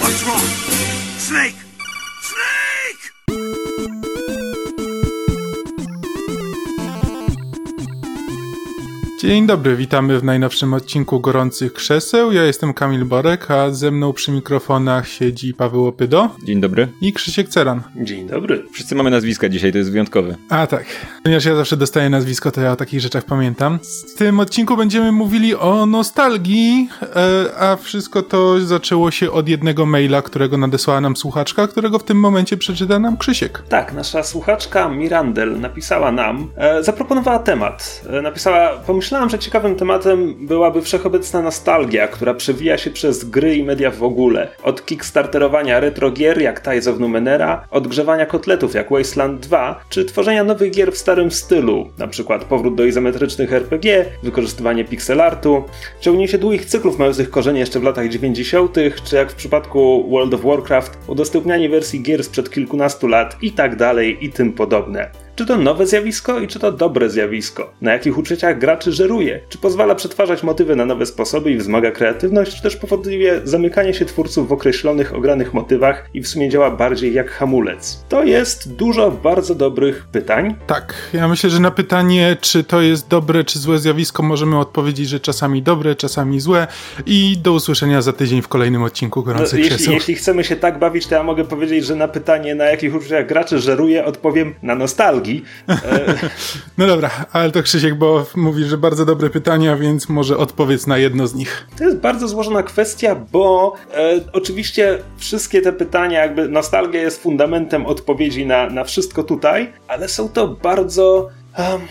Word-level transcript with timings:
What's 0.00 0.22
wrong? 0.24 0.40
Snake! 1.18 1.63
Dzień 9.24 9.46
dobry, 9.46 9.76
witamy 9.76 10.18
w 10.18 10.24
najnowszym 10.24 10.74
odcinku 10.74 11.20
Gorących 11.20 11.72
Krzeseł. 11.72 12.32
Ja 12.32 12.44
jestem 12.44 12.74
Kamil 12.74 13.04
Borek, 13.04 13.50
a 13.50 13.70
ze 13.70 13.90
mną 13.90 14.12
przy 14.12 14.32
mikrofonach 14.32 15.08
siedzi 15.08 15.54
Paweł 15.54 15.86
Opydo 15.86 16.30
Dzień 16.46 16.60
dobry. 16.60 16.88
i 17.00 17.12
Krzysiek 17.12 17.48
Ceran. 17.48 17.82
Dzień 17.96 18.26
dobry. 18.26 18.64
Wszyscy 18.72 18.94
mamy 18.94 19.10
nazwiska 19.10 19.48
dzisiaj, 19.48 19.72
to 19.72 19.78
jest 19.78 19.92
wyjątkowe. 19.92 20.36
A 20.48 20.66
tak, 20.66 20.84
ponieważ 21.22 21.44
ja 21.44 21.56
zawsze 21.56 21.76
dostaję 21.76 22.10
nazwisko, 22.10 22.50
to 22.50 22.60
ja 22.60 22.72
o 22.72 22.76
takich 22.76 23.00
rzeczach 23.00 23.24
pamiętam. 23.24 23.78
W 24.14 24.18
tym 24.18 24.40
odcinku 24.40 24.76
będziemy 24.76 25.12
mówili 25.12 25.54
o 25.54 25.86
nostalgii, 25.86 26.88
e, 27.02 27.58
a 27.58 27.76
wszystko 27.76 28.22
to 28.22 28.60
zaczęło 28.60 29.10
się 29.10 29.30
od 29.30 29.48
jednego 29.48 29.86
maila, 29.86 30.22
którego 30.22 30.56
nadesłała 30.56 31.00
nam 31.00 31.16
słuchaczka, 31.16 31.66
którego 31.66 31.98
w 31.98 32.04
tym 32.04 32.20
momencie 32.20 32.56
przeczyta 32.56 32.98
nam 32.98 33.16
Krzysiek. 33.16 33.62
Tak, 33.68 33.92
nasza 33.92 34.22
słuchaczka 34.22 34.88
Mirandel 34.88 35.60
napisała 35.60 36.12
nam, 36.12 36.50
e, 36.56 36.82
zaproponowała 36.82 37.38
temat. 37.38 38.02
E, 38.10 38.22
napisała, 38.22 38.78
pomyślałam, 39.14 39.30
że 39.30 39.38
ciekawym 39.38 39.76
tematem 39.76 40.46
byłaby 40.46 40.82
wszechobecna 40.82 41.42
nostalgia, 41.42 42.08
która 42.08 42.34
przewija 42.34 42.78
się 42.78 42.90
przez 42.90 43.24
gry 43.24 43.56
i 43.56 43.64
media 43.64 43.90
w 43.90 44.02
ogóle. 44.02 44.48
Od 44.62 44.86
kickstarterowania 44.86 45.80
retro 45.80 46.10
gier 46.10 46.42
jak 46.42 46.62
Ties 46.62 46.88
of 46.88 46.98
Numenera, 46.98 47.66
odgrzewania 47.70 48.26
kotletów 48.26 48.74
jak 48.74 48.90
Wasteland 48.90 49.40
2, 49.40 49.84
czy 49.88 50.04
tworzenia 50.04 50.44
nowych 50.44 50.72
gier 50.72 50.92
w 50.92 50.98
starym 50.98 51.30
stylu, 51.30 51.88
przykład 52.10 52.44
powrót 52.44 52.74
do 52.74 52.84
izometrycznych 52.84 53.52
RPG, 53.52 54.04
wykorzystywanie 54.22 54.84
pixel 54.84 55.20
artu, 55.20 55.64
ciągnięcie 56.00 56.38
długich 56.38 56.66
cyklów 56.66 56.98
mających 56.98 57.30
korzenie 57.30 57.60
jeszcze 57.60 57.80
w 57.80 57.82
latach 57.82 58.08
90., 58.08 58.76
czy 59.04 59.16
jak 59.16 59.32
w 59.32 59.34
przypadku 59.34 60.10
World 60.10 60.34
of 60.34 60.42
Warcraft, 60.42 60.98
udostępnianie 61.06 61.68
wersji 61.68 62.02
gier 62.02 62.24
sprzed 62.24 62.50
kilkunastu 62.50 63.06
lat 63.06 63.36
i 63.42 63.52
tak 63.52 63.76
dalej 63.76 64.18
i 64.20 64.32
tym 64.32 64.52
podobne. 64.52 65.23
Czy 65.36 65.46
to 65.46 65.56
nowe 65.56 65.86
zjawisko 65.86 66.40
i 66.40 66.48
czy 66.48 66.58
to 66.58 66.72
dobre 66.72 67.10
zjawisko? 67.10 67.72
Na 67.80 67.92
jakich 67.92 68.18
uczuciach 68.18 68.58
graczy 68.58 68.92
żeruje? 68.92 69.40
Czy 69.48 69.58
pozwala 69.58 69.94
przetwarzać 69.94 70.42
motywy 70.42 70.76
na 70.76 70.86
nowe 70.86 71.06
sposoby 71.06 71.50
i 71.50 71.56
wzmaga 71.56 71.90
kreatywność, 71.90 72.56
czy 72.56 72.62
też 72.62 72.76
powoduje 72.76 73.40
zamykanie 73.44 73.94
się 73.94 74.04
twórców 74.04 74.48
w 74.48 74.52
określonych, 74.52 75.14
ogranych 75.14 75.54
motywach 75.54 76.10
i 76.14 76.20
w 76.20 76.28
sumie 76.28 76.48
działa 76.48 76.70
bardziej 76.70 77.14
jak 77.14 77.30
hamulec? 77.30 78.04
To 78.08 78.24
jest 78.24 78.72
dużo 78.72 79.10
bardzo 79.10 79.54
dobrych 79.54 80.06
pytań. 80.12 80.54
Tak, 80.66 80.94
ja 81.12 81.28
myślę, 81.28 81.50
że 81.50 81.60
na 81.60 81.70
pytanie, 81.70 82.36
czy 82.40 82.64
to 82.64 82.80
jest 82.80 83.08
dobre 83.08 83.44
czy 83.44 83.58
złe 83.58 83.78
zjawisko, 83.78 84.22
możemy 84.22 84.58
odpowiedzieć, 84.58 85.08
że 85.08 85.20
czasami 85.20 85.62
dobre, 85.62 85.94
czasami 85.94 86.40
złe 86.40 86.66
i 87.06 87.38
do 87.42 87.52
usłyszenia 87.52 88.02
za 88.02 88.12
tydzień 88.12 88.42
w 88.42 88.48
kolejnym 88.48 88.82
odcinku 88.82 89.22
Gorących 89.22 89.58
jeśli, 89.58 89.74
Krzeseł. 89.74 89.94
jeśli 89.94 90.14
chcemy 90.14 90.44
się 90.44 90.56
tak 90.56 90.78
bawić, 90.78 91.06
to 91.06 91.14
ja 91.14 91.22
mogę 91.22 91.44
powiedzieć, 91.44 91.86
że 91.86 91.94
na 91.96 92.08
pytanie, 92.08 92.54
na 92.54 92.64
jakich 92.64 92.94
uczuciach 92.94 93.26
graczy 93.26 93.58
żeruje, 93.58 94.04
odpowiem 94.04 94.54
na 94.62 94.74
nostalgii. 94.74 95.23
No 96.78 96.86
dobra, 96.86 97.10
ale 97.32 97.50
to 97.50 97.62
Krzysiek, 97.62 97.94
bo 97.94 98.26
mówi, 98.36 98.64
że 98.64 98.78
bardzo 98.78 99.04
dobre 99.04 99.30
pytania, 99.30 99.76
więc 99.76 100.08
może 100.08 100.36
odpowiedz 100.36 100.86
na 100.86 100.98
jedno 100.98 101.26
z 101.26 101.34
nich. 101.34 101.66
To 101.78 101.84
jest 101.84 101.96
bardzo 101.96 102.28
złożona 102.28 102.62
kwestia, 102.62 103.16
bo 103.32 103.74
e, 103.94 104.20
oczywiście 104.32 104.98
wszystkie 105.16 105.62
te 105.62 105.72
pytania, 105.72 106.20
jakby 106.20 106.48
nostalgia 106.48 107.00
jest 107.00 107.22
fundamentem 107.22 107.86
odpowiedzi 107.86 108.46
na, 108.46 108.70
na 108.70 108.84
wszystko 108.84 109.22
tutaj, 109.22 109.72
ale 109.88 110.08
są 110.08 110.28
to 110.28 110.48
bardzo 110.48 111.30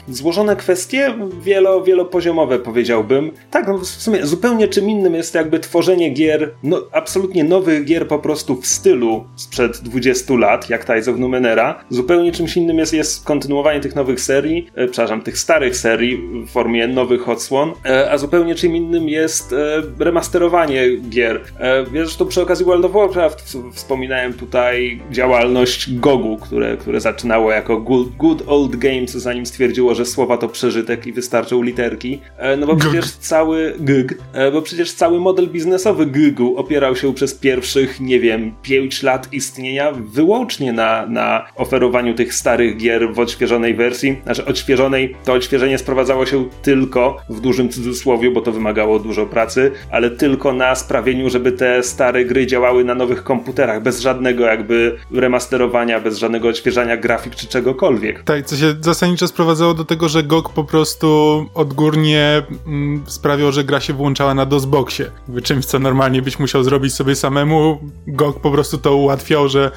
złożone 0.08 0.56
kwestie, 0.56 1.14
wielo, 1.42 1.83
wielopoziomowe 1.83 2.59
powiedziałbym. 2.59 3.31
Tak, 3.52 3.67
no 3.67 3.78
w 3.78 3.86
sumie 3.86 4.25
zupełnie 4.25 4.67
czym 4.67 4.89
innym 4.89 5.16
jest 5.16 5.36
jakby 5.36 5.59
tworzenie 5.59 6.09
gier, 6.09 6.52
no, 6.64 6.81
absolutnie 6.92 7.44
nowych 7.44 7.86
gier 7.86 8.08
po 8.08 8.20
prostu 8.20 8.55
w 8.61 8.67
stylu 8.67 9.23
sprzed 9.36 9.78
20 9.78 10.33
lat, 10.33 10.70
jak 10.70 10.86
Ties 10.86 11.08
of 11.08 11.17
Numenera. 11.17 11.83
Zupełnie 11.89 12.31
czymś 12.31 12.58
innym 12.58 12.78
jest, 12.78 12.94
jest 12.94 13.23
kontynuowanie 13.23 13.80
tych 13.80 13.95
nowych 13.95 14.21
serii, 14.21 14.67
e, 14.76 14.87
przepraszam, 14.87 15.21
tych 15.21 15.37
starych 15.37 15.77
serii 15.77 16.17
w 16.48 16.49
formie 16.52 16.87
nowych 16.87 17.30
odsłon, 17.30 17.71
e, 17.86 18.11
a 18.11 18.17
zupełnie 18.17 18.55
czym 18.55 18.76
innym 18.76 19.10
jest 19.10 19.54
e, 19.54 19.82
remasterowanie 19.99 20.98
gier. 21.10 21.42
E, 21.60 21.86
zresztą 21.93 22.26
przy 22.27 22.42
okazji 22.42 22.66
World 22.66 22.86
of 22.86 22.92
Warcraft 22.92 23.42
w- 23.58 23.73
wspominałem 23.76 24.33
tutaj 24.33 25.02
działalność 25.11 25.93
GOGu, 25.93 26.37
które, 26.37 26.77
które 26.77 27.02
zaczynało 27.02 27.52
jako 27.52 27.77
good, 27.77 28.10
good 28.17 28.43
Old 28.48 28.76
Games, 28.76 29.11
zanim 29.11 29.45
stwierdziło, 29.53 29.95
że 29.95 30.05
słowa 30.05 30.37
to 30.37 30.49
przeżytek 30.49 31.08
i 31.08 31.14
wystarczą 31.14 31.61
literki. 31.61 32.21
E, 32.37 32.58
no 32.58 32.67
bo 32.67 32.75
przecież 32.75 33.11
cały 33.11 33.75
GG, 33.80 34.15
e, 34.33 34.52
bo 34.52 34.61
przecież 34.61 34.93
cały 34.93 35.19
model 35.19 35.47
biznesowy 35.47 36.05
GG 36.05 36.39
opierał 36.55 36.95
się 36.95 37.14
przez 37.14 37.33
pierwszych, 37.33 37.99
nie 37.99 38.19
wiem, 38.19 38.55
5 38.61 39.03
lat 39.03 39.33
istnienia 39.33 39.92
wyłącznie 39.92 40.73
na, 40.73 41.05
na 41.05 41.45
oferowaniu 41.55 42.13
tych 42.13 42.33
starych 42.33 42.77
gier 42.77 43.13
w 43.13 43.19
odświeżonej 43.19 43.75
wersji. 43.75 44.17
Znaczy 44.23 44.45
odświeżonej, 44.45 45.15
to 45.25 45.33
odświeżenie 45.33 45.77
sprowadzało 45.77 46.25
się 46.25 46.49
tylko, 46.61 47.17
w 47.30 47.39
dużym 47.39 47.69
cudzysłowie, 47.69 48.31
bo 48.31 48.42
to 48.42 48.52
wymagało 48.52 48.99
dużo 48.99 49.25
pracy, 49.25 49.71
ale 49.92 50.09
tylko 50.09 50.53
na 50.53 50.75
sprawieniu, 50.75 51.30
żeby 51.30 51.52
te 51.52 51.83
stare 51.83 52.25
gry 52.25 52.47
działały 52.47 52.83
na 52.83 52.95
nowych 52.95 53.23
komputerach, 53.23 53.83
bez 53.83 53.99
żadnego 53.99 54.45
jakby 54.45 54.97
remasterowania, 55.11 55.99
bez 55.99 56.17
żadnego 56.17 56.49
odświeżania 56.49 56.97
grafik 56.97 57.36
czy 57.36 57.47
czegokolwiek. 57.47 58.23
Tak, 58.23 58.45
co 58.45 58.55
się 58.55 58.75
zasadniczo 58.81 59.27
sprowadzało 59.43 59.73
do 59.73 59.86
tego, 59.86 60.09
że 60.09 60.23
GOG 60.23 60.49
po 60.49 60.64
prostu 60.64 61.45
odgórnie 61.54 62.43
mm, 62.67 63.04
sprawiał, 63.08 63.52
że 63.52 63.64
gra 63.64 63.80
się 63.80 63.93
włączała 63.93 64.33
na 64.33 64.45
DOSBoxie. 64.45 65.11
Czymś, 65.43 65.65
co 65.65 65.80
normalnie 65.80 66.21
byś 66.21 66.39
musiał 66.39 66.64
zrobić 66.64 66.93
sobie 66.93 67.15
samemu, 67.15 67.80
GOG 68.08 68.39
po 68.42 68.52
prostu 68.52 68.77
to 68.77 68.95
ułatwiał, 68.95 69.49
że 69.49 69.71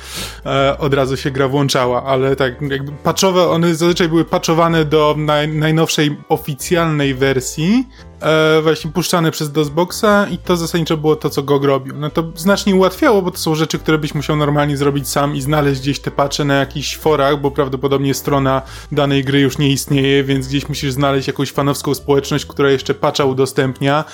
e, 0.46 0.78
od 0.78 0.94
razu 0.94 1.16
się 1.16 1.30
gra 1.30 1.48
włączała, 1.48 2.04
ale 2.04 2.36
tak 2.36 2.62
jakby 2.62 2.92
patchowe, 2.92 3.48
one 3.48 3.74
zazwyczaj 3.74 4.08
były 4.08 4.24
patchowane 4.24 4.84
do 4.84 5.14
naj, 5.18 5.48
najnowszej 5.48 6.16
oficjalnej 6.28 7.14
wersji, 7.14 7.86
e, 8.20 8.62
właśnie 8.62 8.90
puszczane 8.90 9.30
przez 9.30 9.52
DOSBoxa 9.52 10.26
i 10.30 10.38
to 10.38 10.56
zasadniczo 10.56 10.96
było 10.96 11.16
to, 11.16 11.30
co 11.30 11.42
GOG 11.42 11.64
robił. 11.64 11.94
No 11.96 12.10
to 12.10 12.24
znacznie 12.36 12.74
ułatwiało, 12.74 13.22
bo 13.22 13.30
to 13.30 13.38
są 13.38 13.54
rzeczy, 13.54 13.78
które 13.78 13.98
byś 13.98 14.14
musiał 14.14 14.36
normalnie 14.36 14.76
zrobić 14.76 15.08
sam 15.08 15.36
i 15.36 15.40
znaleźć 15.40 15.80
gdzieś 15.80 16.00
te 16.00 16.10
patche 16.10 16.44
na 16.44 16.54
jakichś 16.54 16.96
forach, 16.96 17.40
bo 17.40 17.50
prawdopodobnie 17.50 18.14
strona 18.14 18.62
danej 18.92 19.24
gry 19.24 19.40
już 19.40 19.58
nie 19.58 19.70
istnieje, 19.70 20.24
więc 20.24 20.48
gdzieś 20.48 20.68
musisz 20.68 20.92
znaleźć 20.92 21.26
jakąś 21.26 21.52
fanowską 21.52 21.94
społeczność, 21.94 22.46
która 22.46 22.70
jeszcze 22.70 22.94
patcha 22.94 23.24
udostępnia, 23.24 24.04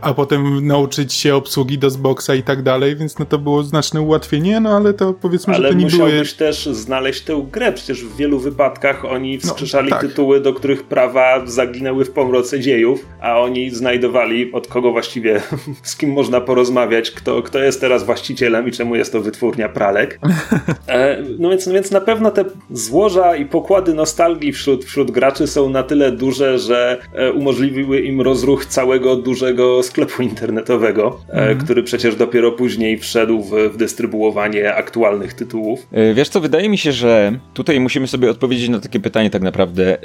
a 0.00 0.14
potem 0.14 0.66
nauczyć 0.66 1.14
się 1.14 1.36
obsługi 1.36 1.78
DOSBoxa 1.78 2.30
i 2.38 2.42
tak 2.42 2.62
dalej, 2.62 2.96
więc 2.96 3.18
no 3.18 3.26
to 3.26 3.38
było 3.38 3.62
znaczne 3.62 4.00
ułatwienie, 4.00 4.60
no 4.60 4.76
ale 4.76 4.94
to 4.94 5.12
powiedzmy, 5.12 5.54
że 5.54 5.58
Ale 5.58 5.68
to 5.68 5.74
nie 5.74 5.86
były... 5.86 6.02
musiałbyś 6.02 6.32
też 6.32 6.66
znaleźć 6.66 7.20
tę 7.20 7.46
grę. 7.52 7.72
Przecież 7.72 8.04
w 8.04 8.16
wielu 8.16 8.38
wypadkach 8.38 9.04
oni 9.04 9.38
wskrzeszali 9.38 9.90
tak. 9.90 10.00
tytuły, 10.00 10.40
do 10.40 10.54
których 10.54 10.82
prawa 10.82 11.46
zaginęły 11.46 12.04
w 12.04 12.10
pomroce 12.10 12.60
dziejów, 12.60 13.06
a 13.20 13.38
oni 13.40 13.51
znajdowali 13.70 14.52
od 14.52 14.68
kogo 14.68 14.92
właściwie, 14.92 15.40
z 15.82 15.96
kim 15.96 16.12
można 16.12 16.40
porozmawiać, 16.40 17.10
kto, 17.10 17.42
kto 17.42 17.58
jest 17.58 17.80
teraz 17.80 18.04
właścicielem 18.04 18.68
i 18.68 18.72
czemu 18.72 18.96
jest 18.96 19.12
to 19.12 19.20
wytwórnia 19.20 19.68
pralek. 19.68 20.18
E, 20.88 21.22
no 21.38 21.50
więc, 21.50 21.66
no 21.66 21.72
więc 21.72 21.90
na 21.90 22.00
pewno 22.00 22.30
te 22.30 22.44
złoża 22.70 23.36
i 23.36 23.46
pokłady 23.46 23.94
nostalgii 23.94 24.52
wśród, 24.52 24.84
wśród 24.84 25.10
graczy 25.10 25.46
są 25.46 25.70
na 25.70 25.82
tyle 25.82 26.12
duże, 26.12 26.58
że 26.58 26.98
e, 27.14 27.32
umożliwiły 27.32 28.00
im 28.00 28.20
rozruch 28.20 28.66
całego 28.66 29.16
dużego 29.16 29.82
sklepu 29.82 30.22
internetowego, 30.22 31.20
e, 31.28 31.54
który 31.54 31.82
przecież 31.82 32.16
dopiero 32.16 32.52
później 32.52 32.98
wszedł 32.98 33.42
w, 33.42 33.50
w 33.72 33.76
dystrybuowanie 33.76 34.74
aktualnych 34.74 35.34
tytułów. 35.34 35.86
Yy, 35.92 36.14
Wiesz 36.14 36.28
co, 36.28 36.40
wydaje 36.40 36.68
mi 36.68 36.78
się, 36.78 36.92
że 36.92 37.38
tutaj 37.54 37.80
musimy 37.80 38.06
sobie 38.06 38.30
odpowiedzieć 38.30 38.68
na 38.68 38.80
takie 38.80 39.00
pytanie 39.00 39.30
tak 39.30 39.42
naprawdę, 39.42 39.98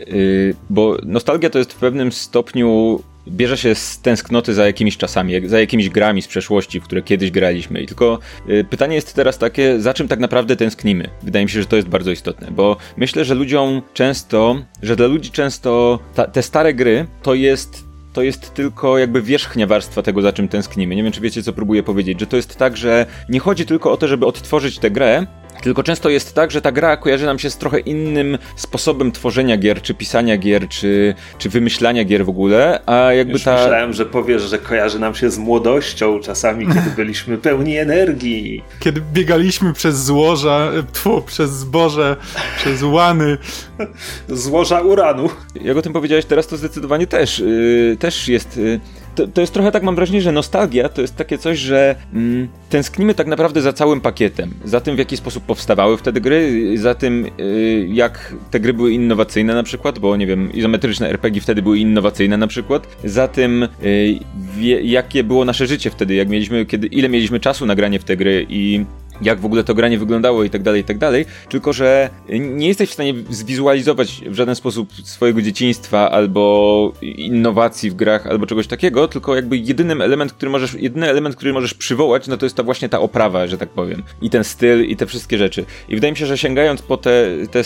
bo 0.70 0.98
nostalgia 1.06 1.50
to 1.50 1.60
jest 1.60 1.74
w 1.74 1.80
pewnym 1.80 2.12
stopniu 2.12 3.00
bierze 3.32 3.58
się 3.58 3.76
z 3.76 4.00
tęsknoty 4.00 4.54
za 4.54 4.66
jakimiś 4.66 4.98
czasami, 4.98 5.50
za 5.50 5.60
jakimiś 5.60 5.90
grami 5.90 6.22
z 6.22 6.28
przeszłości, 6.28 6.80
w 6.80 6.84
które 6.84 7.02
kiedyś 7.02 7.32
graliśmy. 7.32 7.82
I 7.82 7.88
tylko 7.88 8.20
y, 8.50 8.66
pytanie 8.70 8.96
jest 8.96 9.14
teraz 9.14 9.38
takie, 9.38 9.80
za 9.80 9.94
czym 9.94 10.08
tak 10.08 10.20
naprawdę 10.20 10.56
tęsknimy? 10.56 11.10
Wydaje 11.24 11.46
mi 11.46 11.52
się, 11.52 11.62
że 11.62 11.68
to 11.68 11.76
jest 11.76 11.88
bardzo 11.88 12.12
istotne, 12.12 12.48
bo 12.52 12.78
myślę, 12.98 13.26
że 13.26 13.36
ludziom 13.36 13.82
często, 13.94 14.62
że 14.82 14.96
dla 14.96 15.08
ludzi 15.08 15.32
często 15.32 16.00
ta, 16.16 16.26
te 16.26 16.44
stare 16.44 16.74
gry 16.74 17.08
to 17.24 17.34
jest 17.34 17.88
to 18.14 18.22
jest 18.22 18.54
tylko 18.54 18.98
jakby 18.98 19.22
wierzchnia 19.22 19.68
warstwa 19.68 20.02
tego, 20.02 20.22
za 20.22 20.34
czym 20.34 20.48
tęsknimy. 20.48 20.96
Nie 20.96 21.04
wiem, 21.04 21.12
czy 21.12 21.22
wiecie, 21.22 21.44
co 21.44 21.54
próbuję 21.54 21.84
powiedzieć, 21.84 22.20
że 22.20 22.28
to 22.28 22.36
jest 22.36 22.56
tak, 22.56 22.78
że 22.78 23.06
nie 23.30 23.40
chodzi 23.40 23.66
tylko 23.66 23.92
o 23.92 23.98
to, 23.98 24.08
żeby 24.08 24.26
odtworzyć 24.26 24.80
tę 24.80 24.92
grę, 24.92 25.28
tylko 25.62 25.84
często 25.84 26.10
jest 26.10 26.36
tak, 26.36 26.52
że 26.52 26.62
ta 26.62 26.72
gra 26.72 26.98
kojarzy 26.98 27.26
nam 27.26 27.40
się 27.40 27.50
z 27.50 27.58
trochę 27.58 27.80
innym 27.80 28.38
sposobem 28.56 29.12
tworzenia 29.12 29.58
gier, 29.58 29.82
czy 29.82 29.94
pisania 29.94 30.38
gier, 30.38 30.68
czy, 30.70 31.16
czy 31.38 31.50
wymyślania 31.50 32.04
gier 32.04 32.26
w 32.26 32.30
ogóle, 32.30 32.80
a 32.86 33.14
jakby 33.14 33.34
Już 33.34 33.44
ta... 33.44 33.56
myślałem, 33.56 33.94
że 33.94 34.06
powiesz, 34.06 34.42
że 34.42 34.58
kojarzy 34.58 35.00
nam 35.00 35.16
się 35.16 35.30
z 35.30 35.38
młodością 35.38 36.20
czasami, 36.20 36.68
kiedy 36.68 36.90
byliśmy 36.98 37.38
pełni 37.38 37.78
energii. 37.78 38.64
Kiedy 38.80 39.02
biegaliśmy 39.14 39.74
przez 39.74 40.04
złoża, 40.04 40.72
e, 40.80 40.84
tfu, 40.94 41.22
przez 41.22 41.52
zboże, 41.52 42.16
przez 42.58 42.84
łany, 42.84 43.38
Złoża 44.30 44.82
uranu. 44.82 45.30
Jak 45.62 45.78
o 45.78 45.82
tym 45.82 45.94
powiedziałeś 45.94 46.26
teraz, 46.26 46.48
to 46.48 46.58
zdecydowanie 46.58 47.08
też, 47.08 47.40
yy, 47.40 47.98
też 48.00 48.28
jest... 48.28 48.58
Yy, 48.58 48.80
to, 49.18 49.28
to 49.28 49.42
jest 49.42 49.54
trochę 49.54 49.72
tak, 49.72 49.84
mam 49.84 49.96
wrażenie, 49.96 50.22
że 50.22 50.32
nostalgia 50.32 50.90
to 50.90 51.02
jest 51.02 51.16
takie 51.16 51.38
coś, 51.38 51.60
że 51.60 51.96
mm, 52.14 52.48
tęsknimy 52.70 53.14
tak 53.14 53.28
naprawdę 53.28 53.62
za 53.62 53.74
całym 53.74 54.02
pakietem. 54.02 54.54
Za 54.66 54.82
tym, 54.82 54.96
w 54.96 55.00
jaki 55.00 55.18
sposób 55.18 55.44
powstawały 55.44 55.98
wtedy 55.98 56.22
gry, 56.22 56.72
za 56.78 56.96
tym, 56.96 57.26
y, 57.40 57.88
jak 57.92 58.34
te 58.52 58.60
gry 58.60 58.74
były 58.74 58.92
innowacyjne 58.92 59.56
na 59.56 59.64
przykład, 59.64 60.00
bo 60.00 60.18
nie 60.18 60.28
wiem, 60.28 60.54
izometryczne 60.54 61.10
RPG 61.10 61.42
wtedy 61.42 61.62
były 61.62 61.80
innowacyjne 61.80 62.38
na 62.38 62.48
przykład, 62.48 62.88
za 63.04 63.28
tym, 63.28 63.64
y, 63.64 64.20
wie, 64.58 64.82
jakie 64.82 65.24
było 65.24 65.46
nasze 65.46 65.68
życie 65.68 65.90
wtedy, 65.90 66.16
jak 66.16 66.30
mieliśmy, 66.30 66.66
kiedy, 66.66 66.88
ile 66.88 67.10
mieliśmy 67.10 67.40
czasu 67.40 67.66
na 67.66 67.76
granie 67.76 68.00
w 68.00 68.04
te 68.04 68.18
gry 68.18 68.46
i 68.50 68.86
jak 69.22 69.40
w 69.40 69.46
ogóle 69.46 69.64
to 69.64 69.74
granie 69.74 70.00
wyglądało 70.00 70.44
i 70.44 70.50
tak 70.50 70.64
dalej, 70.64 70.82
i 70.82 70.84
tak 70.84 70.98
dalej, 70.98 71.26
tylko 71.50 71.74
że 71.74 72.10
nie 72.30 72.68
jesteś 72.68 72.90
w 72.90 72.94
stanie 72.94 73.14
zwizualizować 73.30 74.22
w 74.26 74.34
żaden 74.34 74.56
sposób 74.56 74.94
swojego 74.94 75.42
dzieciństwa 75.42 76.12
albo 76.12 76.94
innowacji 77.02 77.90
w 77.90 77.94
grach 77.94 78.28
albo 78.28 78.46
czegoś 78.46 78.68
takiego, 78.68 79.08
tylko 79.08 79.36
jakby 79.36 79.58
jedynym 79.58 80.02
element, 80.02 80.34
który 80.34 80.52
możesz, 80.52 80.74
jedyny 80.74 81.10
element, 81.10 81.36
który 81.36 81.54
możesz 81.54 81.74
przywołać, 81.74 82.28
no 82.28 82.38
to 82.38 82.46
jest 82.46 82.56
ta 82.56 82.64
właśnie 82.64 82.90
ta 82.90 83.00
oprawa, 83.00 83.48
że 83.48 83.58
tak 83.58 83.70
powiem. 83.70 84.04
I 84.22 84.30
ten 84.30 84.44
styl 84.44 84.86
i 84.86 84.96
te 84.96 85.06
wszystkie 85.06 85.38
rzeczy. 85.38 85.66
I 85.90 85.96
wydaje 85.96 86.12
mi 86.12 86.18
się, 86.18 86.26
że 86.26 86.38
sięgając 86.38 86.82
po 86.82 86.98
te, 86.98 87.28
te 87.52 87.62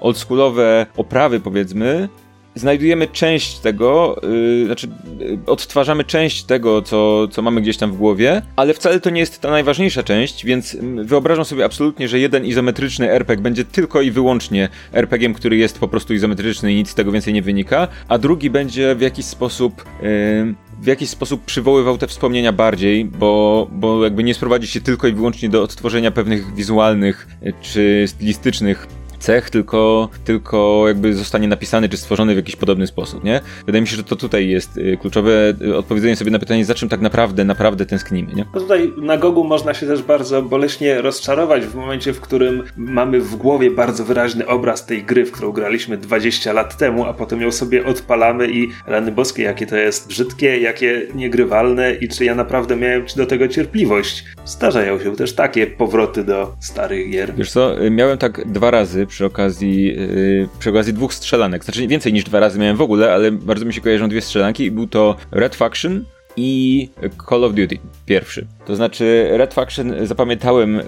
oldschoolowe 0.00 0.86
oprawy 0.96 1.40
powiedzmy, 1.40 2.08
znajdujemy 2.54 3.06
część 3.06 3.58
tego, 3.58 4.20
yy, 4.22 4.66
znaczy 4.66 4.88
yy, 5.18 5.38
odtwarzamy 5.46 6.04
część 6.04 6.44
tego, 6.44 6.82
co, 6.82 7.28
co 7.28 7.42
mamy 7.42 7.60
gdzieś 7.60 7.76
tam 7.76 7.92
w 7.92 7.96
głowie, 7.96 8.42
ale 8.56 8.74
wcale 8.74 9.00
to 9.00 9.10
nie 9.10 9.20
jest 9.20 9.40
ta 9.40 9.50
najważniejsza 9.50 10.02
część, 10.02 10.44
więc 10.44 10.76
wyobrażam 11.04 11.44
sobie 11.44 11.64
absolutnie, 11.64 12.08
że 12.08 12.18
jeden 12.18 12.44
izometryczny 12.44 13.10
RPG 13.10 13.42
będzie 13.42 13.64
tylko 13.64 14.00
i 14.00 14.10
wyłącznie 14.10 14.68
RPGiem, 14.92 15.34
który 15.34 15.56
jest 15.56 15.78
po 15.78 15.88
prostu 15.88 16.14
izometryczny 16.14 16.72
i 16.72 16.76
nic 16.76 16.90
z 16.90 16.94
tego 16.94 17.12
więcej 17.12 17.34
nie 17.34 17.42
wynika, 17.42 17.88
a 18.08 18.18
drugi 18.18 18.50
będzie 18.50 18.94
w 18.94 19.00
jakiś 19.00 19.24
sposób 19.24 19.84
yy, 20.02 20.54
w 20.82 20.86
jakiś 20.86 21.10
sposób 21.10 21.44
przywoływał 21.44 21.98
te 21.98 22.06
wspomnienia 22.06 22.52
bardziej, 22.52 23.04
bo, 23.04 23.66
bo 23.72 24.04
jakby 24.04 24.24
nie 24.24 24.34
sprowadzi 24.34 24.66
się 24.66 24.80
tylko 24.80 25.08
i 25.08 25.12
wyłącznie 25.12 25.48
do 25.48 25.62
odtworzenia 25.62 26.10
pewnych 26.10 26.54
wizualnych 26.54 27.28
y, 27.42 27.52
czy 27.60 28.04
stylistycznych 28.06 28.86
cech, 29.22 29.50
tylko, 29.50 30.08
tylko 30.24 30.84
jakby 30.88 31.14
zostanie 31.14 31.48
napisany 31.48 31.88
czy 31.88 31.96
stworzony 31.96 32.34
w 32.34 32.36
jakiś 32.36 32.56
podobny 32.56 32.86
sposób, 32.86 33.24
nie? 33.24 33.40
Wydaje 33.66 33.82
mi 33.82 33.88
się, 33.88 33.96
że 33.96 34.04
to 34.04 34.16
tutaj 34.16 34.48
jest 34.48 34.76
y, 34.76 34.98
kluczowe 35.00 35.54
y, 35.62 35.76
odpowiedzenie 35.76 36.16
sobie 36.16 36.30
na 36.30 36.38
pytanie, 36.38 36.64
za 36.64 36.74
czym 36.74 36.88
tak 36.88 37.00
naprawdę, 37.00 37.44
naprawdę 37.44 37.86
tęsknimy, 37.86 38.32
nie? 38.32 38.46
No 38.54 38.60
tutaj 38.60 38.92
na 38.96 39.16
Gogu 39.16 39.44
można 39.44 39.74
się 39.74 39.86
też 39.86 40.02
bardzo 40.02 40.42
boleśnie 40.42 41.00
rozczarować 41.02 41.66
w 41.66 41.74
momencie, 41.74 42.12
w 42.12 42.20
którym 42.20 42.62
mamy 42.76 43.20
w 43.20 43.36
głowie 43.36 43.70
bardzo 43.70 44.04
wyraźny 44.04 44.46
obraz 44.46 44.86
tej 44.86 45.04
gry, 45.04 45.24
w 45.24 45.32
którą 45.32 45.52
graliśmy 45.52 45.96
20 45.96 46.52
lat 46.52 46.76
temu, 46.76 47.04
a 47.04 47.12
potem 47.12 47.40
ją 47.42 47.52
sobie 47.52 47.86
odpalamy 47.86 48.48
i 48.50 48.68
rany 48.86 49.12
boskie, 49.12 49.42
jakie 49.42 49.66
to 49.66 49.76
jest 49.76 50.08
brzydkie, 50.08 50.58
jakie 50.58 51.06
niegrywalne 51.14 51.94
i 51.94 52.08
czy 52.08 52.24
ja 52.24 52.34
naprawdę 52.34 52.76
miałem 52.76 53.04
do 53.16 53.26
tego 53.26 53.48
cierpliwość. 53.48 54.24
Zdarzają 54.44 55.00
się 55.00 55.16
też 55.16 55.34
takie 55.34 55.66
powroty 55.66 56.24
do 56.24 56.54
starych 56.60 57.10
gier. 57.10 57.34
Wiesz 57.34 57.50
co, 57.50 57.84
y, 57.84 57.90
miałem 57.90 58.18
tak 58.18 58.52
dwa 58.52 58.70
razy 58.70 59.06
przy 59.12 59.24
okazji, 59.26 59.84
yy, 59.84 60.48
przy 60.58 60.70
okazji 60.70 60.92
dwóch 60.92 61.14
strzelanek. 61.14 61.64
Znaczy 61.64 61.86
więcej 61.86 62.12
niż 62.12 62.24
dwa 62.24 62.40
razy 62.40 62.58
miałem 62.58 62.76
w 62.76 62.80
ogóle, 62.80 63.14
ale 63.14 63.32
bardzo 63.32 63.64
mi 63.64 63.74
się 63.74 63.80
kojarzą 63.80 64.08
dwie 64.08 64.20
strzelanki 64.20 64.64
i 64.64 64.70
był 64.70 64.86
to 64.86 65.16
Red 65.30 65.54
Faction 65.54 66.04
i 66.36 66.88
Call 67.28 67.44
of 67.44 67.54
Duty 67.54 67.78
pierwszy. 68.06 68.46
To 68.66 68.76
znaczy 68.76 69.28
Red 69.30 69.54
Faction 69.54 70.06
zapamiętałem 70.06 70.80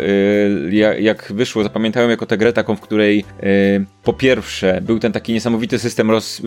yy, 0.71 1.01
jak 1.01 1.33
wyszło, 1.33 1.63
zapamiętałem 1.63 2.11
jako 2.11 2.27
tę 2.27 2.39
grę 2.39 2.53
taką, 2.53 2.77
w 2.77 2.81
której 2.81 3.17
yy, 3.17 3.85
po 4.05 4.13
pierwsze 4.13 4.81
był 4.83 4.99
ten 4.99 5.13
taki 5.13 5.33
niesamowity 5.33 5.79
system 5.79 6.11
roz, 6.11 6.43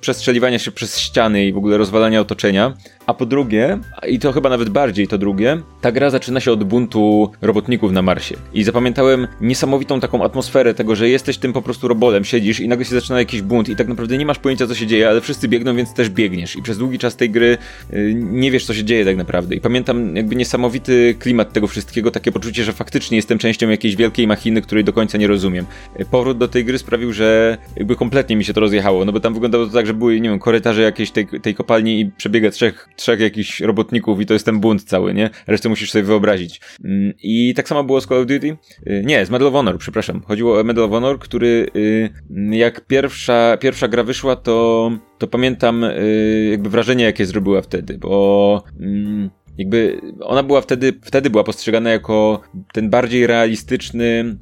przestrzeliwania 0.00 0.58
się 0.58 0.70
przez 0.70 0.98
ściany 0.98 1.46
i 1.46 1.52
w 1.52 1.56
ogóle 1.56 1.78
rozwalania 1.78 2.20
otoczenia, 2.20 2.74
a 3.06 3.14
po 3.14 3.26
drugie, 3.26 3.78
i 4.08 4.18
to 4.18 4.32
chyba 4.32 4.48
nawet 4.48 4.68
bardziej 4.68 5.08
to 5.08 5.18
drugie, 5.18 5.60
ta 5.80 5.92
gra 5.92 6.10
zaczyna 6.10 6.40
się 6.40 6.52
od 6.52 6.64
buntu 6.64 7.32
robotników 7.42 7.92
na 7.92 8.02
Marsie. 8.02 8.36
I 8.54 8.64
zapamiętałem 8.64 9.26
niesamowitą 9.40 10.00
taką 10.00 10.24
atmosferę 10.24 10.74
tego, 10.74 10.96
że 10.96 11.08
jesteś 11.08 11.38
tym 11.38 11.52
po 11.52 11.62
prostu 11.62 11.88
robolem, 11.88 12.24
siedzisz 12.24 12.60
i 12.60 12.68
nagle 12.68 12.84
się 12.84 12.94
zaczyna 12.94 13.18
jakiś 13.18 13.42
bunt 13.42 13.68
i 13.68 13.76
tak 13.76 13.88
naprawdę 13.88 14.18
nie 14.18 14.26
masz 14.26 14.38
pojęcia 14.38 14.66
co 14.66 14.74
się 14.74 14.86
dzieje, 14.86 15.08
ale 15.08 15.20
wszyscy 15.20 15.48
biegną, 15.48 15.76
więc 15.76 15.94
też 15.94 16.10
biegniesz 16.10 16.56
i 16.56 16.62
przez 16.62 16.78
długi 16.78 16.98
czas 16.98 17.16
tej 17.16 17.30
gry 17.30 17.58
yy, 17.92 18.13
nie 18.14 18.50
wiesz 18.50 18.66
co 18.66 18.74
się 18.74 18.84
dzieje 18.84 19.04
tak 19.04 19.16
naprawdę. 19.16 19.54
I 19.54 19.60
pamiętam 19.60 20.16
jakby 20.16 20.36
niesamowity 20.36 21.14
klimat 21.18 21.52
tego 21.52 21.66
wszystkiego, 21.66 22.10
takie 22.10 22.32
poczucie, 22.32 22.64
że 22.64 22.72
faktycznie 22.72 23.16
jestem 23.16 23.38
częścią 23.38 23.68
jakiejś 23.68 23.96
wielkiej 23.96 24.26
machiny, 24.26 24.62
której 24.62 24.84
do 24.84 24.92
końca 24.92 25.18
nie 25.18 25.26
rozumiem. 25.26 25.66
Powrót 26.10 26.38
do 26.38 26.48
tej 26.48 26.64
gry 26.64 26.78
sprawił, 26.78 27.12
że 27.12 27.58
jakby 27.76 27.96
kompletnie 27.96 28.36
mi 28.36 28.44
się 28.44 28.52
to 28.52 28.60
rozjechało, 28.60 29.04
no 29.04 29.12
bo 29.12 29.20
tam 29.20 29.34
wyglądało 29.34 29.66
to 29.66 29.72
tak, 29.72 29.86
że 29.86 29.94
były, 29.94 30.20
nie 30.20 30.28
wiem, 30.28 30.38
korytarze 30.38 30.82
jakiejś 30.82 31.10
tej, 31.10 31.26
tej 31.26 31.54
kopalni 31.54 32.00
i 32.00 32.10
przebiega 32.10 32.50
trzech, 32.50 32.88
trzech 32.96 33.20
jakichś 33.20 33.60
robotników 33.60 34.20
i 34.20 34.26
to 34.26 34.34
jest 34.34 34.46
ten 34.46 34.60
bunt 34.60 34.84
cały, 34.84 35.14
nie? 35.14 35.30
Resztę 35.46 35.68
musisz 35.68 35.90
sobie 35.90 36.04
wyobrazić. 36.04 36.60
Mm, 36.84 37.12
I 37.22 37.54
tak 37.56 37.68
samo 37.68 37.84
było 37.84 38.00
z 38.00 38.06
Call 38.06 38.18
of 38.18 38.26
Duty? 38.26 38.56
Y, 38.86 39.02
nie, 39.06 39.26
z 39.26 39.30
Medal 39.30 39.48
of 39.48 39.54
Honor, 39.54 39.78
przepraszam. 39.78 40.22
Chodziło 40.22 40.60
o 40.60 40.64
Medal 40.64 40.84
of 40.84 40.90
Honor, 40.90 41.18
który 41.18 41.66
y, 41.76 42.10
jak 42.50 42.86
pierwsza, 42.86 43.56
pierwsza 43.60 43.88
gra 43.88 44.02
wyszła, 44.02 44.36
to, 44.36 44.90
to 45.18 45.26
pamiętam 45.26 45.84
y, 45.84 46.48
jakby 46.50 46.70
wrażenie, 46.70 47.04
jakie 47.04 47.26
zrobiła 47.26 47.62
wtedy, 47.62 47.98
bo 47.98 48.62
mm, 48.80 49.30
jakby 49.58 50.00
ona 50.20 50.42
była 50.42 50.60
wtedy, 50.60 50.92
wtedy 51.02 51.30
była 51.30 51.44
postrzegana 51.44 51.90
jako 51.90 52.40
ten 52.72 52.90
bardziej 52.90 53.26
realistyczny 53.26 54.36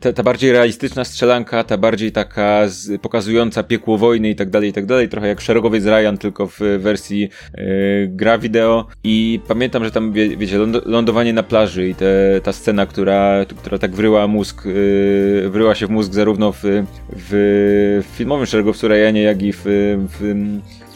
ta, 0.00 0.12
ta, 0.12 0.22
bardziej 0.22 0.52
realistyczna 0.52 1.04
strzelanka, 1.04 1.64
ta 1.64 1.78
bardziej 1.78 2.12
taka 2.12 2.68
z, 2.68 3.00
pokazująca 3.00 3.62
piekło 3.62 3.98
wojny 3.98 4.30
i 4.30 4.34
tak 4.36 4.50
dalej, 4.50 4.70
i 4.70 4.72
tak 4.72 4.86
dalej, 4.86 5.08
trochę 5.08 5.28
jak 5.28 5.40
Szeregowiec 5.40 5.84
Ryan, 5.84 6.18
tylko 6.18 6.46
w 6.46 6.60
wersji 6.78 7.20
yy, 7.20 8.08
gra 8.08 8.38
wideo 8.38 8.86
i 9.04 9.40
pamiętam, 9.48 9.84
że 9.84 9.90
tam, 9.90 10.12
wie, 10.12 10.36
wiecie, 10.36 10.58
lądowanie 10.86 11.32
na 11.32 11.42
plaży 11.42 11.88
i 11.88 11.94
te, 11.94 12.40
ta 12.42 12.52
scena, 12.52 12.86
która, 12.86 13.44
która 13.58 13.78
tak 13.78 13.90
wryła 13.94 14.26
mózg, 14.26 14.64
yy, 14.64 15.50
wryła 15.50 15.74
się 15.74 15.86
w 15.86 15.90
mózg 15.90 16.12
zarówno 16.12 16.52
w, 16.52 16.84
w 17.08 18.04
filmowym 18.16 18.46
Szeregowcu 18.46 18.88
Ryanie, 18.88 19.22
jak 19.22 19.42
i 19.42 19.52
w, 19.52 19.62
w, 19.64 20.34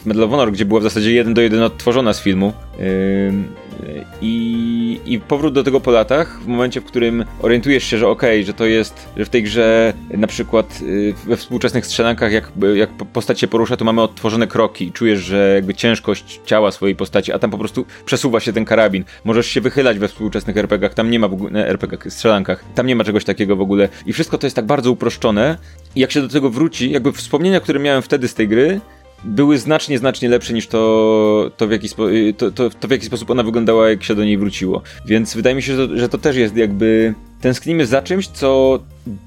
w 0.01 0.05
Medal 0.05 0.23
of 0.23 0.31
Honor, 0.31 0.51
gdzie 0.51 0.65
była 0.65 0.79
w 0.79 0.83
zasadzie 0.83 1.13
jeden 1.13 1.33
do 1.33 1.41
jeden 1.41 1.63
odtworzona 1.63 2.13
z 2.13 2.21
filmu. 2.21 2.53
Yy, 2.79 2.83
i, 4.21 4.76
I 5.05 5.19
powrót 5.19 5.53
do 5.53 5.63
tego 5.63 5.79
po 5.79 5.91
latach, 5.91 6.41
w 6.41 6.47
momencie, 6.47 6.81
w 6.81 6.85
którym 6.85 7.25
orientujesz 7.41 7.83
się, 7.83 7.97
że 7.97 8.07
okej, 8.07 8.39
okay, 8.39 8.45
że 8.45 8.53
to 8.53 8.65
jest, 8.65 9.07
że 9.17 9.25
w 9.25 9.29
tej 9.29 9.43
grze 9.43 9.93
na 10.09 10.27
przykład 10.27 10.79
y, 10.81 11.13
we 11.25 11.37
współczesnych 11.37 11.85
strzelankach, 11.85 12.31
jak, 12.31 12.51
jak 12.75 12.89
postać 12.89 13.39
się 13.39 13.47
porusza, 13.47 13.77
to 13.77 13.85
mamy 13.85 14.01
odtworzone 14.01 14.47
kroki 14.47 14.91
czujesz, 14.91 15.19
że 15.19 15.51
jakby 15.55 15.73
ciężkość 15.73 16.41
ciała 16.45 16.71
swojej 16.71 16.95
postaci, 16.95 17.31
a 17.31 17.39
tam 17.39 17.51
po 17.51 17.57
prostu 17.57 17.85
przesuwa 18.05 18.39
się 18.39 18.53
ten 18.53 18.65
karabin. 18.65 19.03
Możesz 19.25 19.47
się 19.47 19.61
wychylać 19.61 19.99
we 19.99 20.07
współczesnych 20.07 20.57
RPGach, 20.57 20.93
tam 20.93 21.11
nie 21.11 21.19
ma 21.19 21.27
w 21.27 21.33
ogóle, 21.33 21.67
RPG, 21.67 22.11
strzelankach, 22.11 22.63
tam 22.75 22.87
nie 22.87 22.95
ma 22.95 23.03
czegoś 23.03 23.23
takiego 23.23 23.55
w 23.55 23.61
ogóle. 23.61 23.89
I 24.05 24.13
wszystko 24.13 24.37
to 24.37 24.47
jest 24.47 24.55
tak 24.55 24.65
bardzo 24.65 24.91
uproszczone. 24.91 25.57
I 25.95 25.99
jak 25.99 26.11
się 26.11 26.21
do 26.21 26.27
tego 26.27 26.49
wróci, 26.49 26.91
jakby 26.91 27.11
wspomnienia, 27.11 27.59
które 27.59 27.79
miałem 27.79 28.01
wtedy 28.01 28.27
z 28.27 28.33
tej 28.33 28.47
gry, 28.47 28.81
były 29.23 29.57
znacznie, 29.57 29.97
znacznie 29.97 30.29
lepsze 30.29 30.53
niż 30.53 30.67
to, 30.67 31.51
to, 31.57 31.67
w 31.67 31.71
jaki 31.71 31.87
spo, 31.87 32.07
to, 32.37 32.51
to, 32.51 32.69
to, 32.69 32.87
w 32.87 32.91
jaki 32.91 33.05
sposób 33.05 33.29
ona 33.29 33.43
wyglądała, 33.43 33.89
jak 33.89 34.03
się 34.03 34.15
do 34.15 34.25
niej 34.25 34.37
wróciło. 34.37 34.81
Więc 35.05 35.35
wydaje 35.35 35.55
mi 35.55 35.61
się, 35.61 35.75
że 35.75 35.87
to, 35.87 35.97
że 35.97 36.09
to 36.09 36.17
też 36.17 36.35
jest 36.35 36.55
jakby. 36.55 37.13
Tęsknimy 37.41 37.85
za 37.85 38.01
czymś, 38.01 38.27
co 38.27 38.79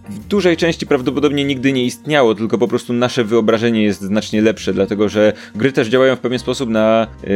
w 0.08 0.18
dużej 0.18 0.56
części 0.56 0.86
prawdopodobnie 0.86 1.44
nigdy 1.44 1.72
nie 1.72 1.84
istniało, 1.84 2.34
tylko 2.34 2.58
po 2.58 2.68
prostu 2.68 2.92
nasze 2.92 3.24
wyobrażenie 3.24 3.82
jest 3.82 4.00
znacznie 4.00 4.42
lepsze, 4.42 4.72
dlatego 4.72 5.08
że 5.08 5.32
gry 5.54 5.72
też 5.72 5.88
działają 5.88 6.16
w 6.16 6.20
pewien 6.20 6.38
sposób 6.38 6.70
na. 6.70 7.06
Yy, 7.22 7.28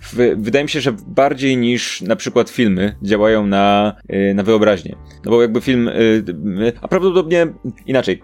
w, 0.00 0.34
wydaje 0.36 0.64
mi 0.64 0.70
się, 0.70 0.80
że 0.80 0.92
bardziej 1.06 1.56
niż 1.56 2.00
na 2.00 2.16
przykład 2.16 2.50
filmy 2.50 2.94
działają 3.02 3.46
na, 3.46 3.96
yy, 4.08 4.34
na 4.34 4.42
wyobraźnię. 4.42 4.96
No 5.24 5.30
bo 5.30 5.42
jakby 5.42 5.60
film. 5.60 5.90
Yy, 6.56 6.72
a 6.82 6.88
prawdopodobnie 6.88 7.46
inaczej. 7.86 8.22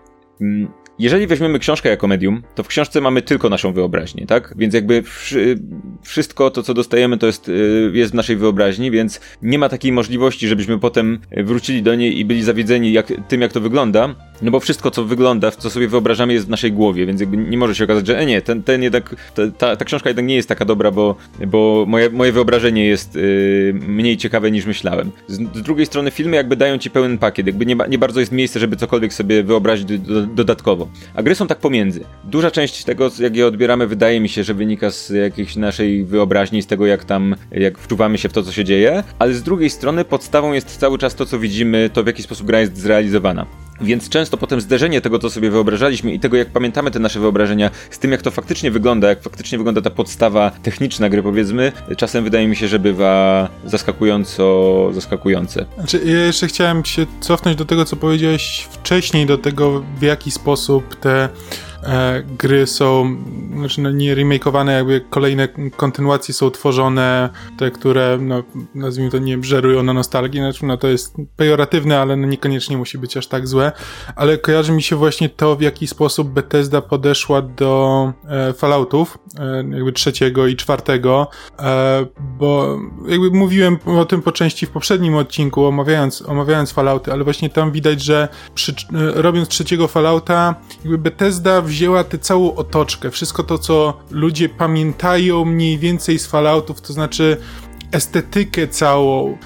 Jeżeli 0.98 1.26
weźmiemy 1.26 1.58
książkę 1.58 1.88
jako 1.88 2.06
medium, 2.06 2.42
to 2.54 2.62
w 2.62 2.68
książce 2.68 3.00
mamy 3.00 3.22
tylko 3.22 3.48
naszą 3.48 3.72
wyobraźnię, 3.72 4.26
tak? 4.26 4.54
Więc 4.56 4.74
jakby 4.74 5.02
wszystko 6.02 6.50
to, 6.50 6.62
co 6.62 6.74
dostajemy, 6.74 7.18
to 7.18 7.26
jest, 7.26 7.48
y, 7.48 7.90
jest 7.94 8.12
w 8.12 8.14
naszej 8.14 8.36
wyobraźni, 8.36 8.90
więc 8.90 9.20
nie 9.42 9.58
ma 9.58 9.68
takiej 9.68 9.92
możliwości, 9.92 10.48
żebyśmy 10.48 10.78
potem 10.78 11.18
wrócili 11.36 11.82
do 11.82 11.94
niej 11.94 12.18
i 12.18 12.24
byli 12.24 12.42
zawiedzeni 12.42 12.92
jak, 12.92 13.12
tym, 13.28 13.40
jak 13.40 13.52
to 13.52 13.60
wygląda, 13.60 14.14
no 14.42 14.50
bo 14.50 14.60
wszystko, 14.60 14.90
co 14.90 15.04
wygląda, 15.04 15.50
co 15.50 15.70
sobie 15.70 15.88
wyobrażamy, 15.88 16.32
jest 16.32 16.46
w 16.46 16.48
naszej 16.48 16.72
głowie, 16.72 17.06
więc 17.06 17.20
jakby 17.20 17.36
nie 17.36 17.58
może 17.58 17.74
się 17.74 17.84
okazać, 17.84 18.06
że 18.06 18.18
e, 18.18 18.26
nie, 18.26 18.42
ten, 18.42 18.62
ten 18.62 18.82
jednak, 18.82 19.32
ta, 19.58 19.76
ta 19.76 19.84
książka 19.84 20.10
jednak 20.10 20.26
nie 20.26 20.34
jest 20.34 20.48
taka 20.48 20.64
dobra, 20.64 20.90
bo, 20.90 21.16
bo 21.46 21.84
moje, 21.88 22.10
moje 22.10 22.32
wyobrażenie 22.32 22.86
jest 22.86 23.14
yy, 23.14 23.74
mniej 23.88 24.16
ciekawe 24.16 24.50
niż 24.50 24.66
myślałem. 24.66 25.10
Z, 25.28 25.36
z, 25.36 25.62
drugiej 25.62 25.86
strony 25.86 26.10
filmy 26.10 26.36
jakby 26.36 26.56
dają 26.56 26.78
ci 26.78 26.90
pełen 26.90 27.18
pakiet, 27.18 27.46
jakby 27.46 27.66
nie, 27.66 27.76
nie 27.88 27.98
bardzo 27.98 28.20
jest 28.20 28.32
miejsce, 28.32 28.60
żeby 28.60 28.76
cokolwiek 28.76 29.14
sobie 29.14 29.42
wyobrazić 29.42 29.84
do, 29.84 29.98
do, 29.98 30.26
dodatkowo. 30.26 30.88
A 31.14 31.22
gry 31.22 31.34
są 31.34 31.46
tak 31.46 31.58
pomiędzy. 31.58 32.04
Duża 32.24 32.50
część 32.50 32.84
tego, 32.84 33.10
jak 33.18 33.36
je 33.36 33.46
odbieramy, 33.46 33.86
wydaje 33.86 34.20
mi 34.20 34.28
się, 34.28 34.44
że 34.44 34.54
wynika 34.54 34.90
z 34.90 35.10
jakiejś 35.10 35.56
naszej 35.56 36.04
wyobraźni, 36.04 36.62
z 36.62 36.66
tego 36.66 36.86
jak 36.86 37.04
tam, 37.04 37.36
jak 37.50 37.78
wczuwamy 37.78 38.18
się 38.18 38.28
w 38.28 38.32
to, 38.32 38.42
co 38.42 38.52
się 38.52 38.64
dzieje, 38.64 39.02
ale 39.18 39.34
z 39.34 39.42
drugiej 39.42 39.70
strony 39.70 40.04
podstawą 40.04 40.52
jest 40.52 40.78
cały 40.78 40.98
czas 40.98 41.14
to, 41.14 41.26
co 41.26 41.38
widzimy, 41.38 41.90
to 41.92 42.02
w 42.04 42.06
jaki 42.06 42.22
sposób 42.22 42.46
gra 42.46 42.60
jest 42.60 42.76
zrealizowana. 42.76 43.46
Więc 43.80 44.08
często 44.08 44.36
potem 44.36 44.60
zderzenie 44.60 45.00
tego, 45.00 45.18
co 45.18 45.30
sobie 45.30 45.50
wyobrażaliśmy 45.50 46.12
i 46.12 46.20
tego, 46.20 46.36
jak 46.36 46.48
pamiętamy 46.48 46.90
te 46.90 46.98
nasze 46.98 47.20
wyobrażenia, 47.20 47.70
z 47.90 47.98
tym, 47.98 48.12
jak 48.12 48.22
to 48.22 48.30
faktycznie 48.30 48.70
wygląda, 48.70 49.08
jak 49.08 49.22
faktycznie 49.22 49.58
wygląda 49.58 49.80
ta 49.80 49.90
podstawa 49.90 50.50
techniczna 50.62 51.08
gry, 51.08 51.22
powiedzmy, 51.22 51.72
czasem 51.96 52.24
wydaje 52.24 52.48
mi 52.48 52.56
się, 52.56 52.68
że 52.68 52.78
bywa 52.78 53.48
zaskakująco 53.64 54.90
zaskakujące. 54.92 55.66
Znaczy, 55.78 56.00
ja 56.04 56.18
jeszcze 56.18 56.46
chciałem 56.46 56.84
się 56.84 57.06
cofnąć 57.20 57.56
do 57.56 57.64
tego, 57.64 57.84
co 57.84 57.96
powiedziałeś 57.96 58.68
wcześniej, 58.70 59.26
do 59.26 59.38
tego, 59.38 59.84
w 59.98 60.02
jaki 60.02 60.30
sposób 60.30 60.96
te 61.00 61.28
e, 61.86 62.22
gry 62.38 62.66
są, 62.66 63.16
znaczy 63.58 63.80
no, 63.80 63.90
nie 63.90 64.14
remakeowane, 64.14 64.72
jakby 64.72 65.04
kolejne 65.10 65.48
kontynuacje 65.76 66.34
są 66.34 66.50
tworzone, 66.50 67.30
te, 67.58 67.70
które, 67.70 68.18
no, 68.20 68.42
nazwijmy 68.74 69.10
to, 69.10 69.18
nie 69.18 69.38
żerują 69.42 69.82
na 69.82 69.92
nostalgii, 69.92 70.40
znaczy, 70.40 70.66
no 70.66 70.76
to 70.76 70.88
jest 70.88 71.16
pejoratywne, 71.36 72.00
ale 72.00 72.16
no, 72.16 72.26
niekoniecznie 72.26 72.76
musi 72.76 72.98
być 72.98 73.16
aż 73.16 73.26
tak 73.26 73.48
złe, 73.48 73.72
ale 74.16 74.38
kojarzy 74.38 74.72
mi 74.72 74.82
się 74.82 74.96
właśnie 74.96 75.28
to, 75.28 75.56
w 75.56 75.60
jaki 75.60 75.86
sposób 75.86 76.28
Bethesda 76.28 76.80
podeszła 76.82 77.42
do 77.42 78.12
e, 78.28 78.52
Falloutów, 78.52 79.18
e, 79.38 79.56
jakby 79.56 79.92
trzeciego 79.92 80.46
i 80.46 80.56
czwartego, 80.56 81.28
e, 81.58 82.06
bo 82.38 82.78
jakby 83.06 83.30
mówiłem 83.30 83.78
o 83.86 84.04
tym 84.04 84.22
po 84.22 84.32
części 84.32 84.66
w 84.66 84.70
poprzednim 84.70 85.14
odcinku, 85.14 85.66
omawiając, 85.66 86.22
omawiając 86.22 86.72
Fallouty, 86.72 87.12
ale 87.12 87.24
właśnie 87.24 87.50
tam 87.50 87.72
widać, 87.72 88.02
że 88.02 88.28
przy, 88.54 88.72
e, 88.72 88.74
robiąc 89.22 89.48
trzeciego 89.48 89.88
Fallouta, 89.88 90.54
jakby 90.84 90.98
Bethesda 90.98 91.62
wzięła 91.62 91.73
tę 92.08 92.18
całą 92.18 92.54
otoczkę, 92.54 93.10
wszystko 93.10 93.42
to, 93.42 93.58
co 93.58 94.00
ludzie 94.10 94.48
pamiętają 94.48 95.44
mniej 95.44 95.78
więcej 95.78 96.18
z 96.18 96.26
Falloutów, 96.26 96.80
to 96.80 96.92
znaczy 96.92 97.36
estetykę 97.92 98.68
całą, 98.68 99.38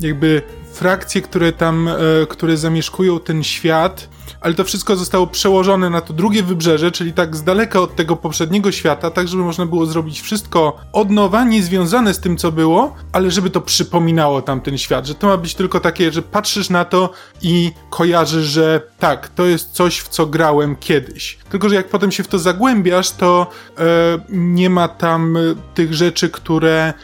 jakby 0.00 0.42
frakcje, 0.72 1.22
które 1.22 1.52
tam, 1.52 1.88
e, 1.88 1.94
które 2.28 2.56
zamieszkują 2.56 3.20
ten 3.20 3.44
świat, 3.44 4.08
ale 4.40 4.54
to 4.54 4.64
wszystko 4.64 4.96
zostało 4.96 5.26
przełożone 5.26 5.90
na 5.90 6.00
to 6.00 6.12
drugie 6.12 6.42
wybrzeże, 6.42 6.90
czyli 6.90 7.12
tak 7.12 7.36
z 7.36 7.42
daleka 7.42 7.80
od 7.80 7.96
tego 7.96 8.16
poprzedniego 8.16 8.72
świata, 8.72 9.10
tak 9.10 9.28
żeby 9.28 9.42
można 9.42 9.66
było 9.66 9.86
zrobić 9.86 10.20
wszystko 10.20 10.76
od 10.92 11.10
nowa, 11.10 11.44
niezwiązane 11.44 12.14
z 12.14 12.20
tym, 12.20 12.36
co 12.36 12.52
było, 12.52 12.94
ale 13.12 13.30
żeby 13.30 13.50
to 13.50 13.60
przypominało 13.60 14.42
tamten 14.42 14.78
świat, 14.78 15.06
że 15.06 15.14
to 15.14 15.26
ma 15.26 15.36
być 15.36 15.54
tylko 15.54 15.80
takie, 15.80 16.12
że 16.12 16.22
patrzysz 16.22 16.70
na 16.70 16.84
to 16.84 17.10
i 17.42 17.72
kojarzysz, 17.90 18.46
że 18.46 18.80
tak, 18.98 19.28
to 19.28 19.46
jest 19.46 19.72
coś, 19.72 19.98
w 19.98 20.08
co 20.08 20.26
grałem 20.26 20.76
kiedyś. 20.76 21.38
Tylko, 21.50 21.68
że 21.68 21.74
jak 21.74 21.88
potem 21.88 22.12
się 22.12 22.22
w 22.22 22.28
to 22.28 22.38
zagłębiasz, 22.38 23.10
to 23.10 23.46
e, 23.78 23.84
nie 24.28 24.70
ma 24.70 24.88
tam 24.88 25.36
e, 25.36 25.40
tych 25.74 25.94
rzeczy, 25.94 26.30
które 26.30 26.78
e, 26.78 26.94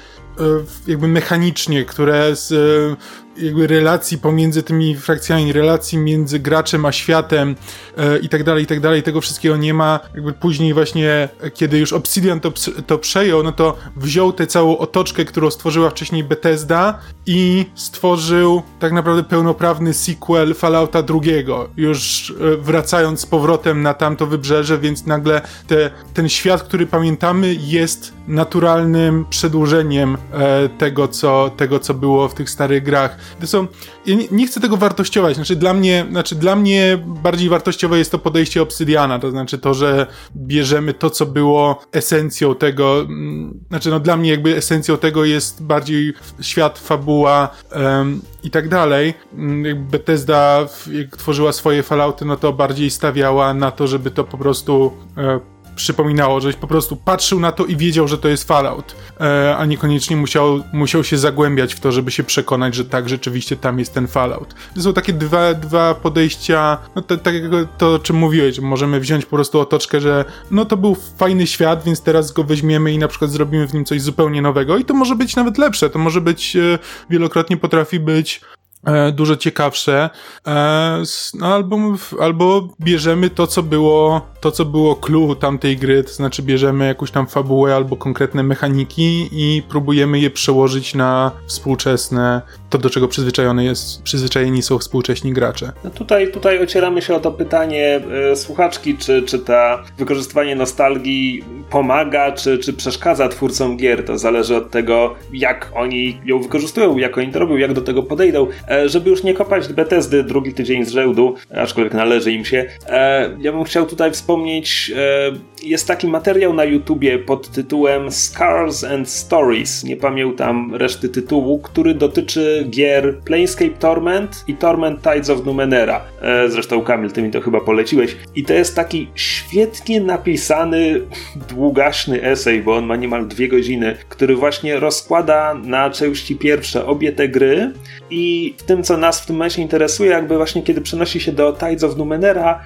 jakby 0.86 1.08
mechanicznie, 1.08 1.84
które 1.84 2.36
z 2.36 2.52
e, 2.52 3.23
jakby 3.36 3.66
relacji 3.66 4.18
pomiędzy 4.18 4.62
tymi 4.62 4.96
frakcjami, 4.96 5.52
relacji 5.52 5.98
między 5.98 6.38
graczem 6.38 6.84
a 6.84 6.92
światem 6.92 7.56
e, 7.96 8.18
i 8.18 8.28
tak 8.28 8.44
dalej, 8.44 8.64
i 8.64 8.66
tak 8.66 8.80
dalej, 8.80 9.02
tego 9.02 9.20
wszystkiego 9.20 9.56
nie 9.56 9.74
ma. 9.74 10.00
Jakby 10.14 10.32
później 10.32 10.74
właśnie, 10.74 11.28
kiedy 11.54 11.78
już 11.78 11.92
Obsidian 11.92 12.40
to, 12.40 12.52
to 12.86 12.98
przejął, 12.98 13.42
no 13.42 13.52
to 13.52 13.76
wziął 13.96 14.32
tę 14.32 14.46
całą 14.46 14.78
otoczkę, 14.78 15.24
którą 15.24 15.50
stworzyła 15.50 15.90
wcześniej 15.90 16.24
Bethesda 16.24 16.98
i 17.26 17.66
stworzył 17.74 18.62
tak 18.80 18.92
naprawdę 18.92 19.24
pełnoprawny 19.24 19.94
sequel 19.94 20.54
Fallouta 20.54 21.02
drugiego, 21.02 21.68
już 21.76 22.30
e, 22.30 22.56
wracając 22.56 23.20
z 23.20 23.26
powrotem 23.26 23.82
na 23.82 23.94
tamto 23.94 24.26
wybrzeże, 24.26 24.78
więc 24.78 25.06
nagle 25.06 25.40
te, 25.66 25.90
ten 26.14 26.28
świat, 26.28 26.62
który 26.62 26.86
pamiętamy 26.86 27.54
jest 27.54 28.12
naturalnym 28.28 29.24
przedłużeniem 29.30 30.16
e, 30.32 30.68
tego, 30.68 31.08
co, 31.08 31.50
tego, 31.56 31.78
co 31.78 31.94
było 31.94 32.28
w 32.28 32.34
tych 32.34 32.50
starych 32.50 32.82
grach. 32.82 33.16
To 33.40 33.46
są, 33.46 33.66
ja 34.06 34.14
nie, 34.14 34.28
nie, 34.30 34.46
chcę 34.46 34.60
tego 34.60 34.76
wartościować, 34.76 35.36
znaczy 35.36 35.56
dla 35.56 35.74
mnie, 35.74 36.06
znaczy 36.10 36.34
dla 36.34 36.56
mnie 36.56 37.04
bardziej 37.06 37.48
wartościowe 37.48 37.98
jest 37.98 38.12
to 38.12 38.18
podejście 38.18 38.62
Obsydiana, 38.62 39.18
to 39.18 39.30
znaczy 39.30 39.58
to, 39.58 39.74
że 39.74 40.06
bierzemy 40.36 40.94
to, 40.94 41.10
co 41.10 41.26
było 41.26 41.80
esencją 41.92 42.54
tego, 42.54 43.00
mm, 43.00 43.64
znaczy 43.68 43.90
no 43.90 44.00
dla 44.00 44.16
mnie 44.16 44.30
jakby 44.30 44.56
esencją 44.56 44.96
tego 44.96 45.24
jest 45.24 45.62
bardziej 45.62 46.12
świat, 46.40 46.78
fabuła 46.78 47.48
um, 47.74 48.20
i 48.42 48.50
tak 48.50 48.68
dalej. 48.68 49.14
Mm, 49.34 49.64
jakby 49.64 49.98
Bethesda, 49.98 50.66
jak 50.92 51.16
tworzyła 51.16 51.52
swoje 51.52 51.82
Fallouty, 51.82 52.24
no 52.24 52.36
to 52.36 52.52
bardziej 52.52 52.90
stawiała 52.90 53.54
na 53.54 53.70
to, 53.70 53.86
żeby 53.86 54.10
to 54.10 54.24
po 54.24 54.38
prostu 54.38 54.92
e, 55.16 55.53
przypominało, 55.76 56.40
żeś 56.40 56.56
po 56.56 56.66
prostu 56.66 56.96
patrzył 56.96 57.40
na 57.40 57.52
to 57.52 57.64
i 57.64 57.76
wiedział, 57.76 58.08
że 58.08 58.18
to 58.18 58.28
jest 58.28 58.48
Fallout, 58.48 58.96
e, 59.20 59.56
a 59.56 59.64
niekoniecznie 59.64 60.16
musiał, 60.16 60.62
musiał 60.72 61.04
się 61.04 61.18
zagłębiać 61.18 61.74
w 61.74 61.80
to, 61.80 61.92
żeby 61.92 62.10
się 62.10 62.24
przekonać, 62.24 62.74
że 62.74 62.84
tak, 62.84 63.08
rzeczywiście 63.08 63.56
tam 63.56 63.78
jest 63.78 63.94
ten 63.94 64.06
Fallout. 64.06 64.54
To 64.74 64.82
są 64.82 64.92
takie 64.92 65.12
dwa, 65.12 65.54
dwa 65.54 65.94
podejścia, 65.94 66.78
no 66.96 67.02
tak 67.02 67.34
jak 67.34 67.44
to, 67.78 67.94
o 67.94 67.98
czym 67.98 68.16
mówiłeś, 68.16 68.56
że 68.56 68.62
możemy 68.62 69.00
wziąć 69.00 69.24
po 69.24 69.36
prostu 69.36 69.60
otoczkę, 69.60 70.00
że 70.00 70.24
no 70.50 70.64
to 70.64 70.76
był 70.76 70.96
fajny 71.16 71.46
świat, 71.46 71.84
więc 71.84 72.02
teraz 72.02 72.32
go 72.32 72.44
weźmiemy 72.44 72.92
i 72.92 72.98
na 72.98 73.08
przykład 73.08 73.30
zrobimy 73.30 73.66
w 73.66 73.74
nim 73.74 73.84
coś 73.84 74.02
zupełnie 74.02 74.42
nowego. 74.42 74.78
I 74.78 74.84
to 74.84 74.94
może 74.94 75.16
być 75.16 75.36
nawet 75.36 75.58
lepsze, 75.58 75.90
to 75.90 75.98
może 75.98 76.20
być, 76.20 76.56
e, 76.56 76.78
wielokrotnie 77.10 77.56
potrafi 77.56 78.00
być 78.00 78.40
E, 78.86 79.12
dużo 79.12 79.36
ciekawsze, 79.36 80.10
e, 80.46 81.02
no, 81.34 81.54
albo, 81.54 81.76
albo 82.20 82.68
bierzemy 82.80 83.30
to, 83.30 83.46
co 83.46 83.62
było, 83.62 84.20
to, 84.40 84.50
co 84.50 84.64
było 84.64 84.96
clue 84.96 85.36
tamtej 85.36 85.76
gry, 85.76 86.04
to 86.04 86.12
znaczy 86.12 86.42
bierzemy 86.42 86.86
jakąś 86.86 87.10
tam 87.10 87.26
fabułę 87.26 87.74
albo 87.74 87.96
konkretne 87.96 88.42
mechaniki 88.42 89.28
i 89.32 89.62
próbujemy 89.68 90.18
je 90.18 90.30
przełożyć 90.30 90.94
na 90.94 91.30
współczesne, 91.46 92.42
to 92.70 92.78
do 92.78 92.90
czego 92.90 93.08
przyzwyczajony 93.08 93.64
jest, 93.64 94.02
przyzwyczajeni 94.02 94.62
są 94.62 94.78
współcześni 94.78 95.32
gracze. 95.32 95.72
No 95.84 95.90
tutaj, 95.90 96.32
tutaj 96.32 96.62
ocieramy 96.62 97.02
się 97.02 97.14
o 97.14 97.20
to 97.20 97.30
pytanie 97.30 98.00
e, 98.32 98.36
słuchaczki, 98.36 98.96
czy, 98.98 99.22
czy 99.22 99.38
ta 99.38 99.82
wykorzystywanie 99.98 100.56
nostalgii 100.56 101.44
pomaga, 101.70 102.32
czy, 102.32 102.58
czy 102.58 102.72
przeszkadza 102.72 103.28
twórcom 103.28 103.76
gier. 103.76 104.04
To 104.04 104.18
zależy 104.18 104.56
od 104.56 104.70
tego, 104.70 105.14
jak 105.32 105.72
oni 105.74 106.20
ją 106.24 106.42
wykorzystują, 106.42 106.98
jak 106.98 107.18
oni 107.18 107.32
to 107.32 107.38
robią, 107.38 107.56
jak 107.56 107.72
do 107.72 107.80
tego 107.80 108.02
podejdą. 108.02 108.46
Żeby 108.86 109.10
już 109.10 109.22
nie 109.22 109.34
kopać 109.34 109.68
Bethesdy 109.68 110.24
drugi 110.24 110.54
tydzień 110.54 110.84
z 110.84 110.90
rzędu, 110.90 111.34
aczkolwiek 111.56 111.94
należy 111.94 112.32
im 112.32 112.44
się, 112.44 112.64
e, 112.86 113.36
ja 113.40 113.52
bym 113.52 113.64
chciał 113.64 113.86
tutaj 113.86 114.12
wspomnieć, 114.12 114.92
e, 114.96 115.32
jest 115.62 115.88
taki 115.88 116.08
materiał 116.08 116.54
na 116.54 116.64
YouTubie 116.64 117.18
pod 117.18 117.50
tytułem 117.50 118.10
Scars 118.10 118.84
and 118.84 119.08
Stories, 119.08 119.84
nie 119.84 119.96
pamiętam 119.96 120.74
reszty 120.74 121.08
tytułu, 121.08 121.58
który 121.58 121.94
dotyczy 121.94 122.66
gier 122.70 123.18
Planescape 123.24 123.70
Torment 123.78 124.44
i 124.48 124.54
Torment 124.54 125.02
Tides 125.02 125.30
of 125.30 125.44
Numenera. 125.46 126.00
Zresztą 126.48 126.82
Kamil, 126.82 127.10
ty 127.10 127.22
mi 127.22 127.30
to 127.30 127.40
chyba 127.40 127.60
poleciłeś. 127.60 128.16
I 128.34 128.44
to 128.44 128.52
jest 128.52 128.76
taki 128.76 129.08
świetnie 129.14 130.00
napisany, 130.00 131.00
długaśny 131.54 132.22
esej, 132.22 132.62
bo 132.62 132.76
on 132.76 132.86
ma 132.86 132.96
niemal 132.96 133.26
dwie 133.28 133.48
godziny, 133.48 133.96
który 134.08 134.36
właśnie 134.36 134.80
rozkłada 134.80 135.54
na 135.54 135.90
części 135.90 136.36
pierwsze 136.36 136.86
obie 136.86 137.12
te 137.12 137.28
gry 137.28 137.72
i 138.10 138.54
w 138.64 138.66
tym, 138.66 138.82
co 138.82 138.96
nas 138.96 139.20
w 139.20 139.26
tym 139.26 139.36
momencie 139.36 139.62
interesuje, 139.62 140.10
jakby 140.10 140.36
właśnie 140.36 140.62
kiedy 140.62 140.80
przenosi 140.80 141.20
się 141.20 141.32
do 141.32 141.52
Tides 141.52 141.84
of 141.84 141.96
Numenera, 141.96 142.64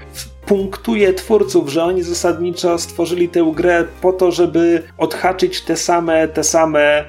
punktuje 0.48 1.12
twórców, 1.12 1.68
że 1.68 1.84
oni 1.84 2.02
zasadniczo 2.02 2.78
stworzyli 2.78 3.28
tę 3.28 3.52
grę 3.54 3.84
po 4.00 4.12
to, 4.12 4.30
żeby 4.30 4.82
odhaczyć 4.98 5.60
te 5.60 5.76
same, 5.76 6.28
te 6.28 6.44
same 6.44 6.80
e, 6.80 7.04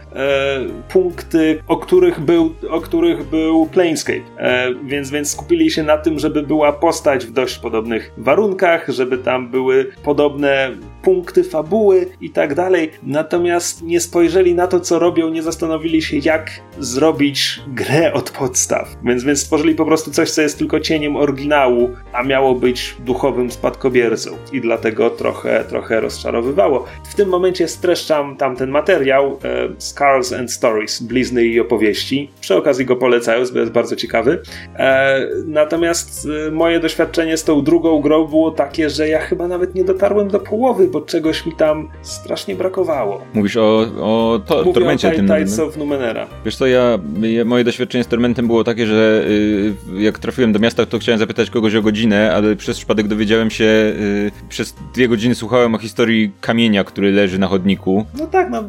punkty, 0.90 1.64
o 1.68 1.78
których 1.78 2.20
był, 2.20 2.56
o 2.70 2.82
których 2.82 3.24
był 3.24 3.66
Planescape. 3.66 4.22
E, 4.38 4.74
więc, 4.86 5.10
więc 5.10 5.32
skupili 5.32 5.72
się 5.72 5.84
na 5.84 5.98
tym, 5.98 6.20
żeby 6.20 6.44
była 6.44 6.74
postać 6.74 7.26
w 7.26 7.32
dość 7.32 7.58
podobnych 7.58 8.12
warunkach, 8.18 8.88
żeby 8.88 9.18
tam 9.18 9.50
były 9.50 9.92
podobne 10.04 10.72
punkty 11.02 11.44
fabuły 11.44 12.08
i 12.22 12.30
tak 12.30 12.56
dalej. 12.56 12.92
Natomiast 13.04 13.84
nie 13.84 14.00
spojrzeli 14.00 14.56
na 14.56 14.68
to, 14.68 14.80
co 14.80 15.00
robią, 15.00 15.30
nie 15.30 15.44
zastanowili 15.44 16.02
się, 16.02 16.18
jak 16.18 16.52
zrobić 16.80 17.62
grę 17.68 18.14
od 18.14 18.32
podstaw. 18.32 18.96
Więc, 19.04 19.24
więc 19.24 19.40
stworzyli 19.40 19.76
po 19.76 19.86
prostu 19.86 20.12
coś, 20.12 20.32
co 20.32 20.42
jest 20.42 20.58
tylko 20.58 20.80
cieniem 20.80 21.16
oryginału, 21.16 21.90
a 22.14 22.24
miało 22.24 22.56
być 22.56 22.96
duchowym 23.30 23.52
spadkobiercą. 23.52 24.30
I 24.54 24.62
dlatego 24.62 25.10
trochę, 25.10 25.64
trochę 25.70 26.02
rozczarowywało. 26.02 26.86
W 27.10 27.16
tym 27.16 27.30
momencie 27.30 27.68
streszczam 27.68 28.38
tamten 28.38 28.70
materiał 28.70 29.40
e, 29.44 29.70
Scars 29.80 30.34
and 30.34 30.52
Stories, 30.52 31.02
blizny 31.04 31.46
i 31.46 31.60
opowieści. 31.60 32.30
Przy 32.42 32.56
okazji 32.56 32.86
go 32.86 32.96
polecając, 32.96 33.52
bo 33.52 33.60
jest 33.60 33.72
bardzo 33.72 33.96
ciekawy. 33.96 34.42
E, 34.76 35.28
natomiast 35.46 36.28
e, 36.48 36.52
moje 36.52 36.80
doświadczenie 36.80 37.38
z 37.38 37.44
tą 37.44 37.64
drugą 37.64 38.02
grą 38.02 38.28
było 38.28 38.52
takie, 38.52 38.90
że 38.90 39.08
ja 39.08 39.20
chyba 39.20 39.48
nawet 39.48 39.76
nie 39.76 39.84
dotarłem 39.84 40.28
do 40.28 40.40
połowy, 40.40 40.88
bo 40.88 41.02
czegoś 41.02 41.46
mi 41.46 41.56
tam 41.56 41.90
strasznie 42.02 42.56
brakowało. 42.56 43.22
Mówisz 43.34 43.58
o, 43.58 43.80
o 44.02 44.42
to, 44.48 44.58
Mówię 44.58 44.74
Tormencie. 44.74 45.08
o 45.08 45.12
tym, 45.12 45.28
Tides 45.28 45.60
of 45.60 45.78
Numenera. 45.78 46.28
Wiesz 46.46 46.56
co, 46.56 46.68
ja, 46.68 47.00
ja, 47.22 47.46
moje 47.46 47.64
doświadczenie 47.64 48.04
z 48.04 48.08
Tormentem 48.08 48.48
było 48.48 48.64
takie, 48.64 48.86
że 48.86 49.24
y, 49.28 49.74
jak 49.98 50.20
trafiłem 50.20 50.54
do 50.54 50.60
miasta, 50.60 50.86
to 50.86 51.00
chciałem 51.00 51.20
zapytać 51.20 51.50
kogoś 51.50 51.76
o 51.76 51.82
godzinę, 51.82 52.34
ale 52.36 52.56
przez 52.56 52.78
przypadek 52.78 53.08
dowiedziałem 53.08 53.19
się, 53.50 53.64
yy, 53.64 54.32
przez 54.50 54.76
dwie 54.94 55.08
godziny 55.08 55.36
słuchałem 55.36 55.76
o 55.76 55.78
historii 55.78 56.32
kamienia, 56.42 56.84
który 56.84 57.12
leży 57.12 57.40
na 57.40 57.48
chodniku. 57.48 58.06
No 58.20 58.28
tak, 58.28 58.50
no 58.50 58.64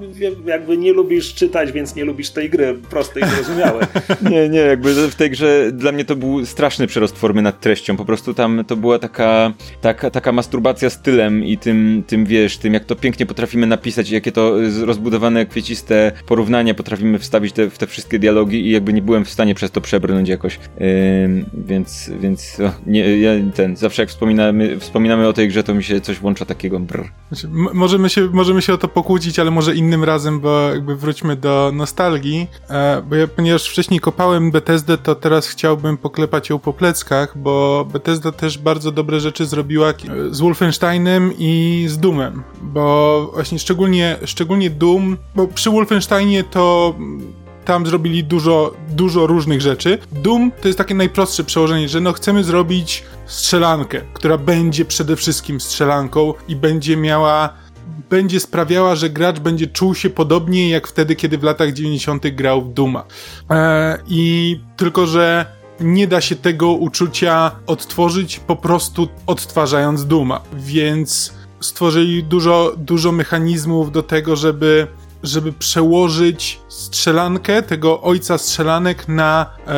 jakby 0.45 0.77
nie 0.77 0.93
lubisz 0.93 1.35
czytać, 1.35 1.73
więc 1.73 1.97
nie 1.97 2.05
lubisz 2.05 2.31
tej 2.31 2.51
gry, 2.51 2.79
proste 2.91 3.21
i 3.21 3.25
zrozumiałe. 3.25 3.87
nie, 4.31 4.49
nie, 4.49 4.59
jakby 4.59 5.09
w 5.09 5.15
tej 5.15 5.31
grze 5.31 5.73
dla 5.73 5.93
mnie 5.93 6.05
to 6.05 6.17
był 6.17 6.47
straszny 6.47 6.87
przerost 6.87 7.19
formy 7.19 7.43
nad 7.43 7.61
treścią, 7.61 7.97
po 7.97 8.05
prostu 8.05 8.35
tam 8.35 8.65
to 8.67 8.77
była 8.77 8.99
taka, 8.99 9.53
taka, 9.81 10.11
taka 10.11 10.33
masturbacja 10.33 10.91
stylem 10.91 11.45
i 11.45 11.59
tym, 11.59 12.03
tym, 12.07 12.27
wiesz, 12.27 12.59
tym 12.59 12.75
jak 12.75 12.85
to 12.85 12.97
pięknie 12.97 13.27
potrafimy 13.27 13.67
napisać 13.67 14.11
jakie 14.11 14.33
to 14.33 14.55
rozbudowane, 14.85 15.47
kwieciste 15.47 16.13
porównania 16.27 16.75
potrafimy 16.75 17.19
wstawić 17.19 17.53
te, 17.53 17.71
w 17.71 17.79
te 17.79 17.87
wszystkie 17.87 18.19
dialogi 18.19 18.67
i 18.67 18.71
jakby 18.71 18.93
nie 18.93 19.03
byłem 19.03 19.25
w 19.25 19.31
stanie 19.31 19.55
przez 19.55 19.71
to 19.71 19.81
przebrnąć 19.81 20.29
jakoś. 20.29 20.59
Yy, 20.81 21.45
więc, 21.55 22.11
więc 22.21 22.61
o, 22.61 22.73
nie, 22.87 23.19
ja 23.19 23.31
ten, 23.55 23.77
zawsze 23.77 24.03
jak 24.03 24.11
wspominamy, 24.41 24.81
wspominamy 24.81 25.29
o 25.29 25.33
tej 25.33 25.49
grze, 25.49 25.63
to 25.63 25.75
mi 25.75 25.85
się 25.85 26.01
coś 26.01 26.19
włącza 26.19 26.45
takiego. 26.45 26.81
Brr. 26.81 27.09
Znaczy, 27.29 27.49
możemy, 27.75 28.11
się, 28.11 28.29
możemy 28.33 28.63
się 28.63 28.75
o 28.75 28.79
to 28.79 28.89
pokłócić, 28.89 29.39
ale 29.39 29.51
może 29.51 29.75
innym 29.75 30.05
razem, 30.05 30.41
bo 30.41 30.69
jakby 30.69 30.97
wróćmy 30.97 31.37
do 31.37 31.71
nostalgii, 31.75 32.47
e, 32.71 33.03
bo 33.03 33.17
ja, 33.17 33.27
ponieważ 33.27 33.69
wcześniej 33.69 34.01
kopałem 34.01 34.51
Bethesdę, 34.51 34.99
to 34.99 35.15
teraz 35.15 35.49
chciałbym 35.49 35.97
poklepać 35.97 36.51
ją 36.51 36.59
po 36.59 36.73
pleckach, 36.73 37.39
bo 37.39 37.87
Bethesda 37.93 38.33
też 38.33 38.59
bardzo 38.59 38.93
dobre 38.93 39.21
rzeczy 39.21 39.47
zrobiła 39.47 39.93
z 40.31 40.41
Wolfensteinem 40.41 41.33
i 41.39 41.85
z 41.89 41.99
Doomem, 41.99 42.43
bo 42.63 43.31
właśnie 43.35 43.59
szczególnie, 43.59 44.17
szczególnie 44.25 44.71
Doom, 44.71 45.17
bo 45.35 45.47
przy 45.47 45.71
Wolfensteinie 45.71 46.45
to 46.45 46.95
tam 47.65 47.87
zrobili 47.87 48.25
dużo, 48.25 48.75
dużo 48.89 49.27
różnych 49.27 49.61
rzeczy. 49.61 49.99
Doom 50.13 50.53
to 50.61 50.69
jest 50.69 50.79
takie 50.79 50.95
najprostsze 50.95 51.45
przełożenie, 51.45 51.89
że 51.89 52.01
no 52.01 52.13
chcemy 52.13 52.45
zrobić 52.45 53.05
strzelankę, 53.27 54.01
która 54.15 54.39
będzie 54.39 54.85
przede 54.85 55.17
wszystkim 55.17 55.61
strzelanką 55.61 56.35
i 56.49 56.57
będzie 56.57 56.97
miała 56.97 57.55
będzie 58.11 58.41
sprawiała, 58.41 58.95
że 58.95 59.11
gracz 59.11 59.39
będzie 59.39 59.67
czuł 59.67 59.95
się 59.95 60.11
podobnie 60.11 60.71
jak 60.71 60.87
wtedy, 60.87 61.17
kiedy 61.17 61.39
w 61.39 61.43
latach 61.43 61.73
90. 61.73 62.29
grał 62.29 62.63
w 62.63 62.73
Duma. 62.73 63.05
Eee, 63.51 63.99
I 64.09 64.61
tylko, 64.77 65.07
że 65.07 65.47
nie 65.81 66.07
da 66.07 66.21
się 66.21 66.37
tego 66.37 66.73
uczucia 66.73 67.51
odtworzyć 67.67 68.39
po 68.39 68.57
prostu 68.57 69.09
odtwarzając 69.27 70.05
Duma. 70.05 70.41
Więc 70.53 71.35
stworzyli 71.61 72.25
dużo, 72.25 72.75
dużo 72.77 73.13
mechanizmów 73.13 73.93
do 73.93 74.03
tego, 74.03 74.37
żeby 74.37 74.87
żeby 75.23 75.53
przełożyć 75.53 76.61
strzelankę 76.81 77.63
tego 77.63 78.01
ojca 78.01 78.39
strzelanek 78.39 79.09
na, 79.09 79.47
e, 79.67 79.73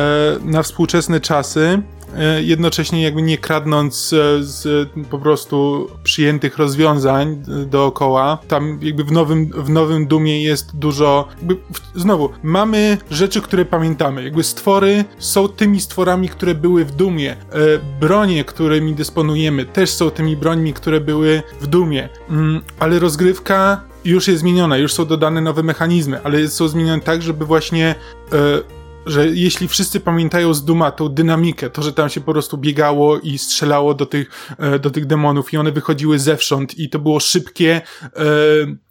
na 0.45 0.63
współczesne 0.63 1.21
czasy 1.21 1.81
e, 2.17 2.43
jednocześnie 2.43 3.03
jakby 3.03 3.21
nie 3.21 3.37
kradnąc 3.37 4.13
e, 4.13 4.43
z 4.43 4.89
po 5.09 5.19
prostu 5.19 5.87
przyjętych 6.03 6.57
rozwiązań 6.57 7.43
dookoła. 7.65 8.37
Tam 8.47 8.79
jakby 8.81 9.03
w 9.03 9.11
nowym, 9.11 9.49
w 9.49 9.69
nowym 9.69 10.07
Dumie 10.07 10.43
jest 10.43 10.75
dużo, 10.75 11.27
jakby 11.37 11.57
znowu, 11.95 12.29
mamy 12.43 12.97
rzeczy, 13.11 13.41
które 13.41 13.65
pamiętamy. 13.65 14.23
Jakby 14.23 14.43
stwory 14.43 15.05
są 15.19 15.47
tymi 15.47 15.81
stworami, 15.81 16.29
które 16.29 16.55
były 16.55 16.85
w 16.85 16.91
Dumie. 16.91 17.35
Bronie, 17.99 18.45
którymi 18.45 18.93
dysponujemy, 18.93 19.65
też 19.65 19.89
są 19.89 20.09
tymi 20.09 20.37
brońmi, 20.37 20.73
które 20.73 21.01
były 21.01 21.43
w 21.61 21.67
Dumie. 21.67 22.09
Mm, 22.29 22.61
ale 22.79 22.99
rozgrywka 22.99 23.92
już 24.05 24.27
jest 24.27 24.39
zmieniona, 24.39 24.77
już 24.77 24.93
są 24.93 25.05
dodane 25.05 25.41
nowe 25.41 25.63
mechanizmy, 25.63 26.23
ale 26.23 26.47
są 26.47 26.67
zmienione 26.67 27.01
tak, 27.01 27.21
żeby 27.21 27.45
właśnie, 27.45 27.95
e, 28.33 28.61
że 29.05 29.27
jeśli 29.27 29.67
wszyscy 29.67 29.99
pamiętają 29.99 30.53
z 30.53 30.65
Duma 30.65 30.91
tą 30.91 31.09
dynamikę, 31.09 31.69
to, 31.69 31.83
że 31.83 31.93
tam 31.93 32.09
się 32.09 32.21
po 32.21 32.31
prostu 32.31 32.57
biegało 32.57 33.19
i 33.19 33.37
strzelało 33.37 33.93
do 33.93 34.05
tych, 34.05 34.55
e, 34.57 34.79
do 34.79 34.89
tych 34.89 35.05
demonów 35.05 35.53
i 35.53 35.57
one 35.57 35.71
wychodziły 35.71 36.19
zewsząd 36.19 36.79
i 36.79 36.89
to 36.89 36.99
było 36.99 37.19
szybkie, 37.19 37.81
E, 38.03 38.82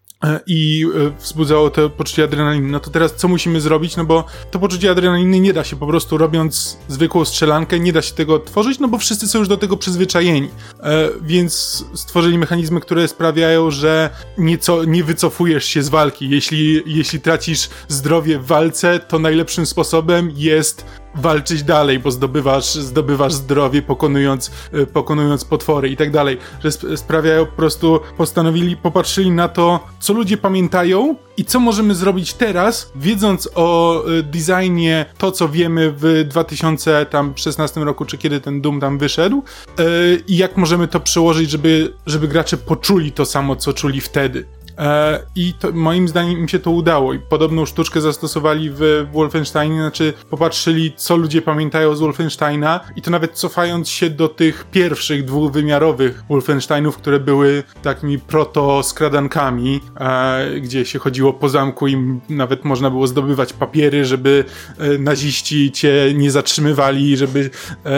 i 0.46 0.86
e, 1.06 1.20
wzbudzało 1.20 1.70
to 1.70 1.90
poczucie 1.90 2.24
adrenaliny. 2.24 2.68
No 2.68 2.80
to 2.80 2.90
teraz 2.90 3.14
co 3.14 3.28
musimy 3.28 3.60
zrobić? 3.60 3.96
No 3.96 4.04
bo 4.04 4.24
to 4.50 4.58
poczucie 4.58 4.90
adrenaliny 4.90 5.40
nie 5.40 5.52
da 5.52 5.64
się 5.64 5.76
po 5.76 5.86
prostu 5.86 6.18
robiąc 6.18 6.78
zwykłą 6.88 7.24
strzelankę, 7.24 7.80
nie 7.80 7.92
da 7.92 8.02
się 8.02 8.14
tego 8.14 8.38
tworzyć, 8.38 8.78
no 8.78 8.88
bo 8.88 8.98
wszyscy 8.98 9.28
są 9.28 9.38
już 9.38 9.48
do 9.48 9.56
tego 9.56 9.76
przyzwyczajeni. 9.76 10.48
E, 10.80 11.08
więc 11.22 11.84
stworzyli 11.94 12.38
mechanizmy, 12.38 12.80
które 12.80 13.08
sprawiają, 13.08 13.70
że 13.70 14.10
nieco, 14.38 14.84
nie 14.84 15.04
wycofujesz 15.04 15.64
się 15.64 15.82
z 15.82 15.88
walki. 15.88 16.30
Jeśli, 16.30 16.82
jeśli 16.86 17.20
tracisz 17.20 17.68
zdrowie 17.88 18.38
w 18.38 18.46
walce, 18.46 19.00
to 19.00 19.18
najlepszym 19.18 19.66
sposobem 19.66 20.32
jest 20.36 20.84
walczyć 21.14 21.62
dalej, 21.62 21.98
bo 21.98 22.10
zdobywasz, 22.10 22.74
zdobywasz 22.74 23.32
zdrowie, 23.32 23.82
pokonując, 23.82 24.50
e, 24.72 24.86
pokonując 24.86 25.44
potwory 25.44 25.88
i 25.88 25.96
tak 25.96 26.10
dalej. 26.10 26.38
Że 26.64 26.96
sprawiają 26.96 27.46
po 27.46 27.52
prostu, 27.52 28.00
postanowili, 28.16 28.76
popatrzyli 28.76 29.30
na 29.30 29.48
to, 29.48 29.80
co 30.00 30.12
ludzie 30.12 30.36
pamiętają 30.36 31.16
i 31.36 31.44
co 31.44 31.60
możemy 31.60 31.94
zrobić 31.94 32.34
teraz, 32.34 32.92
wiedząc 32.96 33.48
o 33.54 34.02
e, 34.04 34.22
designie 34.22 35.06
to, 35.18 35.32
co 35.32 35.48
wiemy 35.48 35.94
w 35.96 36.24
2016 36.28 37.80
roku, 37.80 38.04
czy 38.04 38.18
kiedy 38.18 38.40
ten 38.40 38.60
Doom 38.60 38.80
tam 38.80 38.98
wyszedł 38.98 39.42
e, 39.78 39.82
i 40.26 40.36
jak 40.36 40.56
możemy 40.56 40.88
to 40.88 41.00
przełożyć, 41.00 41.50
żeby, 41.50 41.94
żeby 42.06 42.28
gracze 42.28 42.56
poczuli 42.56 43.12
to 43.12 43.24
samo, 43.24 43.56
co 43.56 43.72
czuli 43.72 44.00
wtedy. 44.00 44.44
E, 44.78 45.20
I 45.36 45.54
to, 45.54 45.72
moim 45.72 46.08
zdaniem 46.08 46.38
im 46.38 46.48
się 46.48 46.58
to 46.58 46.70
udało. 46.70 47.12
I 47.12 47.18
podobną 47.18 47.66
sztuczkę 47.66 48.00
zastosowali 48.00 48.70
w 48.70 49.06
Wolfensteinie, 49.12 49.80
znaczy 49.80 50.12
popatrzyli, 50.30 50.92
co 50.96 51.16
ludzie 51.16 51.42
pamiętają 51.42 51.96
z 51.96 52.00
Wolfensteina, 52.00 52.80
i 52.96 53.02
to 53.02 53.10
nawet 53.10 53.32
cofając 53.32 53.88
się 53.88 54.10
do 54.10 54.28
tych 54.28 54.66
pierwszych 54.70 55.24
dwuwymiarowych 55.24 56.22
Wolfensteinów, 56.28 56.96
które 56.96 57.20
były 57.20 57.62
takimi 57.82 58.18
proto-skradankami, 58.18 59.80
e, 60.00 60.60
gdzie 60.60 60.84
się 60.84 60.98
chodziło 60.98 61.32
po 61.32 61.48
zamku 61.48 61.88
i 61.88 62.20
nawet 62.28 62.64
można 62.64 62.90
było 62.90 63.06
zdobywać 63.06 63.52
papiery, 63.52 64.04
żeby 64.04 64.44
e, 64.78 64.98
naziści 64.98 65.72
cię 65.72 66.12
nie 66.14 66.30
zatrzymywali, 66.30 67.16
żeby, 67.16 67.50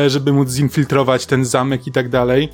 żeby 0.07 0.33
móc 0.33 0.51
zinfiltrować 0.51 1.27
ten 1.27 1.45
zamek 1.45 1.87
i 1.87 1.93
tak 1.93 2.09
dalej. 2.09 2.49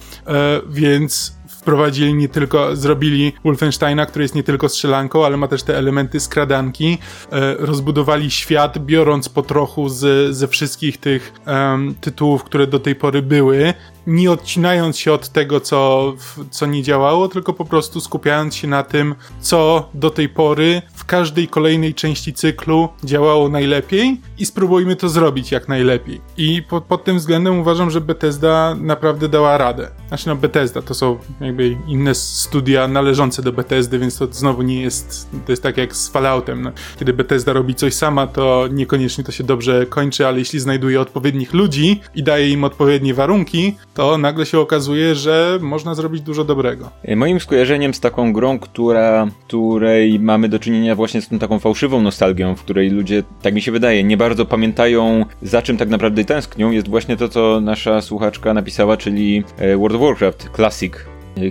Więc 0.68 1.39
wprowadzili 1.60 2.14
nie 2.14 2.28
tylko, 2.28 2.76
zrobili 2.76 3.32
Wolfensteina, 3.44 4.06
który 4.06 4.22
jest 4.24 4.34
nie 4.34 4.42
tylko 4.42 4.68
strzelanką, 4.68 5.26
ale 5.26 5.36
ma 5.36 5.48
też 5.48 5.62
te 5.62 5.78
elementy 5.78 6.20
skradanki, 6.20 6.98
e, 7.32 7.54
rozbudowali 7.54 8.30
świat, 8.30 8.78
biorąc 8.78 9.28
po 9.28 9.42
trochu 9.42 9.88
z, 9.88 10.34
ze 10.36 10.48
wszystkich 10.48 10.98
tych 10.98 11.32
um, 11.46 11.94
tytułów, 12.00 12.44
które 12.44 12.66
do 12.66 12.80
tej 12.80 12.94
pory 12.94 13.22
były, 13.22 13.74
nie 14.10 14.30
odcinając 14.30 14.98
się 14.98 15.12
od 15.12 15.28
tego, 15.28 15.60
co, 15.60 16.12
co 16.50 16.66
nie 16.66 16.82
działało, 16.82 17.28
tylko 17.28 17.52
po 17.52 17.64
prostu 17.64 18.00
skupiając 18.00 18.54
się 18.54 18.68
na 18.68 18.82
tym, 18.82 19.14
co 19.40 19.88
do 19.94 20.10
tej 20.10 20.28
pory 20.28 20.82
w 20.94 21.04
każdej 21.04 21.48
kolejnej 21.48 21.94
części 21.94 22.32
cyklu 22.32 22.88
działało 23.04 23.48
najlepiej 23.48 24.20
i 24.38 24.46
spróbujmy 24.46 24.96
to 24.96 25.08
zrobić 25.08 25.52
jak 25.52 25.68
najlepiej. 25.68 26.20
I 26.36 26.62
pod, 26.62 26.84
pod 26.84 27.04
tym 27.04 27.18
względem 27.18 27.58
uważam, 27.58 27.90
że 27.90 28.00
Bethesda 28.00 28.76
naprawdę 28.80 29.28
dała 29.28 29.58
radę. 29.58 29.90
Znaczy 30.08 30.28
no 30.28 30.36
Bethesda 30.36 30.82
to 30.82 30.94
są 30.94 31.18
jakby 31.40 31.76
inne 31.86 32.14
studia 32.14 32.88
należące 32.88 33.42
do 33.42 33.52
Bethesdy, 33.52 33.98
więc 33.98 34.18
to 34.18 34.26
znowu 34.30 34.62
nie 34.62 34.82
jest, 34.82 35.28
to 35.46 35.52
jest 35.52 35.62
tak 35.62 35.76
jak 35.76 35.96
z 35.96 36.08
Falloutem. 36.08 36.62
No, 36.62 36.72
kiedy 36.98 37.12
Bethesda 37.12 37.52
robi 37.52 37.74
coś 37.74 37.94
sama, 37.94 38.26
to 38.26 38.68
niekoniecznie 38.72 39.24
to 39.24 39.32
się 39.32 39.44
dobrze 39.44 39.86
kończy, 39.86 40.26
ale 40.26 40.38
jeśli 40.38 40.60
znajduje 40.60 41.00
odpowiednich 41.00 41.54
ludzi 41.54 42.00
i 42.14 42.22
daje 42.22 42.50
im 42.50 42.64
odpowiednie 42.64 43.14
warunki, 43.14 43.76
to 44.00 44.18
nagle 44.18 44.46
się 44.46 44.58
okazuje, 44.58 45.14
że 45.14 45.58
można 45.62 45.94
zrobić 45.94 46.22
dużo 46.22 46.44
dobrego. 46.44 46.90
E, 47.02 47.16
moim 47.16 47.40
skojarzeniem 47.40 47.94
z 47.94 48.00
taką 48.00 48.32
grą, 48.32 48.58
która, 48.58 49.28
której 49.46 50.20
mamy 50.20 50.48
do 50.48 50.58
czynienia 50.58 50.94
właśnie 50.94 51.22
z 51.22 51.28
tą 51.28 51.38
taką 51.38 51.58
fałszywą 51.58 52.02
nostalgią, 52.02 52.56
w 52.56 52.62
której 52.62 52.90
ludzie, 52.90 53.22
tak 53.42 53.54
mi 53.54 53.62
się 53.62 53.72
wydaje, 53.72 54.04
nie 54.04 54.16
bardzo 54.16 54.46
pamiętają 54.46 55.24
za 55.42 55.62
czym 55.62 55.76
tak 55.76 55.88
naprawdę 55.88 56.24
tęsknią, 56.24 56.70
jest 56.70 56.88
właśnie 56.88 57.16
to, 57.16 57.28
co 57.28 57.60
nasza 57.60 58.02
słuchaczka 58.02 58.54
napisała, 58.54 58.96
czyli 58.96 59.44
e, 59.58 59.76
World 59.76 59.96
of 59.96 60.02
Warcraft 60.02 60.50
Classic 60.56 60.92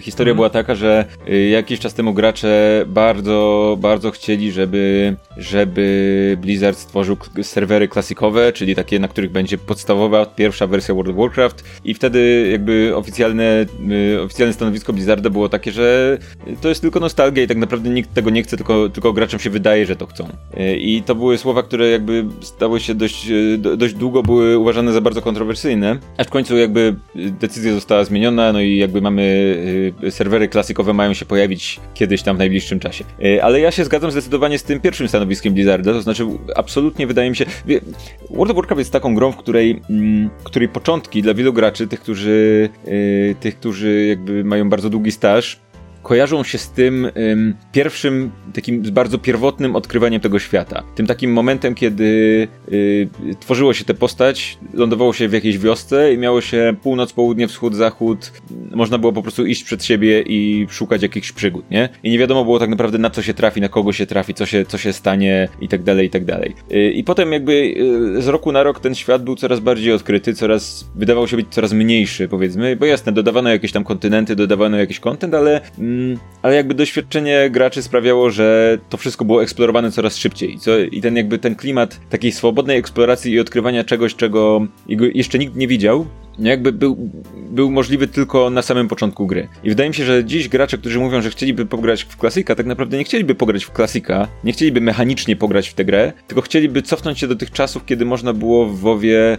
Historia 0.02 0.32
mhm. 0.32 0.36
była 0.36 0.50
taka, 0.50 0.76
że 0.76 1.06
y, 1.30 1.50
jakiś 1.50 1.80
czas 1.80 1.94
temu 1.94 2.14
gracze 2.14 2.84
bardzo, 2.88 3.78
bardzo 3.82 4.12
chcieli, 4.12 4.52
żeby, 4.52 5.16
żeby 5.38 6.38
Blizzard 6.42 6.78
stworzył 6.78 7.18
serwery 7.42 7.88
klasikowe, 7.88 8.54
czyli 8.54 8.76
takie, 8.76 9.00
na 9.00 9.08
których 9.08 9.32
będzie 9.32 9.58
podstawowa, 9.58 10.26
pierwsza 10.26 10.68
wersja 10.68 10.96
World 10.96 11.12
of 11.12 11.18
Warcraft 11.18 11.64
i 11.86 11.94
wtedy 11.94 12.50
jakby 12.52 12.92
oficjalne, 12.96 13.66
y, 14.16 14.22
oficjalne 14.22 14.54
stanowisko 14.54 14.94
Blizzarda 14.94 15.30
było 15.30 15.50
takie, 15.50 15.72
że 15.72 16.18
to 16.62 16.70
jest 16.70 16.82
tylko 16.82 17.00
nostalgia 17.00 17.44
i 17.44 17.48
tak 17.48 17.58
naprawdę 17.58 17.90
nikt 17.90 18.14
tego 18.14 18.30
nie 18.30 18.44
chce, 18.44 18.58
tylko, 18.58 18.90
tylko 18.90 19.14
graczom 19.14 19.40
się 19.40 19.50
wydaje, 19.50 19.86
że 19.86 19.96
to 19.96 20.06
chcą. 20.06 20.28
Y, 20.60 20.76
I 20.76 21.02
to 21.02 21.16
były 21.16 21.38
słowa, 21.38 21.64
które 21.64 21.90
jakby 21.90 22.26
stały 22.42 22.80
się 22.80 22.96
dość, 22.96 23.28
dość 23.58 23.94
długo 23.94 24.24
były 24.24 24.58
uważane 24.58 24.94
za 24.94 25.02
bardzo 25.02 25.22
kontrowersyjne, 25.22 25.98
aż 26.18 26.28
w 26.28 26.30
końcu 26.30 26.58
jakby 26.58 26.96
decyzja 27.16 27.74
została 27.74 28.04
zmieniona, 28.04 28.54
no 28.54 28.62
i 28.62 28.78
jakby 28.78 29.02
mamy 29.02 29.30
serwery 30.10 30.48
klasikowe 30.48 30.94
mają 30.94 31.14
się 31.14 31.26
pojawić 31.26 31.80
kiedyś 31.94 32.22
tam 32.22 32.36
w 32.36 32.40
najbliższym 32.40 32.80
czasie. 32.80 33.04
Y, 33.24 33.44
ale 33.44 33.60
ja 33.60 33.72
się 33.72 33.86
zgadzam 33.86 34.12
zdecydowanie 34.12 34.60
z 34.60 34.64
tym 34.64 34.80
pierwszym 34.80 35.08
stanowiskiem 35.08 35.54
Blizzarda, 35.54 35.94
to 35.94 36.02
znaczy 36.02 36.26
absolutnie 36.56 37.08
wydaje 37.08 37.30
mi 37.30 37.36
się... 37.36 37.46
World 38.30 38.52
of 38.52 38.56
Warcraft 38.56 38.80
jest 38.80 38.92
taką 38.92 39.16
grą, 39.16 39.32
w 39.32 39.38
której, 39.38 39.82
mm, 39.90 40.30
której 40.44 40.70
początki 40.70 41.22
dla 41.22 41.34
wielu 41.34 41.54
graczy, 41.54 41.88
tych, 41.88 42.00
którzy, 42.00 42.70
y, 42.88 43.36
tych, 43.40 43.60
którzy 43.60 44.06
jakby 44.10 44.44
mają 44.44 44.70
bardzo 44.70 44.90
długi 44.90 45.12
staż, 45.12 45.60
kojarzą 46.04 46.44
się 46.44 46.58
z 46.58 46.72
tym 46.72 47.06
ym, 47.06 47.56
pierwszym, 47.72 48.32
takim 48.54 48.82
bardzo 48.82 49.18
pierwotnym 49.18 49.76
odkrywaniem 49.76 50.22
tego 50.22 50.40
świata. 50.40 50.84
Tym 50.96 51.08
takim 51.08 51.34
momentem, 51.34 51.76
kiedy 51.76 52.48
y, 52.72 53.10
tworzyło 53.40 53.74
się 53.74 53.86
tę 53.86 53.94
postać, 53.94 54.58
lądowało 54.74 55.14
się 55.14 55.28
w 55.28 55.34
jakiejś 55.34 55.58
wiosce 55.58 56.14
i 56.14 56.18
miało 56.18 56.42
się 56.42 56.76
północ, 56.82 57.14
południe, 57.14 57.48
wschód, 57.48 57.76
zachód. 57.76 58.32
Można 58.72 58.98
było 58.98 59.14
po 59.14 59.22
prostu 59.22 59.46
iść 59.46 59.64
przed 59.64 59.84
siebie 59.84 60.22
i 60.22 60.68
szukać 60.70 61.02
jakichś 61.02 61.32
przygód, 61.32 61.72
nie? 61.72 61.90
I 62.04 62.10
nie 62.10 62.20
wiadomo 62.20 62.44
było 62.44 62.60
tak 62.60 62.70
naprawdę 62.70 62.98
na 62.98 63.10
co 63.10 63.22
się 63.22 63.34
trafi, 63.34 63.62
na 63.62 63.70
kogo 63.70 63.94
się 63.94 64.06
trafi, 64.06 64.34
co 64.34 64.46
się, 64.46 64.66
co 64.66 64.78
się 64.78 64.94
stanie 64.94 65.50
i 65.62 65.68
tak 65.68 65.84
dalej, 65.84 66.08
i 66.08 66.10
tak 66.10 66.26
dalej. 66.26 66.56
Y, 66.72 66.92
I 66.92 67.04
potem 67.04 67.32
jakby 67.32 67.54
y, 68.18 68.22
z 68.22 68.28
roku 68.28 68.52
na 68.52 68.64
rok 68.64 68.80
ten 68.80 68.96
świat 68.96 69.24
był 69.24 69.36
coraz 69.36 69.60
bardziej 69.60 69.94
odkryty, 69.94 70.34
coraz, 70.34 70.90
wydawał 70.96 71.28
się 71.28 71.36
być 71.36 71.48
coraz 71.50 71.74
mniejszy, 71.74 72.28
powiedzmy, 72.28 72.76
bo 72.76 72.86
jasne, 72.86 73.12
dodawano 73.12 73.50
jakieś 73.50 73.72
tam 73.72 73.84
kontynenty, 73.84 74.36
dodawano 74.36 74.78
jakiś 74.78 75.00
kontent, 75.00 75.34
ale 75.34 75.62
ale 76.42 76.56
jakby 76.56 76.74
doświadczenie 76.74 77.50
graczy 77.52 77.82
sprawiało, 77.82 78.32
że 78.32 78.78
to 78.90 78.98
wszystko 78.98 79.26
było 79.26 79.44
eksplorowane 79.44 79.92
coraz 79.92 80.18
szybciej. 80.18 80.58
Co, 80.60 80.80
I 80.80 81.02
ten 81.02 81.16
jakby 81.16 81.38
ten 81.38 81.56
klimat 81.56 82.00
takiej 82.10 82.32
swobodnej 82.32 82.78
eksploracji 82.78 83.34
i 83.34 83.40
odkrywania 83.40 83.84
czegoś, 83.84 84.16
czego 84.16 84.68
jeszcze 85.14 85.40
nikt 85.40 85.56
nie 85.56 85.68
widział, 85.68 86.06
jakby 86.40 86.72
był, 86.72 87.10
był 87.50 87.72
możliwy 87.72 88.08
tylko 88.08 88.50
na 88.50 88.62
samym 88.62 88.88
początku 88.88 89.28
gry. 89.28 89.48
I 89.64 89.70
wydaje 89.70 89.90
mi 89.90 89.96
się, 89.96 90.06
że 90.06 90.26
dziś 90.26 90.50
gracze, 90.50 90.78
którzy 90.78 91.00
mówią, 91.00 91.22
że 91.22 91.30
chcieliby 91.30 91.66
pograć 91.66 92.04
w 92.04 92.18
klasyka, 92.18 92.56
tak 92.56 92.66
naprawdę 92.66 92.98
nie 92.98 93.04
chcieliby 93.04 93.36
pograć 93.36 93.64
w 93.64 93.72
klasyka, 93.72 94.28
nie 94.44 94.52
chcieliby 94.52 94.82
mechanicznie 94.82 95.36
pograć 95.36 95.70
w 95.70 95.74
tę 95.74 95.86
grę, 95.86 96.14
tylko 96.28 96.42
chcieliby 96.42 96.82
cofnąć 96.82 97.20
się 97.20 97.28
do 97.28 97.36
tych 97.36 97.52
czasów, 97.52 97.86
kiedy 97.86 98.06
można 98.06 98.34
było 98.34 98.66
w 98.66 98.80
WoWie 98.80 99.38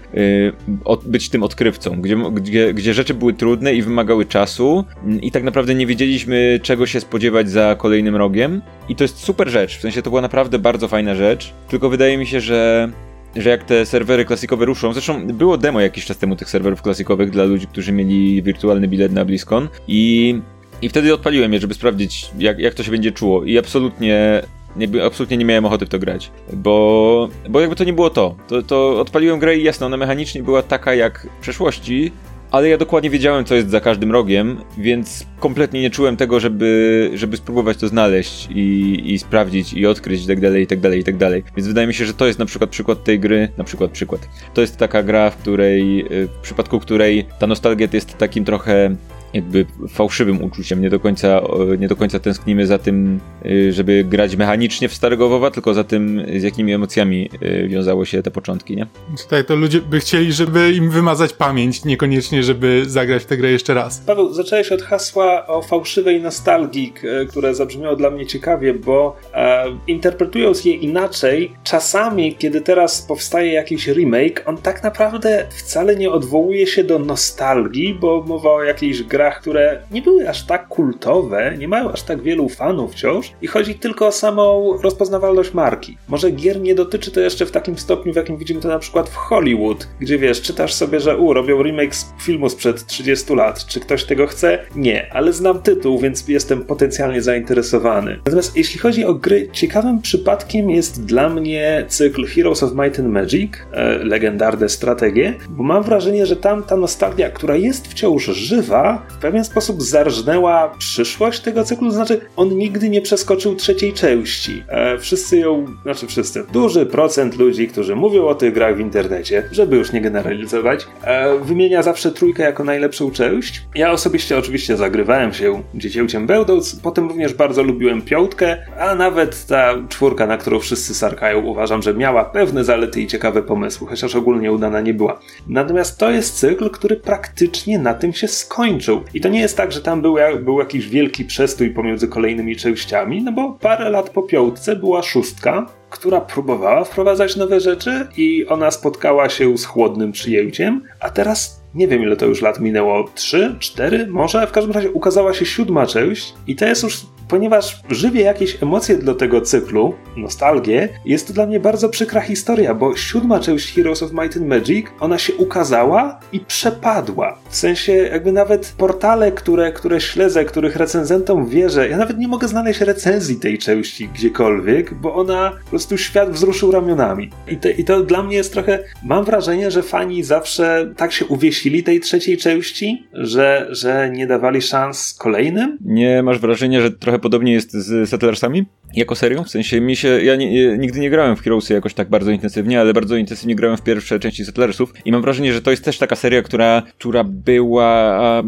od, 0.84 1.08
być 1.08 1.28
tym 1.28 1.42
odkrywcą, 1.42 2.00
gdzie, 2.00 2.16
gdzie, 2.32 2.74
gdzie 2.74 2.94
rzeczy 2.94 3.14
były 3.14 3.34
trudne 3.34 3.74
i 3.74 3.82
wymagały 3.82 4.24
czasu 4.24 4.84
i 5.22 5.30
tak 5.30 5.42
naprawdę 5.42 5.74
nie 5.74 5.86
wiedzieliśmy, 5.86 6.60
czego 6.62 6.86
się 6.86 7.00
spodziewać 7.00 7.50
za 7.50 7.76
kolejnym 7.78 8.16
rogiem. 8.16 8.62
I 8.88 8.96
to 8.96 9.04
jest 9.04 9.18
super 9.18 9.48
rzecz, 9.48 9.78
w 9.78 9.80
sensie 9.80 10.02
to 10.02 10.10
była 10.10 10.22
naprawdę 10.22 10.58
bardzo 10.58 10.88
fajna 10.88 11.14
rzecz, 11.14 11.52
tylko 11.68 11.88
wydaje 11.88 12.18
mi 12.18 12.26
się, 12.26 12.40
że 12.40 12.90
że 13.36 13.50
jak 13.50 13.64
te 13.64 13.86
serwery 13.86 14.24
klasikowe 14.24 14.64
ruszą, 14.64 14.92
zresztą 14.92 15.26
było 15.26 15.58
demo 15.58 15.80
jakiś 15.80 16.04
czas 16.04 16.18
temu 16.18 16.36
tych 16.36 16.50
serwerów 16.50 16.82
klasikowych 16.82 17.30
dla 17.30 17.44
ludzi, 17.44 17.66
którzy 17.66 17.92
mieli 17.92 18.42
wirtualny 18.42 18.88
bilet 18.88 19.12
na 19.12 19.24
BlizzCon 19.24 19.68
i, 19.88 20.40
i 20.82 20.88
wtedy 20.88 21.14
odpaliłem 21.14 21.52
je, 21.52 21.60
żeby 21.60 21.74
sprawdzić 21.74 22.30
jak, 22.38 22.58
jak 22.58 22.74
to 22.74 22.82
się 22.82 22.90
będzie 22.90 23.12
czuło 23.12 23.44
i 23.44 23.58
absolutnie 23.58 24.42
jakby 24.76 25.04
absolutnie 25.04 25.36
nie 25.36 25.44
miałem 25.44 25.64
ochoty 25.64 25.86
w 25.86 25.88
to 25.88 25.98
grać, 25.98 26.30
bo, 26.52 27.28
bo 27.48 27.60
jakby 27.60 27.76
to 27.76 27.84
nie 27.84 27.92
było 27.92 28.10
to. 28.10 28.36
to. 28.48 28.62
To 28.62 29.00
odpaliłem 29.00 29.38
grę 29.38 29.58
i 29.58 29.62
jasno, 29.62 29.86
ona 29.86 29.96
mechanicznie 29.96 30.42
była 30.42 30.62
taka 30.62 30.94
jak 30.94 31.26
w 31.38 31.42
przeszłości, 31.42 32.12
ale 32.50 32.68
ja 32.68 32.78
dokładnie 32.78 33.10
wiedziałem, 33.10 33.44
co 33.44 33.54
jest 33.54 33.70
za 33.70 33.80
każdym 33.80 34.12
rogiem, 34.12 34.56
więc 34.78 35.26
kompletnie 35.40 35.80
nie 35.80 35.90
czułem 35.90 36.16
tego, 36.16 36.40
żeby, 36.40 37.10
żeby 37.14 37.36
spróbować 37.36 37.76
to 37.76 37.88
znaleźć 37.88 38.48
i, 38.54 39.00
i 39.04 39.18
sprawdzić 39.18 39.72
i 39.72 39.86
odkryć 39.86 40.24
i 40.24 40.26
tak 40.26 40.40
dalej, 40.40 40.62
i 40.62 40.66
tak 40.66 40.80
dalej, 40.80 41.00
i 41.00 41.04
tak 41.04 41.16
dalej. 41.16 41.42
Więc 41.56 41.68
wydaje 41.68 41.86
mi 41.86 41.94
się, 41.94 42.04
że 42.04 42.14
to 42.14 42.26
jest 42.26 42.38
na 42.38 42.46
przykład 42.46 42.70
przykład 42.70 43.04
tej 43.04 43.20
gry, 43.20 43.48
na 43.58 43.64
przykład 43.64 43.90
przykład. 43.90 44.28
To 44.54 44.60
jest 44.60 44.76
taka 44.76 45.02
gra, 45.02 45.30
w 45.30 45.36
której, 45.36 46.04
w 46.10 46.38
przypadku 46.42 46.80
której 46.80 47.26
ta 47.38 47.46
nostalgia 47.46 47.88
jest 47.92 48.18
takim 48.18 48.44
trochę 48.44 48.96
jakby 49.34 49.66
fałszywym 49.88 50.42
uczuciem. 50.42 50.82
Nie 50.82 50.90
do 50.90 51.00
końca, 51.00 51.40
nie 51.78 51.88
do 51.88 51.96
końca 51.96 52.20
tęsknimy 52.20 52.66
za 52.66 52.78
tym, 52.78 53.20
y, 53.46 53.72
żeby 53.72 54.04
grać 54.04 54.36
mechanicznie 54.36 54.88
w 54.88 54.94
starego 54.94 55.28
WoWa, 55.28 55.50
tylko 55.50 55.74
za 55.74 55.84
tym, 55.84 56.26
z 56.38 56.42
jakimi 56.42 56.72
emocjami 56.72 57.30
y, 57.42 57.68
wiązało 57.68 58.04
się 58.04 58.22
te 58.22 58.30
początki, 58.30 58.76
nie? 58.76 58.86
Tak, 59.30 59.46
to 59.46 59.56
ludzie 59.56 59.80
by 59.80 60.00
chcieli, 60.00 60.32
żeby 60.32 60.72
im 60.72 60.90
wymazać 60.90 61.32
pamięć, 61.32 61.84
niekoniecznie, 61.84 62.42
żeby 62.42 62.82
zagrać 62.86 63.22
w 63.22 63.26
tę 63.26 63.36
grę 63.36 63.50
jeszcze 63.50 63.74
raz. 63.74 63.98
Paweł, 63.98 64.32
zacząłeś 64.32 64.72
od 64.72 64.82
hasła 64.82 65.46
o 65.46 65.62
fałszywej 65.62 66.22
nostalgii, 66.22 66.92
które 67.28 67.54
zabrzmiało 67.54 67.96
dla 67.96 68.10
mnie 68.10 68.26
ciekawie, 68.26 68.74
bo 68.74 69.16
e, 69.34 69.64
interpretując 69.86 70.64
je 70.64 70.72
inaczej, 70.72 71.52
czasami, 71.64 72.34
kiedy 72.34 72.60
teraz 72.60 73.02
powstaje 73.02 73.52
jakiś 73.52 73.88
remake, 73.88 74.42
on 74.46 74.58
tak 74.58 74.82
naprawdę 74.82 75.46
wcale 75.50 75.96
nie 75.96 76.10
odwołuje 76.10 76.66
się 76.66 76.84
do 76.84 76.98
nostalgii, 76.98 77.94
bo 77.94 78.24
mowa 78.26 78.50
o 78.50 78.62
jakiejś 78.62 79.02
grze 79.02 79.19
grach, 79.20 79.40
które 79.40 79.82
nie 79.90 80.02
były 80.02 80.28
aż 80.28 80.46
tak 80.46 80.68
kultowe, 80.68 81.54
nie 81.58 81.68
mają 81.68 81.92
aż 81.92 82.02
tak 82.02 82.22
wielu 82.22 82.48
fanów 82.48 82.92
wciąż 82.92 83.32
i 83.42 83.46
chodzi 83.46 83.74
tylko 83.74 84.06
o 84.06 84.12
samą 84.12 84.76
rozpoznawalność 84.82 85.54
marki. 85.54 85.98
Może 86.08 86.30
gier 86.30 86.60
nie 86.60 86.74
dotyczy 86.74 87.10
to 87.10 87.20
jeszcze 87.20 87.46
w 87.46 87.50
takim 87.50 87.78
stopniu, 87.78 88.12
w 88.12 88.16
jakim 88.16 88.38
widzimy 88.38 88.60
to 88.60 88.68
na 88.68 88.78
przykład 88.78 89.08
w 89.08 89.14
Hollywood, 89.14 89.88
gdzie 90.00 90.18
wiesz, 90.18 90.42
czytasz 90.42 90.74
sobie, 90.74 91.00
że 91.00 91.16
u, 91.16 91.32
robią 91.32 91.62
remake 91.62 91.94
z 91.94 92.12
filmu 92.22 92.48
sprzed 92.48 92.86
30 92.86 93.34
lat. 93.34 93.66
Czy 93.66 93.80
ktoś 93.80 94.04
tego 94.04 94.26
chce? 94.26 94.58
Nie, 94.76 95.12
ale 95.12 95.32
znam 95.32 95.62
tytuł, 95.62 95.98
więc 95.98 96.28
jestem 96.28 96.64
potencjalnie 96.64 97.22
zainteresowany. 97.22 98.16
Natomiast 98.24 98.56
jeśli 98.56 98.78
chodzi 98.78 99.04
o 99.04 99.14
gry, 99.14 99.48
ciekawym 99.52 100.00
przypadkiem 100.00 100.70
jest 100.70 101.04
dla 101.04 101.28
mnie 101.28 101.84
cykl 101.88 102.26
Heroes 102.26 102.62
of 102.62 102.72
Might 102.74 102.98
and 102.98 103.08
Magic, 103.08 103.52
e, 103.72 103.98
legendarne 103.98 104.68
strategie, 104.68 105.34
bo 105.48 105.62
mam 105.62 105.82
wrażenie, 105.82 106.26
że 106.26 106.36
tam 106.36 106.62
ta 106.62 106.76
nostalgia, 106.76 107.30
która 107.30 107.56
jest 107.56 107.88
wciąż 107.88 108.24
żywa, 108.24 109.09
w 109.10 109.22
pewien 109.22 109.44
sposób 109.44 109.82
zarżnęła 109.82 110.74
przyszłość 110.78 111.40
tego 111.40 111.64
cyklu, 111.64 111.90
znaczy 111.90 112.20
on 112.36 112.56
nigdy 112.56 112.90
nie 112.90 113.00
przeskoczył 113.00 113.54
trzeciej 113.54 113.92
części. 113.92 114.62
E, 114.68 114.98
wszyscy 114.98 115.38
ją, 115.38 115.66
znaczy 115.82 116.06
wszyscy, 116.06 116.44
duży 116.52 116.86
procent 116.86 117.38
ludzi, 117.38 117.68
którzy 117.68 117.96
mówią 117.96 118.26
o 118.26 118.34
tych 118.34 118.54
grach 118.54 118.76
w 118.76 118.80
internecie, 118.80 119.42
żeby 119.52 119.76
już 119.76 119.92
nie 119.92 120.00
generalizować, 120.00 120.86
e, 121.04 121.38
wymienia 121.38 121.82
zawsze 121.82 122.12
trójkę 122.12 122.42
jako 122.42 122.64
najlepszą 122.64 123.10
część. 123.10 123.62
Ja 123.74 123.92
osobiście 123.92 124.38
oczywiście 124.38 124.76
zagrywałem 124.76 125.32
się 125.32 125.62
dziecięciem 125.74 126.26
Bełdoc, 126.26 126.76
potem 126.82 127.08
również 127.08 127.34
bardzo 127.34 127.62
lubiłem 127.62 128.02
piątkę, 128.02 128.56
a 128.78 128.94
nawet 128.94 129.46
ta 129.46 129.74
czwórka, 129.88 130.26
na 130.26 130.36
którą 130.36 130.58
wszyscy 130.58 130.94
sarkają, 130.94 131.42
uważam, 131.42 131.82
że 131.82 131.94
miała 131.94 132.24
pewne 132.24 132.64
zalety 132.64 133.00
i 133.00 133.06
ciekawe 133.06 133.42
pomysły, 133.42 133.86
chociaż 133.86 134.14
ogólnie 134.14 134.52
udana 134.52 134.80
nie 134.80 134.94
była. 134.94 135.20
Natomiast 135.48 135.98
to 135.98 136.10
jest 136.10 136.38
cykl, 136.38 136.70
który 136.70 136.96
praktycznie 136.96 137.78
na 137.78 137.94
tym 137.94 138.12
się 138.12 138.28
skończył. 138.28 138.99
I 139.14 139.20
to 139.20 139.28
nie 139.28 139.40
jest 139.40 139.56
tak, 139.56 139.72
że 139.72 139.80
tam 139.80 140.02
był, 140.02 140.16
był 140.40 140.58
jakiś 140.58 140.88
wielki 140.88 141.24
przestój 141.24 141.70
pomiędzy 141.70 142.08
kolejnymi 142.08 142.56
częściami, 142.56 143.22
no 143.22 143.32
bo 143.32 143.52
parę 143.52 143.90
lat 143.90 144.10
po 144.10 144.22
piątce 144.22 144.76
była 144.76 145.02
szóstka, 145.02 145.66
która 145.90 146.20
próbowała 146.20 146.84
wprowadzać 146.84 147.36
nowe 147.36 147.60
rzeczy 147.60 148.06
i 148.16 148.46
ona 148.46 148.70
spotkała 148.70 149.28
się 149.28 149.58
z 149.58 149.64
chłodnym 149.64 150.12
przyjęciem, 150.12 150.82
a 151.00 151.10
teraz 151.10 151.60
nie 151.74 151.88
wiem 151.88 152.02
ile 152.02 152.16
to 152.16 152.26
już 152.26 152.42
lat 152.42 152.60
minęło, 152.60 153.08
3, 153.14 153.56
4 153.58 154.06
może, 154.06 154.46
w 154.46 154.52
każdym 154.52 154.72
razie 154.72 154.90
ukazała 154.90 155.34
się 155.34 155.46
siódma 155.46 155.86
część 155.86 156.34
i 156.46 156.56
to 156.56 156.64
jest 156.64 156.82
już 156.82 157.00
ponieważ 157.30 157.80
żywię 157.90 158.20
jakieś 158.20 158.62
emocje 158.62 158.96
do 158.98 159.14
tego 159.14 159.40
cyklu, 159.40 159.94
nostalgię, 160.16 160.88
jest 161.04 161.26
to 161.26 161.32
dla 161.32 161.46
mnie 161.46 161.60
bardzo 161.60 161.88
przykra 161.88 162.20
historia, 162.20 162.74
bo 162.74 162.96
siódma 162.96 163.40
część 163.40 163.74
Heroes 163.74 164.02
of 164.02 164.12
Might 164.12 164.36
and 164.36 164.46
Magic, 164.46 164.86
ona 165.00 165.18
się 165.18 165.34
ukazała 165.34 166.20
i 166.32 166.40
przepadła. 166.40 167.38
W 167.48 167.56
sensie 167.56 167.92
jakby 167.92 168.32
nawet 168.32 168.74
portale, 168.78 169.32
które, 169.32 169.72
które 169.72 170.00
śledzę, 170.00 170.44
których 170.44 170.76
recenzentom 170.76 171.46
wierzę, 171.46 171.88
ja 171.88 171.96
nawet 171.96 172.18
nie 172.18 172.28
mogę 172.28 172.48
znaleźć 172.48 172.80
recenzji 172.80 173.36
tej 173.36 173.58
części 173.58 174.08
gdziekolwiek, 174.08 174.94
bo 174.94 175.14
ona 175.14 175.52
po 175.64 175.70
prostu 175.70 175.98
świat 175.98 176.30
wzruszył 176.30 176.70
ramionami. 176.70 177.30
I, 177.48 177.56
te, 177.56 177.70
I 177.70 177.84
to 177.84 178.02
dla 178.02 178.22
mnie 178.22 178.36
jest 178.36 178.52
trochę, 178.52 178.78
mam 179.04 179.24
wrażenie, 179.24 179.70
że 179.70 179.82
fani 179.82 180.22
zawsze 180.22 180.92
tak 180.96 181.12
się 181.12 181.26
uwiesili 181.26 181.82
tej 181.82 182.00
trzeciej 182.00 182.36
części, 182.36 183.06
że, 183.12 183.66
że 183.70 184.10
nie 184.12 184.26
dawali 184.26 184.62
szans 184.62 185.14
kolejnym. 185.14 185.78
Nie 185.80 186.22
masz 186.22 186.38
wrażenia, 186.38 186.80
że 186.80 186.90
trochę 186.90 187.19
podobnie 187.20 187.52
jest 187.52 187.72
z 187.72 188.08
Settlersami? 188.08 188.64
Jako 188.94 189.14
serią? 189.14 189.44
W 189.44 189.50
sensie 189.50 189.80
mi 189.80 189.96
się, 189.96 190.08
ja 190.08 190.36
nie, 190.36 190.78
nigdy 190.78 191.00
nie 191.00 191.10
grałem 191.10 191.36
w 191.36 191.40
Heroesy 191.40 191.74
jakoś 191.74 191.94
tak 191.94 192.08
bardzo 192.08 192.30
intensywnie, 192.30 192.80
ale 192.80 192.92
bardzo 192.94 193.16
intensywnie 193.16 193.54
grałem 193.54 193.76
w 193.76 193.82
pierwsze 193.82 194.18
części 194.18 194.44
Settlersów 194.44 194.92
i 195.04 195.12
mam 195.12 195.22
wrażenie, 195.22 195.52
że 195.52 195.62
to 195.62 195.70
jest 195.70 195.84
też 195.84 195.98
taka 195.98 196.16
seria, 196.16 196.42
która, 196.42 196.82
która 196.98 197.24
była 197.24 198.42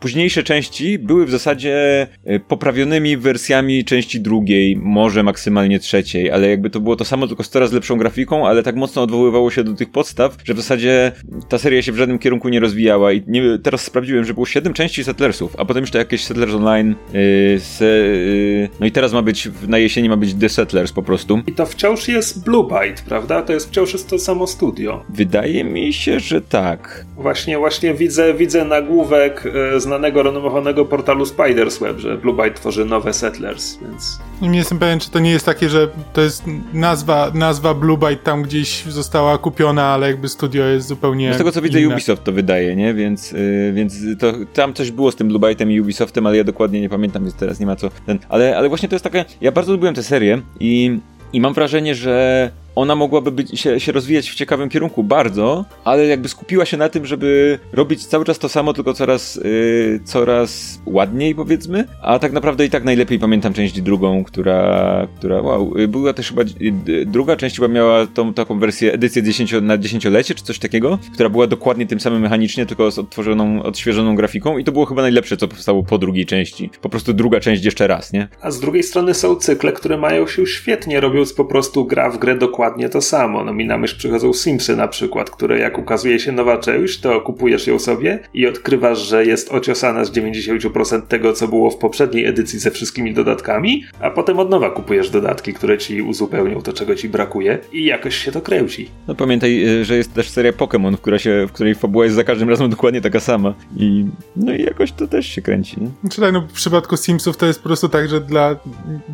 późniejsze 0.00 0.42
części 0.42 0.98
były 0.98 1.26
w 1.26 1.30
zasadzie 1.30 2.06
y, 2.30 2.40
poprawionymi 2.40 3.16
wersjami 3.16 3.84
części 3.84 4.20
drugiej, 4.20 4.76
może 4.76 5.22
maksymalnie 5.22 5.78
trzeciej, 5.78 6.30
ale 6.30 6.50
jakby 6.50 6.70
to 6.70 6.80
było 6.80 6.96
to 6.96 7.04
samo, 7.04 7.26
tylko 7.26 7.42
z 7.42 7.48
coraz 7.48 7.72
lepszą 7.72 7.96
grafiką, 7.96 8.48
ale 8.48 8.62
tak 8.62 8.76
mocno 8.76 9.02
odwoływało 9.02 9.50
się 9.50 9.64
do 9.64 9.74
tych 9.74 9.90
podstaw, 9.90 10.36
że 10.44 10.54
w 10.54 10.56
zasadzie 10.56 11.12
ta 11.48 11.58
seria 11.58 11.82
się 11.82 11.92
w 11.92 11.96
żadnym 11.96 12.18
kierunku 12.18 12.48
nie 12.48 12.60
rozwijała 12.60 13.12
i 13.12 13.22
nie, 13.26 13.42
teraz 13.62 13.82
sprawdziłem, 13.82 14.24
że 14.24 14.34
było 14.34 14.46
7 14.46 14.72
części 14.72 15.04
Settlersów, 15.04 15.56
a 15.58 15.64
potem 15.64 15.82
jeszcze 15.82 15.98
jakieś 15.98 16.24
Settlers 16.24 16.54
Online 16.54 16.94
yy, 17.12 17.60
se, 17.60 17.84
yy, 17.84 18.68
no 18.80 18.86
i 18.86 18.92
teraz 18.92 19.12
ma 19.12 19.22
być, 19.22 19.48
na 19.68 19.78
jesieni 19.78 20.08
ma 20.08 20.16
być 20.16 20.34
The 20.34 20.48
Settlers 20.48 20.92
po 20.92 21.02
prostu. 21.02 21.42
I 21.46 21.52
to 21.52 21.66
wciąż 21.66 22.08
jest 22.08 22.44
Blue 22.44 22.64
Byte, 22.64 23.02
prawda? 23.08 23.42
To 23.42 23.52
jest 23.52 23.68
wciąż 23.68 23.92
jest 23.92 24.10
to 24.10 24.18
samo 24.18 24.46
studio. 24.46 25.04
Wydaje 25.08 25.64
mi 25.64 25.92
się, 25.92 26.20
że 26.20 26.40
tak. 26.40 27.06
Właśnie, 27.16 27.58
właśnie 27.58 27.94
widzę, 27.94 28.34
widzę 28.34 28.64
nagłówek 28.64 29.39
jak 29.44 29.54
e, 29.54 29.80
znanego, 29.80 30.22
renomowanego 30.22 30.84
portalu 30.84 31.26
Spiders 31.26 31.78
Web, 31.78 31.98
że 31.98 32.18
Blue 32.18 32.36
Byte 32.36 32.54
tworzy 32.54 32.84
nowe 32.84 33.12
Settlers, 33.12 33.78
więc... 33.82 34.18
Nie 34.42 34.58
jestem 34.58 34.78
pewien, 34.78 35.00
czy 35.00 35.10
to 35.10 35.18
nie 35.18 35.30
jest 35.30 35.46
takie, 35.46 35.68
że 35.68 35.88
to 36.12 36.20
jest 36.20 36.44
nazwa, 36.72 37.30
nazwa 37.34 37.74
Blue 37.74 37.98
Byte 37.98 38.22
tam 38.22 38.42
gdzieś 38.42 38.84
została 38.84 39.38
kupiona, 39.38 39.86
ale 39.86 40.06
jakby 40.06 40.28
studio 40.28 40.64
jest 40.64 40.88
zupełnie 40.88 41.28
no 41.28 41.34
Z 41.34 41.38
tego 41.38 41.52
co 41.52 41.62
widzę 41.62 41.80
inne. 41.80 41.94
Ubisoft 41.94 42.24
to 42.24 42.32
wydaje, 42.32 42.76
nie? 42.76 42.94
Więc, 42.94 43.32
yy, 43.32 43.72
więc 43.72 43.94
to, 44.18 44.32
tam 44.54 44.74
coś 44.74 44.90
było 44.90 45.12
z 45.12 45.16
tym 45.16 45.28
Blue 45.28 45.40
Byte'em 45.40 45.70
i 45.70 45.80
Ubisoftem, 45.80 46.26
ale 46.26 46.36
ja 46.36 46.44
dokładnie 46.44 46.80
nie 46.80 46.88
pamiętam, 46.88 47.22
więc 47.22 47.34
teraz 47.34 47.60
nie 47.60 47.66
ma 47.66 47.76
co 47.76 47.90
ten... 48.06 48.18
Ale, 48.28 48.56
ale 48.56 48.68
właśnie 48.68 48.88
to 48.88 48.94
jest 48.94 49.04
takie... 49.04 49.24
Ja 49.40 49.52
bardzo 49.52 49.72
lubiłem 49.72 49.94
tę 49.94 50.02
serię 50.02 50.40
i, 50.60 50.98
i 51.32 51.40
mam 51.40 51.54
wrażenie, 51.54 51.94
że 51.94 52.50
ona 52.74 52.96
mogłaby 52.96 53.30
być, 53.30 53.60
się, 53.60 53.80
się 53.80 53.92
rozwijać 53.92 54.30
w 54.30 54.34
ciekawym 54.34 54.68
kierunku 54.68 55.02
bardzo, 55.02 55.64
ale 55.84 56.06
jakby 56.06 56.28
skupiła 56.28 56.64
się 56.64 56.76
na 56.76 56.88
tym, 56.88 57.06
żeby 57.06 57.58
robić 57.72 58.06
cały 58.06 58.24
czas 58.24 58.38
to 58.38 58.48
samo, 58.48 58.72
tylko 58.72 58.94
coraz, 58.94 59.36
yy, 59.36 60.00
coraz 60.04 60.80
ładniej 60.86 61.34
powiedzmy, 61.34 61.84
a 62.02 62.18
tak 62.18 62.32
naprawdę 62.32 62.64
i 62.64 62.70
tak 62.70 62.84
najlepiej 62.84 63.18
pamiętam 63.18 63.52
część 63.52 63.82
drugą, 63.82 64.24
która, 64.24 65.06
która 65.18 65.42
wow, 65.42 65.78
yy, 65.78 65.88
była 65.88 66.12
też 66.12 66.28
chyba, 66.28 66.42
yy, 66.86 67.06
druga 67.06 67.36
część 67.36 67.56
chyba 67.56 67.68
miała 67.68 68.06
tą 68.06 68.34
taką 68.34 68.58
wersję, 68.58 68.92
edycję 68.92 69.22
10, 69.22 69.54
na 69.62 69.78
dziesięciolecie, 69.78 70.34
czy 70.34 70.44
coś 70.44 70.58
takiego, 70.58 70.98
która 71.14 71.28
była 71.28 71.46
dokładnie 71.46 71.86
tym 71.86 72.00
samym 72.00 72.22
mechanicznie, 72.22 72.66
tylko 72.66 72.90
z 72.90 72.98
odtworzoną, 72.98 73.62
odświeżoną 73.62 74.16
grafiką 74.16 74.58
i 74.58 74.64
to 74.64 74.72
było 74.72 74.86
chyba 74.86 75.02
najlepsze, 75.02 75.36
co 75.36 75.48
powstało 75.48 75.82
po 75.82 75.98
drugiej 75.98 76.26
części. 76.26 76.70
Po 76.82 76.88
prostu 76.88 77.12
druga 77.12 77.40
część 77.40 77.64
jeszcze 77.64 77.86
raz, 77.86 78.12
nie? 78.12 78.28
A 78.40 78.50
z 78.50 78.60
drugiej 78.60 78.82
strony 78.82 79.14
są 79.14 79.36
cykle, 79.36 79.72
które 79.72 79.98
mają 79.98 80.26
się 80.26 80.46
świetnie, 80.46 81.00
robiąc 81.00 81.32
po 81.32 81.44
prostu 81.44 81.84
gra 81.84 82.10
w 82.10 82.18
grę 82.18 82.38
dokładnie 82.38 82.59
to 82.92 83.00
samo. 83.00 83.44
No 83.44 83.52
mi 83.52 83.64
na 83.66 83.78
myśl 83.78 83.98
przychodzą 83.98 84.32
Simsy 84.32 84.76
na 84.76 84.88
przykład, 84.88 85.30
które 85.30 85.58
jak 85.58 85.78
ukazuje 85.78 86.18
się 86.18 86.32
nowa 86.32 86.58
część, 86.58 87.00
to 87.00 87.20
kupujesz 87.20 87.66
ją 87.66 87.78
sobie 87.78 88.18
i 88.34 88.46
odkrywasz, 88.46 88.98
że 88.98 89.26
jest 89.26 89.52
ociosana 89.52 90.04
z 90.04 90.12
90% 90.12 91.02
tego, 91.02 91.32
co 91.32 91.48
było 91.48 91.70
w 91.70 91.76
poprzedniej 91.76 92.26
edycji 92.26 92.58
ze 92.58 92.70
wszystkimi 92.70 93.14
dodatkami, 93.14 93.84
a 94.00 94.10
potem 94.10 94.38
od 94.38 94.50
nowa 94.50 94.70
kupujesz 94.70 95.10
dodatki, 95.10 95.54
które 95.54 95.78
ci 95.78 96.02
uzupełnią 96.02 96.62
to, 96.62 96.72
czego 96.72 96.94
ci 96.94 97.08
brakuje 97.08 97.58
i 97.72 97.84
jakoś 97.84 98.16
się 98.16 98.32
to 98.32 98.40
kręci. 98.40 98.88
No 99.08 99.14
pamiętaj, 99.14 99.80
y, 99.80 99.84
że 99.84 99.96
jest 99.96 100.14
też 100.14 100.28
seria 100.28 100.52
Pokémon, 100.52 100.96
w, 100.96 101.00
która 101.00 101.18
się, 101.18 101.46
w 101.48 101.52
której 101.52 101.74
fabuła 101.74 102.04
jest 102.04 102.16
za 102.16 102.24
każdym 102.24 102.48
razem 102.48 102.70
dokładnie 102.70 103.00
taka 103.00 103.20
sama 103.20 103.54
i 103.76 104.04
no 104.36 104.54
i 104.54 104.62
jakoś 104.62 104.92
to 104.92 105.06
też 105.06 105.26
się 105.26 105.42
kręci. 105.42 105.80
Nie? 105.80 105.88
Znaczy 106.00 106.32
no 106.32 106.40
w 106.40 106.52
przypadku 106.52 106.96
Simsów 106.96 107.36
to 107.36 107.46
jest 107.46 107.58
po 107.62 107.68
prostu 107.68 107.88
tak, 107.88 108.08
że 108.08 108.20
dla 108.20 108.56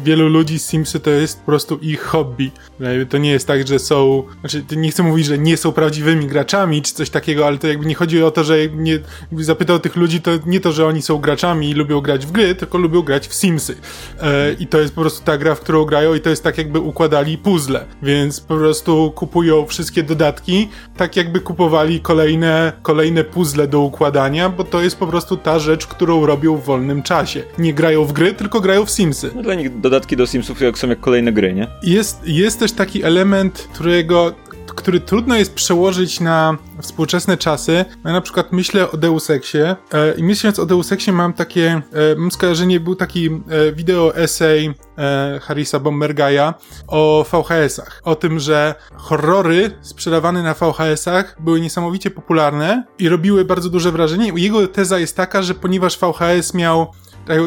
wielu 0.05 0.29
ludzi 0.29 0.59
Simsy 0.59 1.01
to 1.01 1.11
jest 1.11 1.41
po 1.41 1.47
prostu 1.47 1.79
ich 1.83 2.01
hobby. 2.01 2.51
To 3.09 3.19
nie 3.19 3.31
jest 3.31 3.36
tak, 3.45 3.69
że 3.69 3.79
są, 3.79 4.23
znaczy 4.41 4.65
nie 4.77 4.91
chcę 4.91 5.03
mówić, 5.03 5.27
że 5.27 5.39
nie 5.39 5.57
są 5.57 5.73
prawdziwymi 5.73 6.27
graczami 6.27 6.83
czy 6.83 6.95
coś 6.95 7.11
takiego, 7.11 7.47
ale 7.47 7.59
to 7.59 7.67
jakby 7.67 7.87
nie 7.87 7.95
chodzi 7.95 8.23
o 8.23 8.31
to, 8.31 8.45
że 8.45 8.57
nie, 8.69 8.99
zapytał 9.33 9.79
tych 9.79 9.97
ludzi, 9.97 10.21
to 10.21 10.31
nie 10.47 10.61
to, 10.61 10.73
że 10.73 10.87
oni 10.87 11.03
są 11.03 11.19
graczami 11.19 11.71
i 11.71 11.75
lubią 11.75 12.01
grać 12.01 12.27
w 12.27 12.33
gry, 12.33 12.55
tylko 12.55 12.79
lubią 12.79 13.03
grać 13.03 13.29
w 13.29 13.35
Simsy. 13.35 13.77
E, 14.21 14.53
I 14.53 14.67
to 14.67 14.81
jest 14.81 14.95
po 14.95 15.01
prostu 15.01 15.25
ta 15.25 15.39
gra, 15.39 15.55
w 15.55 15.61
którą 15.61 15.85
grają 15.85 16.15
i 16.15 16.21
to 16.21 16.31
jest 16.31 16.43
tak 16.43 16.59
jakby 16.59 16.81
układali 16.81 17.39
puzzle, 17.39 17.85
więc 18.03 18.41
po 18.41 18.57
prostu 18.57 19.13
kupują 19.15 19.67
wszystkie 19.67 20.03
dodatki, 20.03 20.69
tak 20.97 21.17
jakby 21.17 21.41
kupowali 21.41 22.01
kolejne, 22.01 22.73
kolejne 22.83 23.25
puzzle 23.25 23.69
do 23.69 23.81
układania, 23.81 24.49
bo 24.49 24.65
to 24.65 24.83
jest 24.83 24.97
po 24.97 25.07
prostu 25.07 25.37
ta 25.37 25.59
rzecz, 25.59 25.87
którą 25.87 26.27
robią 26.27 26.57
w 26.57 26.65
wolnym 26.65 27.03
czasie. 27.03 27.43
Nie 27.59 27.75
grają 27.75 28.05
w 28.05 28.13
gry, 28.13 28.35
tylko 28.35 28.61
grają 28.61 28.87
w 28.87 28.91
Simsy. 28.91 29.31
No 29.35 29.43
dla 29.43 29.55
nich 29.55 29.81
dodatki 29.81 30.17
do 30.17 30.27
Simsów 30.27 30.61
jak 30.61 30.79
są 30.79 30.89
jak 30.89 31.01
kolejne 31.01 31.33
gry, 31.33 31.55
nie? 31.55 31.69
Jest, 31.83 32.29
jest 32.29 32.59
też 32.59 32.73
taki 32.73 33.05
element, 33.05 33.26
którego 33.73 34.33
który 34.77 35.01
trudno 35.01 35.37
jest 35.37 35.55
przełożyć 35.55 36.21
na 36.21 36.59
współczesne 36.83 37.37
czasy. 37.37 37.85
Ja 38.05 38.13
na 38.13 38.21
przykład 38.21 38.53
myślę 38.53 38.91
o 38.91 38.97
Deus 38.97 39.31
Exie 39.31 39.77
e, 39.93 40.15
i 40.17 40.23
myśląc 40.23 40.59
o 40.59 40.67
Deus 40.67 40.93
Exie 40.93 41.13
mam 41.13 41.33
takie, 41.33 41.83
e, 41.93 42.17
mam 42.17 42.31
skojarzenie, 42.31 42.81
był 42.81 42.95
taki 42.95 43.27
e, 43.27 43.73
wideo 43.73 44.17
essay 44.17 44.75
e, 44.99 45.41
Harrisa 45.43 45.81
Bombergaja 45.81 46.55
o 46.89 47.27
VHS-ach. 47.33 48.01
O 48.05 48.15
tym, 48.15 48.39
że 48.39 48.75
horrory 48.97 49.71
sprzedawane 49.83 50.43
na 50.43 50.55
VHS-ach 50.55 51.37
były 51.41 51.61
niesamowicie 51.61 52.11
popularne 52.11 52.85
i 52.99 53.09
robiły 53.09 53.45
bardzo 53.45 53.71
duże 53.71 53.93
wrażenie. 53.93 54.33
Jego 54.37 54.69
teza 54.69 54.99
jest 54.99 55.17
taka, 55.17 55.43
że 55.43 55.55
ponieważ 55.55 55.99
VHS 55.99 56.55
miał 56.55 56.93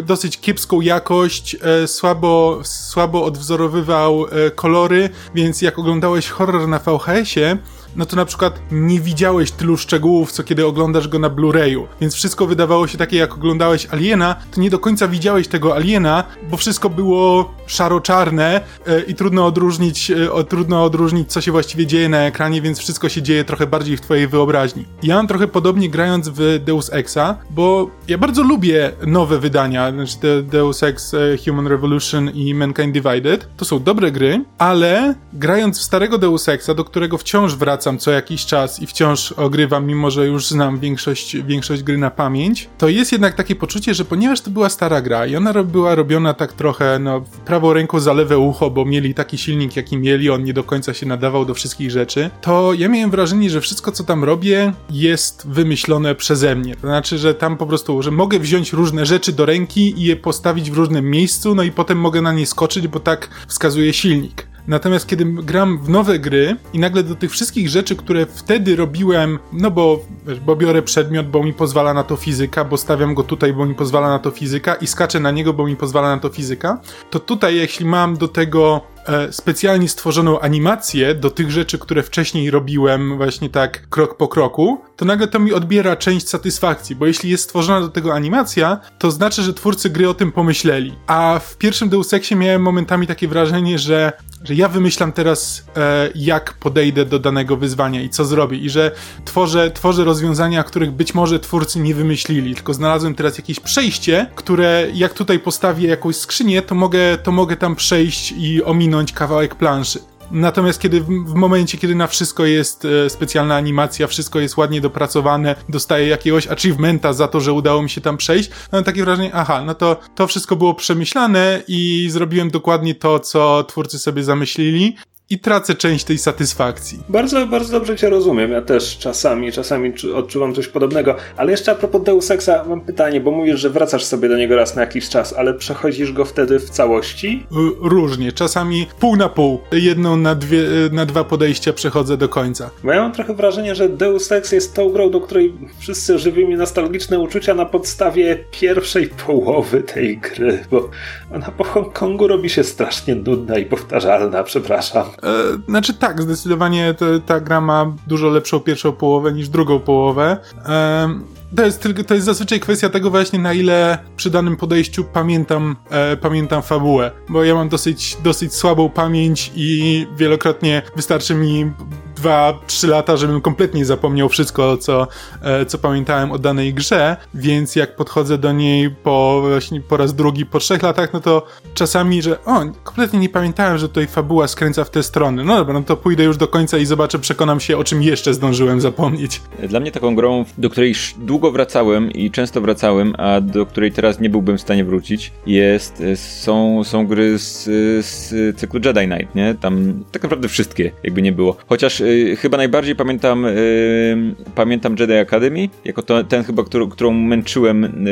dosyć 0.03 0.39
kiepską 0.39 0.81
jakość, 0.81 1.55
e, 1.61 1.87
słabo, 1.87 2.59
słabo 2.63 3.25
odwzorowywał 3.25 4.25
e, 4.25 4.51
kolory, 4.51 5.09
więc 5.35 5.61
jak 5.61 5.79
oglądałeś 5.79 6.29
horror 6.29 6.67
na 6.67 6.79
VHS-ie, 6.79 7.57
no 7.95 8.05
to 8.05 8.15
na 8.15 8.25
przykład 8.25 8.59
nie 8.71 8.99
widziałeś 8.99 9.51
tylu 9.51 9.77
szczegółów, 9.77 10.31
co 10.31 10.43
kiedy 10.43 10.65
oglądasz 10.65 11.07
go 11.07 11.19
na 11.19 11.29
Blu-rayu. 11.29 11.83
Więc 12.01 12.15
wszystko 12.15 12.47
wydawało 12.47 12.87
się 12.87 12.97
takie, 12.97 13.17
jak 13.17 13.33
oglądałeś 13.33 13.87
Aliena, 13.91 14.35
to 14.51 14.61
nie 14.61 14.69
do 14.69 14.79
końca 14.79 15.07
widziałeś 15.07 15.47
tego 15.47 15.75
Aliena, 15.75 16.23
bo 16.49 16.57
wszystko 16.57 16.89
było 16.89 17.53
szaro-czarne 17.67 18.61
e, 18.87 19.01
i 19.01 19.15
trudno 19.15 19.45
odróżnić, 19.45 20.11
e, 20.11 20.43
trudno 20.43 20.83
odróżnić, 20.83 21.31
co 21.31 21.41
się 21.41 21.51
właściwie 21.51 21.85
dzieje 21.85 22.09
na 22.09 22.17
ekranie, 22.17 22.61
więc 22.61 22.79
wszystko 22.79 23.09
się 23.09 23.21
dzieje 23.21 23.43
trochę 23.43 23.67
bardziej 23.67 23.97
w 23.97 24.01
twojej 24.01 24.27
wyobraźni. 24.27 24.85
Ja 25.03 25.15
mam 25.15 25.27
trochę 25.27 25.47
podobnie 25.47 25.89
grając 25.89 26.29
w 26.29 26.59
Deus 26.65 26.93
Exa, 26.93 27.37
bo 27.49 27.89
ja 28.07 28.17
bardzo 28.17 28.43
lubię 28.43 28.91
nowe 29.07 29.39
wydania, 29.39 29.91
znaczy 29.91 30.43
Deus 30.43 30.83
Ex 30.83 31.13
e, 31.13 31.17
Human 31.45 31.67
Revolution 31.67 32.29
i 32.29 32.53
Mankind 32.53 32.93
Divided. 32.93 33.47
To 33.57 33.65
są 33.65 33.83
dobre 33.83 34.11
gry, 34.11 34.45
ale 34.57 35.15
grając 35.33 35.79
w 35.79 35.83
starego 35.83 36.17
Deus 36.17 36.49
Exa, 36.49 36.73
do 36.73 36.83
którego 36.83 37.17
wciąż 37.17 37.55
wracam 37.55 37.78
wracam 37.79 37.97
co 37.97 38.11
jakiś 38.11 38.45
czas 38.45 38.81
i 38.81 38.87
wciąż 38.87 39.31
ogrywam, 39.31 39.87
mimo 39.87 40.11
że 40.11 40.27
już 40.27 40.47
znam 40.47 40.79
większość, 40.79 41.37
większość 41.37 41.83
gry 41.83 41.97
na 41.97 42.11
pamięć, 42.11 42.69
to 42.77 42.89
jest 42.89 43.11
jednak 43.11 43.35
takie 43.35 43.55
poczucie, 43.55 43.93
że 43.93 44.05
ponieważ 44.05 44.41
to 44.41 44.51
była 44.51 44.69
stara 44.69 45.01
gra 45.01 45.25
i 45.25 45.35
ona 45.35 45.63
była 45.63 45.95
robiona 45.95 46.33
tak 46.33 46.53
trochę, 46.53 46.99
no, 46.99 47.21
prawą 47.45 47.73
ręką 47.73 47.99
za 47.99 48.13
lewe 48.13 48.37
ucho, 48.37 48.69
bo 48.69 48.85
mieli 48.85 49.13
taki 49.13 49.37
silnik, 49.37 49.75
jaki 49.75 49.97
mieli, 49.97 50.29
on 50.29 50.43
nie 50.43 50.53
do 50.53 50.63
końca 50.63 50.93
się 50.93 51.05
nadawał 51.05 51.45
do 51.45 51.53
wszystkich 51.53 51.91
rzeczy, 51.91 52.29
to 52.41 52.73
ja 52.73 52.89
miałem 52.89 53.11
wrażenie, 53.11 53.49
że 53.49 53.61
wszystko, 53.61 53.91
co 53.91 54.03
tam 54.03 54.23
robię, 54.23 54.73
jest 54.89 55.47
wymyślone 55.47 56.15
przeze 56.15 56.55
mnie. 56.55 56.75
To 56.75 56.87
znaczy, 56.87 57.17
że 57.17 57.33
tam 57.33 57.57
po 57.57 57.65
prostu, 57.65 58.01
że 58.01 58.11
mogę 58.11 58.39
wziąć 58.39 58.73
różne 58.73 59.05
rzeczy 59.05 59.31
do 59.31 59.45
ręki 59.45 60.01
i 60.01 60.03
je 60.03 60.15
postawić 60.15 60.71
w 60.71 60.77
różnym 60.77 61.09
miejscu, 61.09 61.55
no 61.55 61.63
i 61.63 61.71
potem 61.71 61.97
mogę 61.97 62.21
na 62.21 62.33
nie 62.33 62.45
skoczyć, 62.45 62.87
bo 62.87 62.99
tak 62.99 63.29
wskazuje 63.47 63.93
silnik. 63.93 64.48
Natomiast 64.69 65.07
kiedy 65.07 65.25
gram 65.25 65.77
w 65.77 65.89
nowe 65.89 66.19
gry 66.19 66.55
i 66.73 66.79
nagle 66.79 67.03
do 67.03 67.15
tych 67.15 67.31
wszystkich 67.31 67.69
rzeczy, 67.69 67.95
które 67.95 68.25
wtedy 68.25 68.75
robiłem, 68.75 69.39
no 69.53 69.71
bo, 69.71 69.99
bo 70.45 70.55
biorę 70.55 70.81
przedmiot, 70.81 71.27
bo 71.27 71.43
mi 71.43 71.53
pozwala 71.53 71.93
na 71.93 72.03
to 72.03 72.15
fizyka, 72.15 72.65
bo 72.65 72.77
stawiam 72.77 73.13
go 73.13 73.23
tutaj, 73.23 73.53
bo 73.53 73.65
mi 73.65 73.75
pozwala 73.75 74.09
na 74.09 74.19
to 74.19 74.31
fizyka 74.31 74.75
i 74.75 74.87
skaczę 74.87 75.19
na 75.19 75.31
niego, 75.31 75.53
bo 75.53 75.67
mi 75.67 75.75
pozwala 75.75 76.15
na 76.15 76.21
to 76.21 76.29
fizyka, 76.29 76.81
to 77.09 77.19
tutaj 77.19 77.55
jeśli 77.55 77.85
mam 77.85 78.17
do 78.17 78.27
tego 78.27 78.81
specjalnie 79.31 79.89
stworzoną 79.89 80.39
animację 80.39 81.15
do 81.15 81.29
tych 81.29 81.51
rzeczy, 81.51 81.77
które 81.77 82.03
wcześniej 82.03 82.51
robiłem 82.51 83.17
właśnie 83.17 83.49
tak 83.49 83.89
krok 83.89 84.17
po 84.17 84.27
kroku, 84.27 84.81
to 84.95 85.05
nagle 85.05 85.27
to 85.27 85.39
mi 85.39 85.53
odbiera 85.53 85.95
część 85.95 86.29
satysfakcji, 86.29 86.95
bo 86.95 87.05
jeśli 87.05 87.29
jest 87.29 87.43
stworzona 87.43 87.81
do 87.81 87.89
tego 87.89 88.13
animacja, 88.13 88.79
to 88.99 89.11
znaczy, 89.11 89.43
że 89.43 89.53
twórcy 89.53 89.89
gry 89.89 90.09
o 90.09 90.13
tym 90.13 90.31
pomyśleli. 90.31 90.95
A 91.07 91.39
w 91.43 91.57
pierwszym 91.57 91.89
Deus 91.89 92.13
Exie 92.13 92.37
miałem 92.37 92.61
momentami 92.61 93.07
takie 93.07 93.27
wrażenie, 93.27 93.79
że 93.79 94.11
że 94.43 94.55
ja 94.55 94.67
wymyślam 94.67 95.11
teraz, 95.11 95.65
e, 95.77 96.09
jak 96.15 96.53
podejdę 96.53 97.05
do 97.05 97.19
danego 97.19 97.57
wyzwania 97.57 98.01
i 98.01 98.09
co 98.09 98.25
zrobię, 98.25 98.57
i 98.57 98.69
że 98.69 98.91
tworzę, 99.25 99.71
tworzę 99.71 100.03
rozwiązania, 100.03 100.63
których 100.63 100.91
być 100.91 101.13
może 101.13 101.39
twórcy 101.39 101.79
nie 101.79 101.95
wymyślili, 101.95 102.55
tylko 102.55 102.73
znalazłem 102.73 103.15
teraz 103.15 103.37
jakieś 103.37 103.59
przejście, 103.59 104.27
które 104.35 104.87
jak 104.93 105.13
tutaj 105.13 105.39
postawię 105.39 105.87
jakąś 105.87 106.15
skrzynię, 106.15 106.61
to 106.61 106.75
mogę, 106.75 107.17
to 107.17 107.31
mogę 107.31 107.55
tam 107.55 107.75
przejść 107.75 108.33
i 108.37 108.63
ominąć 108.63 108.88
kawałek 109.13 109.55
planszy. 109.55 109.99
Natomiast 110.31 110.81
kiedy 110.81 111.01
w, 111.01 111.33
momencie, 111.33 111.77
kiedy 111.77 111.95
na 111.95 112.07
wszystko 112.07 112.45
jest 112.45 112.85
e, 112.85 113.09
specjalna 113.09 113.55
animacja, 113.55 114.07
wszystko 114.07 114.39
jest 114.39 114.57
ładnie 114.57 114.81
dopracowane, 114.81 115.55
dostaję 115.69 116.07
jakiegoś 116.07 116.47
achievementa 116.47 117.13
za 117.13 117.27
to, 117.27 117.41
że 117.41 117.53
udało 117.53 117.81
mi 117.81 117.89
się 117.89 118.01
tam 118.01 118.17
przejść, 118.17 118.49
mam 118.71 118.83
takie 118.83 119.03
wrażenie, 119.03 119.31
aha, 119.33 119.63
no 119.65 119.75
to 119.75 119.97
to 120.15 120.27
wszystko 120.27 120.55
było 120.55 120.73
przemyślane 120.73 121.63
i 121.67 122.07
zrobiłem 122.11 122.49
dokładnie 122.49 122.95
to, 122.95 123.19
co 123.19 123.63
twórcy 123.63 123.99
sobie 123.99 124.23
zamyślili 124.23 124.95
i 125.29 125.39
tracę 125.39 125.75
część 125.75 126.05
tej 126.05 126.17
satysfakcji. 126.17 126.99
Bardzo, 127.09 127.47
bardzo 127.47 127.71
dobrze 127.71 127.97
cię 127.97 128.09
rozumiem. 128.09 128.51
Ja 128.51 128.61
też 128.61 128.97
czasami, 128.97 129.51
czasami 129.51 129.93
odczuwam 130.15 130.55
coś 130.55 130.67
podobnego. 130.67 131.15
Ale 131.37 131.51
jeszcze 131.51 131.71
a 131.71 131.75
propos 131.75 132.03
Deus 132.03 132.31
Exa 132.31 132.65
mam 132.69 132.81
pytanie, 132.81 133.21
bo 133.21 133.31
mówisz, 133.31 133.59
że 133.59 133.69
wracasz 133.69 134.03
sobie 134.03 134.29
do 134.29 134.37
niego 134.37 134.55
raz 134.55 134.75
na 134.75 134.81
jakiś 134.81 135.09
czas, 135.09 135.33
ale 135.33 135.53
przechodzisz 135.53 136.11
go 136.11 136.25
wtedy 136.25 136.59
w 136.59 136.69
całości? 136.69 137.45
Różnie. 137.81 138.31
Czasami 138.31 138.87
pół 138.99 139.15
na 139.15 139.29
pół. 139.29 139.59
Jedną 139.71 140.17
na, 140.17 140.35
dwie, 140.35 140.63
na 140.91 141.05
dwa 141.05 141.23
podejścia 141.23 141.73
przechodzę 141.73 142.17
do 142.17 142.29
końca. 142.29 142.69
Bo 142.83 142.91
ja 142.91 143.01
mam 143.01 143.11
trochę 143.11 143.33
wrażenie, 143.33 143.75
że 143.75 143.89
Deus 143.89 144.31
Ex 144.31 144.51
jest 144.51 144.73
tą 144.73 144.89
grą, 144.89 145.09
do 145.09 145.21
której 145.21 145.53
wszyscy 145.79 146.19
żywimy 146.19 146.57
nostalgiczne 146.57 147.19
uczucia 147.19 147.53
na 147.53 147.65
podstawie 147.65 148.37
pierwszej 148.51 149.07
połowy 149.07 149.83
tej 149.83 150.17
gry, 150.17 150.65
bo 150.71 150.89
ona 151.35 151.51
po 151.51 151.63
Hongkongu 151.63 152.27
robi 152.27 152.49
się 152.49 152.63
strasznie 152.63 153.15
nudna 153.15 153.57
i 153.57 153.65
powtarzalna, 153.65 154.43
przepraszam. 154.43 155.05
E, 155.23 155.59
znaczy 155.67 155.93
tak, 155.93 156.21
zdecydowanie 156.21 156.95
ta 157.25 157.39
gra 157.39 157.61
ma 157.61 157.95
dużo 158.07 158.29
lepszą 158.29 158.59
pierwszą 158.59 158.91
połowę 158.91 159.33
niż 159.33 159.49
drugą 159.49 159.79
połowę. 159.79 160.37
E, 160.65 161.09
to 161.55 161.65
jest, 161.65 161.81
tylko, 161.81 162.03
to 162.03 162.13
jest 162.13 162.25
zazwyczaj 162.25 162.59
kwestia 162.59 162.89
tego 162.89 163.09
właśnie, 163.09 163.39
na 163.39 163.53
ile 163.53 163.97
przy 164.15 164.29
danym 164.29 164.57
podejściu 164.57 165.03
pamiętam, 165.03 165.75
e, 165.89 166.17
pamiętam 166.17 166.61
fabułę. 166.61 167.11
Bo 167.29 167.43
ja 167.43 167.55
mam 167.55 167.69
dosyć, 167.69 168.17
dosyć 168.23 168.53
słabą 168.53 168.89
pamięć 168.89 169.51
i 169.55 170.07
wielokrotnie 170.17 170.81
wystarczy 170.95 171.35
mi 171.35 171.71
dwa, 172.19 172.59
trzy 172.67 172.87
lata, 172.87 173.17
żebym 173.17 173.41
kompletnie 173.41 173.85
zapomniał 173.85 174.29
wszystko, 174.29 174.77
co, 174.77 175.07
e, 175.41 175.65
co 175.65 175.77
pamiętałem 175.77 176.31
o 176.31 176.39
danej 176.39 176.73
grze, 176.73 177.17
więc 177.33 177.75
jak 177.75 177.95
podchodzę 177.95 178.37
do 178.37 178.51
niej 178.51 178.89
po, 178.89 179.41
właśnie 179.41 179.81
po 179.81 179.97
raz 179.97 180.13
drugi, 180.13 180.45
po 180.45 180.59
trzech 180.59 180.83
latach, 180.83 181.13
no 181.13 181.19
to 181.19 181.45
czasami, 181.73 182.21
że 182.21 182.45
o, 182.45 182.65
kompletnie 182.83 183.19
nie 183.19 183.29
pamiętałem, 183.29 183.77
że 183.77 183.87
tutaj 183.87 184.07
fabuła 184.07 184.47
skręca 184.47 184.83
w 184.83 184.89
te 184.89 185.03
strony. 185.03 185.43
No 185.43 185.55
dobra, 185.55 185.73
no 185.73 185.83
to 185.83 185.97
pójdę 185.97 186.23
już 186.23 186.37
do 186.37 186.47
końca 186.47 186.77
i 186.77 186.85
zobaczę, 186.85 187.19
przekonam 187.19 187.59
się, 187.59 187.77
o 187.77 187.83
czym 187.83 188.03
jeszcze 188.03 188.33
zdążyłem 188.33 188.81
zapomnieć. 188.81 189.41
Dla 189.69 189.79
mnie 189.79 189.91
taką 189.91 190.15
grą, 190.15 190.45
do 190.57 190.69
której 190.69 190.95
długo 191.17 191.51
wracałem 191.51 192.11
i 192.11 192.31
często 192.31 192.61
wracałem, 192.61 193.13
a 193.17 193.41
do 193.41 193.65
której 193.65 193.91
teraz 193.91 194.19
nie 194.19 194.29
byłbym 194.29 194.57
w 194.57 194.61
stanie 194.61 194.85
wrócić, 194.85 195.31
jest, 195.45 196.01
e, 196.01 196.15
są, 196.15 196.83
są 196.83 197.07
gry 197.07 197.39
z, 197.39 197.63
z 198.05 198.57
cyklu 198.57 198.79
Jedi 198.85 199.07
Knight, 199.07 199.35
nie? 199.35 199.55
Tam 199.55 200.03
tak 200.11 200.23
naprawdę 200.23 200.47
wszystkie, 200.47 200.91
jakby 201.03 201.21
nie 201.21 201.31
było. 201.31 201.57
Chociaż 201.67 202.01
y, 202.09 202.35
chyba 202.35 202.57
najbardziej 202.57 202.95
pamiętam 202.95 203.45
y, 203.45 204.35
pamiętam 204.55 204.95
Jedi 204.99 205.13
Academy, 205.13 205.69
jako 205.85 206.01
to, 206.01 206.23
ten 206.23 206.43
chyba, 206.43 206.63
którą, 206.63 206.89
którą 206.89 207.11
męczyłem 207.11 208.05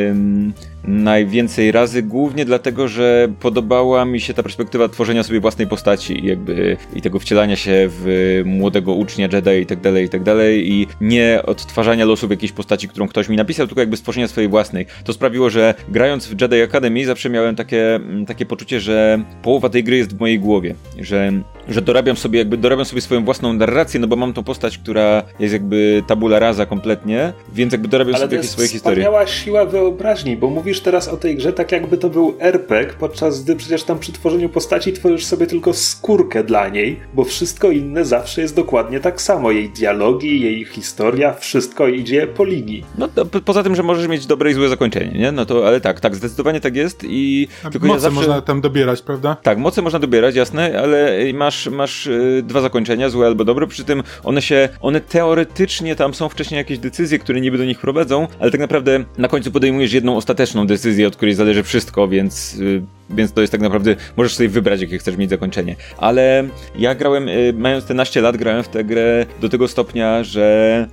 najwięcej 0.87 1.71
razy, 1.71 2.03
głównie 2.03 2.45
dlatego, 2.45 2.87
że 2.87 3.27
podobała 3.39 4.05
mi 4.05 4.21
się 4.21 4.33
ta 4.33 4.43
perspektywa 4.43 4.89
tworzenia 4.89 5.23
sobie 5.23 5.39
własnej 5.39 5.67
postaci 5.67 6.25
i 6.25 6.27
jakby 6.27 6.77
i 6.95 7.01
tego 7.01 7.19
wcielania 7.19 7.55
się 7.55 7.89
w 7.89 8.41
młodego 8.45 8.93
ucznia 8.93 9.27
Jedi 9.33 9.61
i 9.61 9.65
tak 9.65 9.81
dalej, 9.81 10.05
i 10.05 10.09
tak 10.09 10.23
dalej 10.23 10.71
i 10.71 10.87
nie 11.01 11.41
odtwarzania 11.45 12.05
losów 12.05 12.31
jakiejś 12.31 12.51
postaci, 12.51 12.87
którą 12.87 13.07
ktoś 13.07 13.29
mi 13.29 13.37
napisał, 13.37 13.67
tylko 13.67 13.81
jakby 13.81 13.97
stworzenia 13.97 14.27
swojej 14.27 14.49
własnej. 14.49 14.85
To 15.03 15.13
sprawiło, 15.13 15.49
że 15.49 15.73
grając 15.89 16.27
w 16.27 16.41
Jedi 16.41 16.61
Academy 16.61 17.05
zawsze 17.05 17.29
miałem 17.29 17.55
takie, 17.55 17.99
takie 18.27 18.45
poczucie, 18.45 18.79
że 18.79 19.23
połowa 19.41 19.69
tej 19.69 19.83
gry 19.83 19.97
jest 19.97 20.15
w 20.17 20.19
mojej 20.19 20.39
głowie, 20.39 20.75
że, 20.99 21.31
że 21.69 21.81
dorabiam 21.81 22.17
sobie 22.17 22.39
jakby 22.39 22.57
dorabiam 22.57 22.85
sobie 22.85 23.01
swoją 23.01 23.25
własną 23.25 23.53
narrację, 23.53 23.99
no 23.99 24.07
bo 24.07 24.15
mam 24.15 24.33
tą 24.33 24.43
postać, 24.43 24.77
która 24.77 25.23
jest 25.39 25.53
jakby 25.53 26.03
tabula 26.07 26.39
rasa 26.39 26.65
kompletnie, 26.65 27.33
więc 27.53 27.71
jakby 27.71 27.87
dorabiam 27.87 28.15
Ale 28.15 28.23
sobie 28.23 28.35
jakieś 28.35 28.51
swoje 28.51 28.67
historie. 28.67 28.95
wspaniała 28.95 29.27
siła 29.27 29.65
wyobraźni, 29.65 30.37
bo 30.37 30.49
mówisz 30.49 30.76
teraz 30.79 31.07
o 31.07 31.17
tej 31.17 31.35
grze 31.35 31.53
tak 31.53 31.71
jakby 31.71 31.97
to 31.97 32.09
był 32.09 32.35
RPG, 32.39 32.93
podczas 32.99 33.43
gdy 33.43 33.55
przecież 33.55 33.83
tam 33.83 33.99
przy 33.99 34.11
tworzeniu 34.11 34.49
postaci 34.49 34.93
tworzysz 34.93 35.25
sobie 35.25 35.47
tylko 35.47 35.73
skórkę 35.73 36.43
dla 36.43 36.69
niej, 36.69 36.99
bo 37.13 37.23
wszystko 37.23 37.71
inne 37.71 38.05
zawsze 38.05 38.41
jest 38.41 38.55
dokładnie 38.55 38.99
tak 38.99 39.21
samo. 39.21 39.51
Jej 39.51 39.69
dialogi, 39.69 40.41
jej 40.41 40.65
historia, 40.65 41.33
wszystko 41.33 41.87
idzie 41.87 42.27
po 42.27 42.45
linii. 42.45 42.83
No 42.97 43.07
to, 43.07 43.25
po- 43.25 43.39
poza 43.41 43.63
tym, 43.63 43.75
że 43.75 43.83
możesz 43.83 44.07
mieć 44.07 44.25
dobre 44.25 44.51
i 44.51 44.53
złe 44.53 44.69
zakończenie, 44.69 45.19
nie? 45.19 45.31
No 45.31 45.45
to, 45.45 45.67
ale 45.67 45.81
tak, 45.81 45.99
tak, 45.99 46.15
zdecydowanie 46.15 46.61
tak 46.61 46.75
jest 46.75 47.03
i 47.03 47.47
A 47.63 47.69
tylko 47.69 47.87
moce 47.87 47.97
ja 47.97 48.01
zawsze... 48.01 48.15
można 48.19 48.41
tam 48.41 48.61
dobierać, 48.61 49.01
prawda? 49.01 49.37
Tak, 49.43 49.57
moce 49.57 49.81
można 49.81 49.99
dobierać, 49.99 50.35
jasne, 50.35 50.79
ale 50.81 51.17
masz, 51.33 51.67
masz 51.67 52.07
y, 52.07 52.43
dwa 52.45 52.61
zakończenia, 52.61 53.09
złe 53.09 53.27
albo 53.27 53.45
dobre, 53.45 53.67
przy 53.67 53.83
tym 53.83 54.03
one 54.23 54.41
się, 54.41 54.69
one 54.81 55.01
teoretycznie 55.01 55.95
tam 55.95 56.13
są 56.13 56.29
wcześniej 56.29 56.57
jakieś 56.57 56.79
decyzje, 56.79 57.19
które 57.19 57.41
niby 57.41 57.57
do 57.57 57.65
nich 57.65 57.79
prowadzą, 57.79 58.27
ale 58.39 58.51
tak 58.51 58.59
naprawdę 58.59 59.03
na 59.17 59.27
końcu 59.27 59.51
podejmujesz 59.51 59.93
jedną 59.93 60.17
ostateczną 60.17 60.56
decyzję, 60.65 61.07
od 61.07 61.15
której 61.15 61.35
zależy 61.35 61.63
wszystko, 61.63 62.07
więc, 62.07 62.55
y, 62.59 62.81
więc 63.09 63.33
to 63.33 63.41
jest 63.41 63.51
tak 63.51 63.61
naprawdę, 63.61 63.95
możesz 64.17 64.35
sobie 64.35 64.49
wybrać, 64.49 64.81
jakie 64.81 64.97
chcesz 64.97 65.17
mieć 65.17 65.29
zakończenie. 65.29 65.75
Ale 65.97 66.47
ja 66.75 66.95
grałem, 66.95 67.29
y, 67.29 67.53
mając 67.57 67.85
te 67.85 67.93
naście 67.93 68.21
lat, 68.21 68.37
grałem 68.37 68.63
w 68.63 68.67
tę 68.67 68.83
grę 68.83 69.25
do 69.41 69.49
tego 69.49 69.67
stopnia, 69.67 70.23
że 70.23 70.87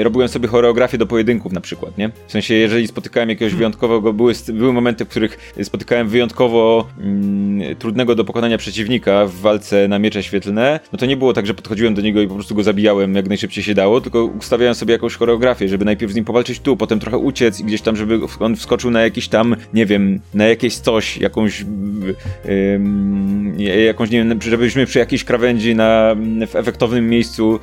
y, 0.00 0.04
robiłem 0.04 0.28
sobie 0.28 0.48
choreografię 0.48 0.98
do 0.98 1.06
pojedynków 1.06 1.52
na 1.52 1.60
przykład, 1.60 1.98
nie? 1.98 2.10
W 2.26 2.32
sensie, 2.32 2.54
jeżeli 2.54 2.86
spotykałem 2.86 3.28
jakiegoś 3.28 3.54
wyjątkowego, 3.54 4.12
były, 4.12 4.32
były 4.52 4.72
momenty, 4.72 5.04
w 5.04 5.08
których 5.08 5.54
spotykałem 5.62 6.08
wyjątkowo 6.08 6.86
mm, 7.00 7.76
trudnego 7.76 8.14
do 8.14 8.24
pokonania 8.24 8.58
przeciwnika 8.58 9.26
w 9.26 9.34
walce 9.34 9.88
na 9.88 9.98
miecze 9.98 10.22
świetlne, 10.22 10.80
no 10.92 10.98
to 10.98 11.06
nie 11.06 11.16
było 11.16 11.32
tak, 11.32 11.46
że 11.46 11.54
podchodziłem 11.54 11.94
do 11.94 12.02
niego 12.02 12.20
i 12.20 12.28
po 12.28 12.34
prostu 12.34 12.54
go 12.54 12.62
zabijałem 12.62 13.14
jak 13.14 13.28
najszybciej 13.28 13.64
się 13.64 13.74
dało, 13.74 14.00
tylko 14.00 14.24
ustawiałem 14.24 14.74
sobie 14.74 14.92
jakąś 14.92 15.16
choreografię, 15.16 15.68
żeby 15.68 15.84
najpierw 15.84 16.12
z 16.12 16.14
nim 16.14 16.24
powalczyć 16.24 16.60
tu, 16.60 16.76
potem 16.76 17.00
trochę 17.00 17.18
uciec 17.18 17.60
i 17.60 17.64
gdzieś 17.64 17.82
tam, 17.82 17.96
żeby 17.96 18.20
on 18.40 18.56
wskoczył 18.56 18.90
na 18.90 18.95
jakiś 19.00 19.28
tam, 19.28 19.56
nie 19.74 19.86
wiem, 19.86 20.20
na 20.34 20.46
jakieś 20.46 20.76
coś, 20.76 21.18
jakąś 21.18 21.64
ym, 22.48 23.54
jakąś, 23.86 24.10
nie 24.10 24.18
wiem, 24.24 24.42
żebyśmy 24.42 24.86
przy 24.86 24.98
jakiejś 24.98 25.24
krawędzi 25.24 25.74
na, 25.74 26.16
w 26.46 26.56
efektownym 26.56 27.08
miejscu 27.08 27.58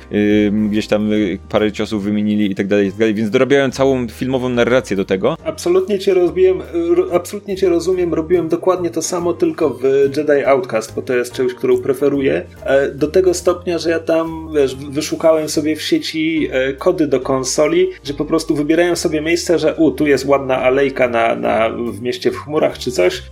ym, 0.46 0.68
gdzieś 0.68 0.86
tam 0.86 1.12
y, 1.12 1.38
parę 1.48 1.72
ciosów 1.72 2.04
wymienili 2.04 2.50
i 2.50 2.54
tak 2.54 2.66
dalej, 2.66 2.86
i 2.86 2.90
tak 2.90 2.98
dalej, 2.98 3.14
więc 3.14 3.30
dorabiałem 3.30 3.70
całą 3.72 4.08
filmową 4.08 4.48
narrację 4.48 4.96
do 4.96 5.04
tego. 5.04 5.36
Absolutnie 5.44 5.98
cię 5.98 6.14
rozumiem, 6.14 6.62
ro- 6.96 7.08
absolutnie 7.12 7.56
cię 7.56 7.68
rozumiem, 7.68 8.14
robiłem 8.14 8.48
dokładnie 8.48 8.90
to 8.90 9.02
samo, 9.02 9.32
tylko 9.32 9.70
w 9.70 9.82
Jedi 10.16 10.44
Outcast, 10.46 10.94
bo 10.94 11.02
to 11.02 11.14
jest 11.16 11.32
część, 11.32 11.54
którą 11.54 11.78
preferuję. 11.78 12.42
E, 12.66 12.88
Do 12.90 13.06
tego 13.08 13.34
stopnia, 13.34 13.78
że 13.78 13.90
ja 13.90 14.00
tam, 14.00 14.48
wiesz, 14.54 14.76
wyszukałem 14.76 15.48
sobie 15.48 15.76
w 15.76 15.82
sieci 15.82 16.48
e, 16.52 16.72
kody 16.72 17.06
do 17.06 17.20
konsoli, 17.20 17.86
gdzie 18.04 18.14
po 18.14 18.24
prostu 18.24 18.54
wybierałem 18.54 18.96
sobie 18.96 19.20
miejsce, 19.20 19.58
że 19.58 19.74
u, 19.74 19.90
tu 19.90 20.06
jest 20.06 20.24
ładna 20.26 20.62
alejka 20.62 21.08
na, 21.08 21.23
na, 21.36 21.70
w 21.70 22.02
mieście 22.02 22.30
w 22.30 22.36
chmurach 22.36 22.78
czy 22.78 22.90
coś. 22.90 23.22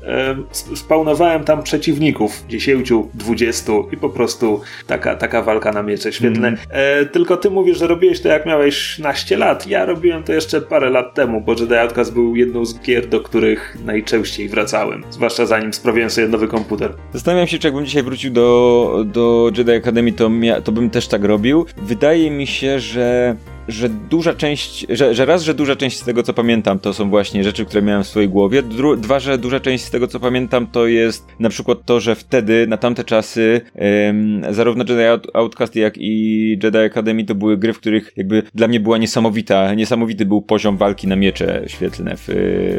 Sp- 0.60 0.76
Spawnowałem 0.76 1.44
tam 1.44 1.62
przeciwników, 1.62 2.44
10, 2.48 2.92
20 3.14 3.72
i 3.92 3.96
po 3.96 4.08
prostu 4.10 4.60
taka, 4.86 5.14
taka 5.16 5.42
walka 5.42 5.72
na 5.72 5.82
miecze 5.82 6.12
świetne. 6.12 6.54
E, 6.70 7.06
tylko 7.06 7.36
ty 7.36 7.50
mówisz, 7.50 7.78
że 7.78 7.86
robiłeś 7.86 8.20
to 8.20 8.28
jak 8.28 8.46
miałeś 8.46 8.98
naście 8.98 9.36
lat. 9.36 9.66
Ja 9.66 9.84
robiłem 9.86 10.22
to 10.22 10.32
jeszcze 10.32 10.60
parę 10.60 10.90
lat 10.90 11.14
temu, 11.14 11.40
bo 11.40 11.52
Jedi 11.52 11.74
Outcast 11.74 12.12
był 12.12 12.36
jedną 12.36 12.64
z 12.64 12.80
gier, 12.80 13.08
do 13.08 13.20
których 13.20 13.78
najczęściej 13.84 14.48
wracałem. 14.48 15.04
Zwłaszcza 15.10 15.46
zanim 15.46 15.72
sprawiłem 15.72 16.10
sobie 16.10 16.28
nowy 16.28 16.48
komputer. 16.48 16.92
Zastanawiam 17.12 17.46
się, 17.46 17.58
czy 17.58 17.66
jakbym 17.66 17.86
dzisiaj 17.86 18.02
wrócił 18.02 18.30
do, 18.32 19.04
do 19.06 19.50
Jedi 19.58 19.72
Academy, 19.72 20.12
to, 20.12 20.28
mia- 20.30 20.62
to 20.62 20.72
bym 20.72 20.90
też 20.90 21.08
tak 21.08 21.24
robił. 21.24 21.66
Wydaje 21.76 22.30
mi 22.30 22.46
się, 22.46 22.80
że 22.80 23.36
że 23.68 23.88
duża 23.88 24.34
część, 24.34 24.86
że, 24.88 25.14
że 25.14 25.24
raz, 25.24 25.42
że 25.42 25.54
duża 25.54 25.76
część 25.76 25.98
z 25.98 26.04
tego, 26.04 26.22
co 26.22 26.32
pamiętam, 26.32 26.78
to 26.78 26.94
są 26.94 27.10
właśnie 27.10 27.44
rzeczy, 27.44 27.64
które 27.64 27.82
miałem 27.82 28.04
w 28.04 28.06
swojej 28.06 28.28
głowie. 28.28 28.62
Dru, 28.62 28.96
dwa, 28.96 29.20
że 29.20 29.38
duża 29.38 29.60
część 29.60 29.84
z 29.84 29.90
tego, 29.90 30.06
co 30.06 30.20
pamiętam, 30.20 30.66
to 30.66 30.86
jest 30.86 31.26
na 31.40 31.48
przykład 31.48 31.78
to, 31.84 32.00
że 32.00 32.14
wtedy, 32.14 32.66
na 32.66 32.76
tamte 32.76 33.04
czasy, 33.04 33.60
em, 33.74 34.42
zarówno 34.50 34.84
Jedi 34.88 35.02
Out- 35.02 35.30
Outcast, 35.34 35.76
jak 35.76 35.94
i 35.98 36.48
Jedi 36.62 36.78
Academy 36.78 37.24
to 37.24 37.34
były 37.34 37.56
gry, 37.56 37.72
w 37.72 37.78
których 37.78 38.12
jakby 38.16 38.42
dla 38.54 38.68
mnie 38.68 38.80
była 38.80 38.98
niesamowita, 38.98 39.74
niesamowity 39.74 40.26
był 40.26 40.42
poziom 40.42 40.76
walki 40.76 41.06
na 41.08 41.16
miecze 41.16 41.62
świetlne 41.66 42.16
w, 42.16 42.24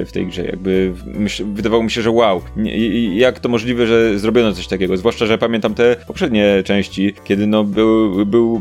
w 0.07 0.11
tej 0.11 0.27
grze. 0.27 0.45
Jakby 0.45 0.93
myśl, 1.05 1.45
wydawało 1.53 1.83
mi 1.83 1.91
się, 1.91 2.01
że 2.01 2.11
wow, 2.11 2.41
nie- 2.57 3.17
jak 3.17 3.39
to 3.39 3.49
możliwe, 3.49 3.87
że 3.87 4.19
zrobiono 4.19 4.53
coś 4.53 4.67
takiego? 4.67 4.97
Zwłaszcza, 4.97 5.25
że 5.25 5.37
pamiętam 5.37 5.73
te 5.73 5.95
poprzednie 6.07 6.63
części, 6.65 7.13
kiedy 7.23 7.47
no 7.47 7.63
był, 7.63 8.25
był 8.25 8.59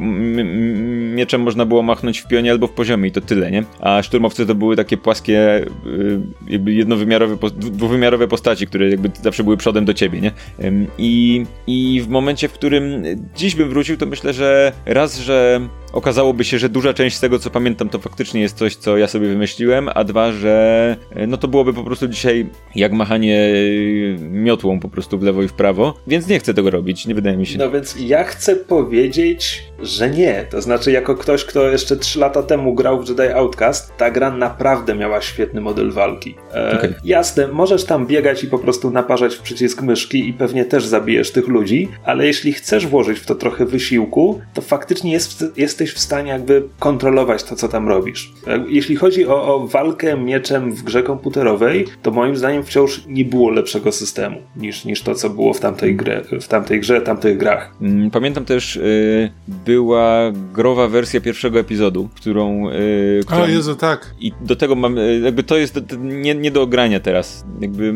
mieczem 1.14 1.40
można 1.40 1.66
było 1.66 1.82
machnąć 1.82 2.11
w 2.20 2.28
pionie 2.28 2.50
albo 2.50 2.66
w 2.66 2.72
poziomie 2.72 3.08
i 3.08 3.12
to 3.12 3.20
tyle, 3.20 3.50
nie? 3.50 3.64
A 3.80 4.02
szturmowcy 4.02 4.46
to 4.46 4.54
były 4.54 4.76
takie 4.76 4.96
płaskie, 4.96 5.66
y, 5.86 6.20
jakby 6.48 6.72
jednowymiarowe, 6.72 7.50
dwuwymiarowe 7.56 8.28
postaci, 8.28 8.66
które 8.66 8.90
jakby 8.90 9.10
zawsze 9.22 9.44
były 9.44 9.56
przodem 9.56 9.84
do 9.84 9.94
ciebie, 9.94 10.20
nie? 10.20 10.32
I, 10.98 11.44
I 11.66 12.02
w 12.04 12.08
momencie, 12.08 12.48
w 12.48 12.52
którym 12.52 13.02
dziś 13.36 13.54
bym 13.54 13.68
wrócił, 13.68 13.96
to 13.96 14.06
myślę, 14.06 14.32
że 14.32 14.72
raz, 14.86 15.18
że 15.18 15.60
okazałoby 15.92 16.44
się, 16.44 16.58
że 16.58 16.68
duża 16.68 16.94
część 16.94 17.16
z 17.16 17.20
tego, 17.20 17.38
co 17.38 17.50
pamiętam, 17.50 17.88
to 17.88 17.98
faktycznie 17.98 18.40
jest 18.40 18.56
coś, 18.56 18.76
co 18.76 18.96
ja 18.96 19.08
sobie 19.08 19.28
wymyśliłem, 19.28 19.88
a 19.94 20.04
dwa, 20.04 20.32
że 20.32 20.96
e, 21.10 21.26
no 21.26 21.36
to 21.36 21.48
byłoby 21.48 21.74
po 21.74 21.84
prostu 21.84 22.08
dzisiaj 22.08 22.46
jak 22.74 22.92
machanie 22.92 23.54
e, 24.18 24.18
miotłą 24.18 24.80
po 24.80 24.88
prostu 24.88 25.18
w 25.18 25.22
lewo 25.22 25.42
i 25.42 25.48
w 25.48 25.52
prawo, 25.52 25.94
więc 26.06 26.28
nie 26.28 26.38
chcę 26.38 26.54
tego 26.54 26.70
robić, 26.70 27.06
nie 27.06 27.14
wydaje 27.14 27.36
mi 27.36 27.46
się. 27.46 27.58
No 27.58 27.70
więc 27.70 27.96
ja 28.00 28.24
chcę 28.24 28.56
powiedzieć, 28.56 29.64
że 29.82 30.10
nie. 30.10 30.46
To 30.50 30.62
znaczy, 30.62 30.92
jako 30.92 31.14
ktoś, 31.14 31.44
kto 31.44 31.68
jeszcze 31.68 31.96
3 31.96 32.18
lata 32.18 32.42
temu 32.42 32.74
grał 32.74 33.02
w 33.02 33.08
Jedi 33.08 33.32
Outcast, 33.34 33.96
ta 33.96 34.10
gra 34.10 34.30
naprawdę 34.30 34.94
miała 34.94 35.20
świetny 35.20 35.60
model 35.60 35.90
walki. 35.90 36.34
E, 36.54 36.78
Okej. 36.78 36.94
Jasne, 37.04 37.48
możesz 37.48 37.84
tam 37.84 38.06
biegać 38.06 38.44
i 38.44 38.46
po 38.46 38.58
prostu 38.58 38.90
naparzać 38.90 39.34
w 39.34 39.42
przycisk 39.42 39.82
myszki 39.82 40.28
i 40.28 40.32
pewnie 40.32 40.64
też 40.64 40.86
zabijesz 40.86 41.32
tych 41.32 41.48
ludzi, 41.48 41.88
ale 42.04 42.26
jeśli 42.26 42.52
chcesz 42.52 42.86
włożyć 42.86 43.18
w 43.18 43.26
to 43.26 43.34
trochę 43.34 43.66
wysiłku, 43.66 44.40
to 44.54 44.62
faktycznie 44.62 45.12
jest, 45.12 45.44
jesteś 45.82 46.00
w 46.02 46.04
stanie 46.04 46.30
jakby 46.30 46.62
kontrolować 46.78 47.42
to, 47.42 47.56
co 47.56 47.68
tam 47.68 47.88
robisz. 47.88 48.32
E, 48.46 48.64
Jeśli 48.68 48.96
chodzi 48.96 49.26
o, 49.26 49.54
o 49.54 49.66
walkę 49.66 50.16
mieczem 50.16 50.72
w 50.72 50.82
grze 50.82 51.02
komputerowej, 51.02 51.86
to 52.02 52.10
moim 52.10 52.36
zdaniem 52.36 52.62
wciąż 52.64 53.06
nie 53.06 53.24
było 53.24 53.50
lepszego 53.50 53.92
systemu 53.92 54.36
niż, 54.56 54.84
niż 54.84 55.02
to, 55.02 55.14
co 55.14 55.30
było 55.30 55.54
w 55.54 55.60
tamtej, 55.60 55.96
grze, 55.96 56.24
w 56.40 56.48
tamtej 56.48 56.80
grze, 56.80 57.00
tamtych 57.00 57.38
grach. 57.38 57.74
Mm, 57.82 58.10
Pamiętam 58.10 58.44
też, 58.44 58.76
y, 58.76 59.30
była 59.48 60.32
growa 60.54 60.88
wersja 60.88 61.20
pierwszego 61.20 61.58
epizodu, 61.58 62.08
którą... 62.14 62.70
Yy, 62.70 63.20
którą 63.26 63.42
o 63.42 63.46
Jezu, 63.46 63.76
tak. 63.76 64.14
I 64.20 64.32
do 64.40 64.56
tego 64.56 64.74
mam, 64.74 64.96
jakby 65.22 65.42
to 65.42 65.56
jest 65.56 65.80
nie, 65.98 66.34
nie 66.34 66.50
do 66.50 66.62
ogrania 66.62 67.00
teraz. 67.00 67.44
Jakby... 67.60 67.94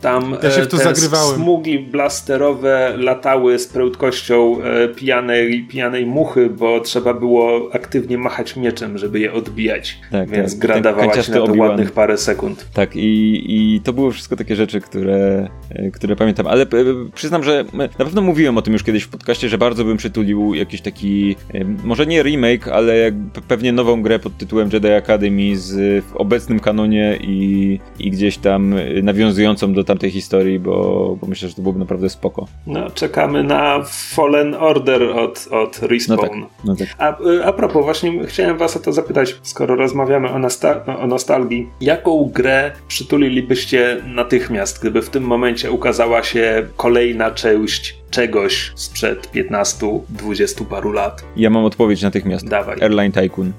Tam 0.00 0.36
ja 0.42 0.50
się 0.50 0.62
w 0.62 0.66
to 0.66 0.76
te 0.76 0.84
zagrywałem. 0.84 1.36
smugi 1.36 1.78
blasterowe 1.78 2.94
latały 2.98 3.58
z 3.58 3.66
prędkością 3.66 4.56
pijanej, 4.96 5.66
pijanej 5.70 6.06
muchy, 6.06 6.50
bo 6.50 6.80
trzeba 6.80 7.14
było 7.16 7.70
aktywnie 7.72 8.18
machać 8.18 8.56
mieczem, 8.56 8.98
żeby 8.98 9.20
je 9.20 9.32
odbijać. 9.32 9.98
Tak, 10.12 10.30
Więc 10.30 10.52
tak. 10.52 10.60
gra 10.60 10.80
dawała 10.80 11.22
ci 11.22 11.30
na 11.30 11.36
to 11.36 11.54
ładnych 11.54 11.92
parę 11.92 12.18
sekund. 12.18 12.66
Tak, 12.74 12.96
i, 12.96 13.44
i 13.48 13.80
to 13.80 13.92
były 13.92 14.12
wszystko 14.12 14.36
takie 14.36 14.56
rzeczy, 14.56 14.80
które, 14.80 15.48
które 15.92 16.16
pamiętam. 16.16 16.46
Ale 16.46 16.66
przyznam, 17.14 17.42
że 17.42 17.64
na 17.72 18.04
pewno 18.04 18.22
mówiłem 18.22 18.58
o 18.58 18.62
tym 18.62 18.72
już 18.72 18.82
kiedyś 18.82 19.02
w 19.02 19.08
podcaście, 19.08 19.48
że 19.48 19.58
bardzo 19.58 19.84
bym 19.84 19.96
przytulił 19.96 20.54
jakiś 20.54 20.80
taki, 20.80 21.36
może 21.84 22.06
nie 22.06 22.22
remake, 22.22 22.68
ale 22.68 23.12
pewnie 23.48 23.72
nową 23.72 24.02
grę 24.02 24.18
pod 24.18 24.38
tytułem 24.38 24.70
Jedi 24.72 24.88
Academy 24.88 25.56
z 25.56 26.04
w 26.04 26.16
obecnym 26.16 26.60
kanonie 26.60 27.18
i, 27.20 27.78
i 27.98 28.10
gdzieś 28.10 28.38
tam 28.38 28.74
nawiązującą 29.02 29.72
do 29.72 29.84
tamtej 29.84 30.10
historii, 30.10 30.58
bo, 30.58 31.16
bo 31.20 31.26
myślę, 31.26 31.48
że 31.48 31.54
to 31.54 31.62
byłoby 31.62 31.78
naprawdę 31.78 32.08
spoko. 32.08 32.46
No, 32.66 32.90
czekamy 32.90 33.42
na 33.42 33.82
Fallen 33.86 34.54
Order 34.54 35.02
od, 35.02 35.48
od 35.50 35.78
Respawn. 35.82 36.20
No 36.20 36.26
tak, 36.26 36.64
no 36.64 36.76
tak. 36.76 36.88
A, 37.06 37.18
a 37.44 37.52
propos, 37.52 37.84
właśnie 37.84 38.26
chciałem 38.26 38.58
was 38.58 38.76
o 38.76 38.80
to 38.80 38.92
zapytać, 38.92 39.36
skoro 39.42 39.76
rozmawiamy 39.76 40.30
o, 40.30 40.38
nostal 40.38 40.80
o 40.98 41.06
nostalgii, 41.06 41.70
jaką 41.80 42.30
grę 42.34 42.72
przytulilibyście 42.88 44.02
natychmiast, 44.06 44.80
gdyby 44.80 45.02
w 45.02 45.10
tym 45.10 45.24
momencie 45.24 45.70
ukazała 45.70 46.22
się 46.22 46.66
kolejna 46.76 47.30
część 47.30 47.98
czegoś 48.10 48.72
sprzed 48.74 49.30
15-20 49.34 50.64
paru 50.64 50.92
lat? 50.92 51.24
Ja 51.36 51.50
mam 51.50 51.64
odpowiedź 51.64 52.02
natychmiast. 52.02 52.48
Dawaj. 52.48 52.78
Airline 52.82 53.12
Tycoon. 53.12 53.52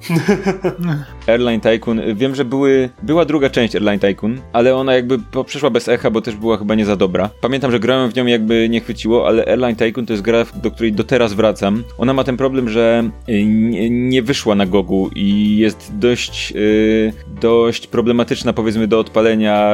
Airline 1.28 1.62
Tycoon. 1.62 2.02
Wiem, 2.16 2.36
że 2.36 2.46
były, 2.46 2.90
była 3.04 3.26
druga 3.26 3.50
część 3.50 3.76
Airline 3.76 4.00
Tycoon, 4.00 4.42
ale 4.54 4.76
ona 4.76 4.96
jakby 4.96 5.20
przeszła 5.46 5.70
bez 5.70 5.88
echa, 5.88 6.12
bo 6.12 6.22
też 6.22 6.36
była 6.36 6.58
chyba 6.58 6.76
nie 6.76 6.86
za 6.86 6.96
dobra. 6.96 7.30
Pamiętam, 7.42 7.72
że 7.72 7.80
grałem 7.80 8.12
w 8.12 8.16
nią 8.16 8.26
jakby 8.26 8.70
nie 8.70 8.82
chwyciło, 8.82 9.28
ale 9.28 9.46
Airline 9.46 9.76
Tycoon 9.76 10.06
to 10.06 10.14
jest 10.14 10.24
gra, 10.24 10.46
do 10.56 10.72
której 10.72 10.94
do 10.94 11.04
teraz 11.04 11.34
wracam. 11.34 11.84
Ona 11.98 12.14
ma 12.14 12.24
ten 12.24 12.38
problem, 12.38 12.70
że 12.70 13.10
y, 13.30 13.44
nie 13.90 14.22
wyszła 14.22 14.56
na 14.56 14.66
Gogu 14.66 15.10
i 15.16 15.58
jest 15.58 15.92
dość, 16.00 16.52
yy, 16.52 17.14
dość 17.42 17.88
problematyczna 17.88 18.54
powiedzmy 18.54 18.88
do 18.88 19.00
odpalenia. 19.00 19.74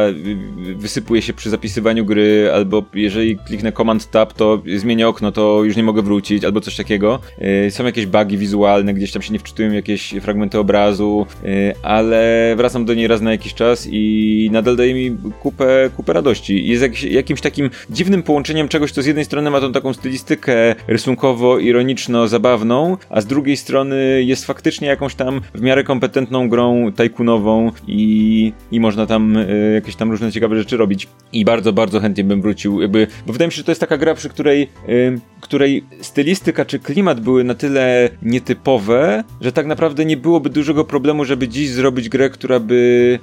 Wysypuje 0.75 1.21
się 1.21 1.33
przy 1.33 1.49
zapisywaniu 1.49 2.05
gry, 2.05 2.51
albo 2.53 2.83
jeżeli 2.93 3.37
kliknę 3.37 3.71
Command 3.71 4.11
Tab, 4.11 4.33
to 4.33 4.61
zmienię 4.79 5.07
okno, 5.07 5.31
to 5.31 5.63
już 5.63 5.75
nie 5.75 5.83
mogę 5.83 6.01
wrócić, 6.01 6.43
albo 6.43 6.61
coś 6.61 6.75
takiego. 6.75 7.19
Y, 7.67 7.71
są 7.71 7.85
jakieś 7.85 8.05
bugi 8.05 8.37
wizualne, 8.37 8.93
gdzieś 8.93 9.11
tam 9.11 9.21
się 9.21 9.33
nie 9.33 9.39
wczytują 9.39 9.71
jakieś 9.71 10.13
fragmenty 10.21 10.59
obrazu, 10.59 11.25
y, 11.45 11.73
ale 11.83 12.53
wracam 12.57 12.85
do 12.85 12.93
niej 12.93 13.07
raz 13.07 13.21
na 13.21 13.31
jakiś 13.31 13.53
czas 13.53 13.87
i 13.91 14.49
nadal 14.51 14.75
daje 14.75 14.93
mi 14.93 15.17
kupę, 15.41 15.89
kupę 15.97 16.13
radości. 16.13 16.67
Jest 16.67 16.81
jak, 16.81 17.03
jakimś 17.03 17.41
takim 17.41 17.69
dziwnym 17.89 18.23
połączeniem 18.23 18.67
czegoś, 18.67 18.91
co 18.91 19.01
z 19.01 19.05
jednej 19.05 19.25
strony 19.25 19.49
ma 19.49 19.61
tą 19.61 19.71
taką 19.71 19.93
stylistykę 19.93 20.75
rysunkowo-ironiczno-zabawną, 20.87 22.97
a 23.09 23.21
z 23.21 23.25
drugiej 23.25 23.57
strony 23.57 24.23
jest 24.23 24.45
faktycznie 24.45 24.87
jakąś 24.87 25.15
tam 25.15 25.41
w 25.53 25.61
miarę 25.61 25.83
kompetentną 25.83 26.49
grą 26.49 26.91
tajkunową 26.95 27.71
i, 27.87 28.53
i 28.71 28.79
można 28.79 29.05
tam 29.05 29.37
y, 29.37 29.71
jakieś 29.73 29.95
tam 29.95 30.11
różne 30.11 30.31
ciekawe 30.31 30.57
rzeczy 30.57 30.77
robić. 30.77 31.07
I 31.33 31.45
bardzo, 31.45 31.73
bardzo 31.73 31.99
chętnie 31.99 32.23
bym 32.23 32.41
wrócił, 32.41 32.81
jakby, 32.81 33.07
bo 33.27 33.33
wydaje 33.33 33.47
mi 33.47 33.51
się, 33.51 33.57
że 33.57 33.63
to 33.63 33.71
jest 33.71 33.81
taka 33.81 33.97
gra, 33.97 34.15
przy 34.15 34.29
której 34.29 34.52
której, 34.53 34.69
y, 34.89 35.19
której 35.43 35.85
stylistyka 36.01 36.65
czy 36.65 36.79
klimat 36.79 37.19
były 37.19 37.43
na 37.43 37.53
tyle 37.53 38.09
nietypowe, 38.21 39.23
że 39.41 39.51
tak 39.51 39.65
naprawdę 39.65 40.05
nie 40.05 40.17
byłoby 40.17 40.49
dużego 40.49 40.83
problemu, 40.83 41.25
żeby 41.25 41.47
dziś 41.47 41.69
zrobić 41.69 42.09
grę, 42.09 42.29
która 42.29 42.59
by 42.59 43.19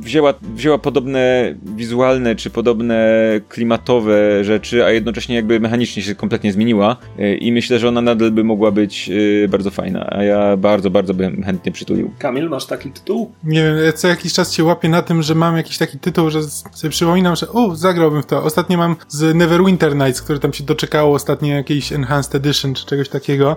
wzięła, 0.00 0.34
wzięła 0.42 0.78
podobne 0.78 1.54
wizualne 1.76 2.36
czy 2.36 2.50
podobne 2.50 3.20
klimatowe 3.48 4.44
rzeczy, 4.44 4.84
a 4.84 4.90
jednocześnie 4.90 5.34
jakby 5.36 5.60
mechanicznie 5.60 6.02
się 6.02 6.14
kompletnie 6.14 6.52
zmieniła 6.52 6.96
y, 7.18 7.36
i 7.36 7.52
myślę, 7.52 7.78
że 7.78 7.88
ona 7.88 8.00
nadal 8.00 8.30
by 8.30 8.44
mogła 8.44 8.70
być 8.70 9.10
y, 9.10 9.48
bardzo 9.48 9.70
fajna, 9.70 10.06
a 10.10 10.24
ja 10.24 10.56
bardzo, 10.56 10.90
bardzo 10.90 11.14
bym 11.14 11.42
chętnie 11.42 11.72
przytulił. 11.72 12.10
Kamil, 12.18 12.48
masz 12.48 12.66
taki 12.66 12.90
tytuł? 12.90 13.32
Nie 13.44 13.62
wiem, 13.62 13.92
co 13.94 14.08
jakiś 14.08 14.32
czas 14.32 14.52
się 14.52 14.64
łapię 14.64 14.88
na 14.88 15.02
tym, 15.02 15.22
że 15.22 15.34
mam 15.34 15.56
jakiś 15.56 15.78
taki 15.78 15.98
tytuł, 15.98 16.30
że 16.30 16.42
sobie 16.42 16.90
przypominam, 16.90 17.36
że 17.36 17.48
o, 17.48 17.76
zagrałbym 17.76 18.22
w 18.22 18.26
to. 18.26 18.42
Ostatnio 18.42 18.78
mam 18.78 18.96
z 19.08 19.34
Neverwinter 19.34 19.96
Nights, 19.96 20.22
który 20.24 20.38
tam 20.38 20.52
się 20.52 20.64
doczekało 20.64 21.14
ostatnio 21.14 21.54
jakiejś 21.54 21.92
Enhanced 21.92 22.34
Edition 22.34 22.74
czy 22.74 22.86
czegoś 22.86 23.08
takiego. 23.08 23.56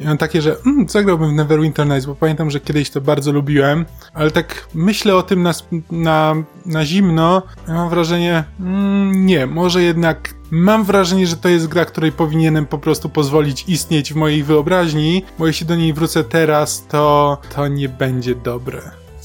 I 0.00 0.04
mam 0.04 0.18
takie, 0.18 0.42
że 0.42 0.56
mm, 0.66 0.88
zagrałbym 0.88 1.30
w 1.30 1.32
Neverwinter 1.32 1.86
Nights, 1.86 2.06
bo 2.06 2.14
pamiętam, 2.14 2.50
że 2.50 2.60
kiedyś 2.60 2.90
to 2.90 3.00
bardzo 3.00 3.32
lubiłem, 3.32 3.86
ale 4.14 4.30
tak 4.30 4.68
myślę 4.74 5.16
o 5.16 5.22
tym 5.22 5.42
na, 5.42 5.52
na, 5.90 6.34
na 6.66 6.84
zimno 6.84 7.42
i 7.68 7.70
mam 7.70 7.90
wrażenie, 7.90 8.44
mm, 8.60 9.26
nie, 9.26 9.46
może 9.46 9.82
jednak 9.82 10.34
Mam 10.50 10.84
wrażenie, 10.84 11.26
że 11.26 11.36
to 11.36 11.48
jest 11.48 11.68
gra, 11.68 11.84
której 11.84 12.12
powinienem 12.12 12.66
po 12.66 12.78
prostu 12.78 13.08
pozwolić 13.08 13.64
istnieć 13.68 14.12
w 14.12 14.16
mojej 14.16 14.44
wyobraźni, 14.44 15.24
bo 15.38 15.46
jeśli 15.46 15.66
do 15.66 15.76
niej 15.76 15.92
wrócę 15.92 16.24
teraz, 16.24 16.86
to 16.86 17.38
to 17.54 17.68
nie 17.68 17.88
będzie 17.88 18.34
dobre. 18.34 18.82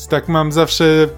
Tak 0.10 0.28
mam 0.28 0.52
zawsze 0.52 1.10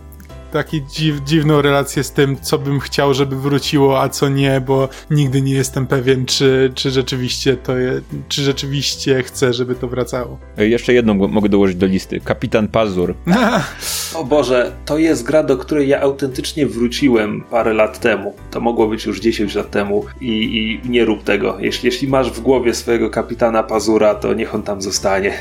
taki 0.52 0.86
dziw, 0.86 1.20
dziwną 1.26 1.62
relację 1.62 2.04
z 2.04 2.12
tym, 2.12 2.38
co 2.42 2.58
bym 2.58 2.80
chciał, 2.80 3.14
żeby 3.14 3.36
wróciło, 3.36 4.02
a 4.02 4.10
co 4.10 4.30
nie, 4.30 4.62
bo 4.62 4.90
nigdy 5.12 5.42
nie 5.42 5.54
jestem 5.54 5.88
pewien, 5.88 6.26
czy, 6.26 6.72
czy 6.76 6.92
rzeczywiście 6.92 7.58
to 7.58 7.78
je, 7.78 8.02
czy 8.28 8.44
rzeczywiście 8.44 9.24
chcę, 9.24 9.54
żeby 9.54 9.76
to 9.76 9.88
wracało. 9.88 10.40
E, 10.58 10.68
jeszcze 10.68 10.94
jedną 10.94 11.14
mogę 11.14 11.50
dołożyć 11.50 11.76
do 11.76 11.86
listy. 11.86 12.20
Kapitan 12.20 12.68
Pazur. 12.68 13.16
o 14.20 14.24
Boże, 14.24 14.72
to 14.86 14.98
jest 14.98 15.24
gra, 15.24 15.44
do 15.44 15.58
której 15.58 15.88
ja 15.88 16.02
autentycznie 16.02 16.66
wróciłem 16.66 17.42
parę 17.42 17.74
lat 17.74 18.00
temu. 18.00 18.34
To 18.52 18.60
mogło 18.62 18.88
być 18.88 19.06
już 19.06 19.20
10 19.20 19.56
lat 19.56 19.72
temu 19.72 20.06
i, 20.22 20.28
i 20.30 20.90
nie 20.90 21.06
rób 21.06 21.24
tego. 21.24 21.58
Jeśli, 21.60 21.86
jeśli 21.86 22.08
masz 22.08 22.32
w 22.32 22.42
głowie 22.42 22.74
swojego 22.74 23.10
kapitana 23.10 23.64
Pazura, 23.64 24.16
to 24.16 24.34
niech 24.34 24.56
on 24.56 24.64
tam 24.64 24.82
zostanie. 24.82 25.34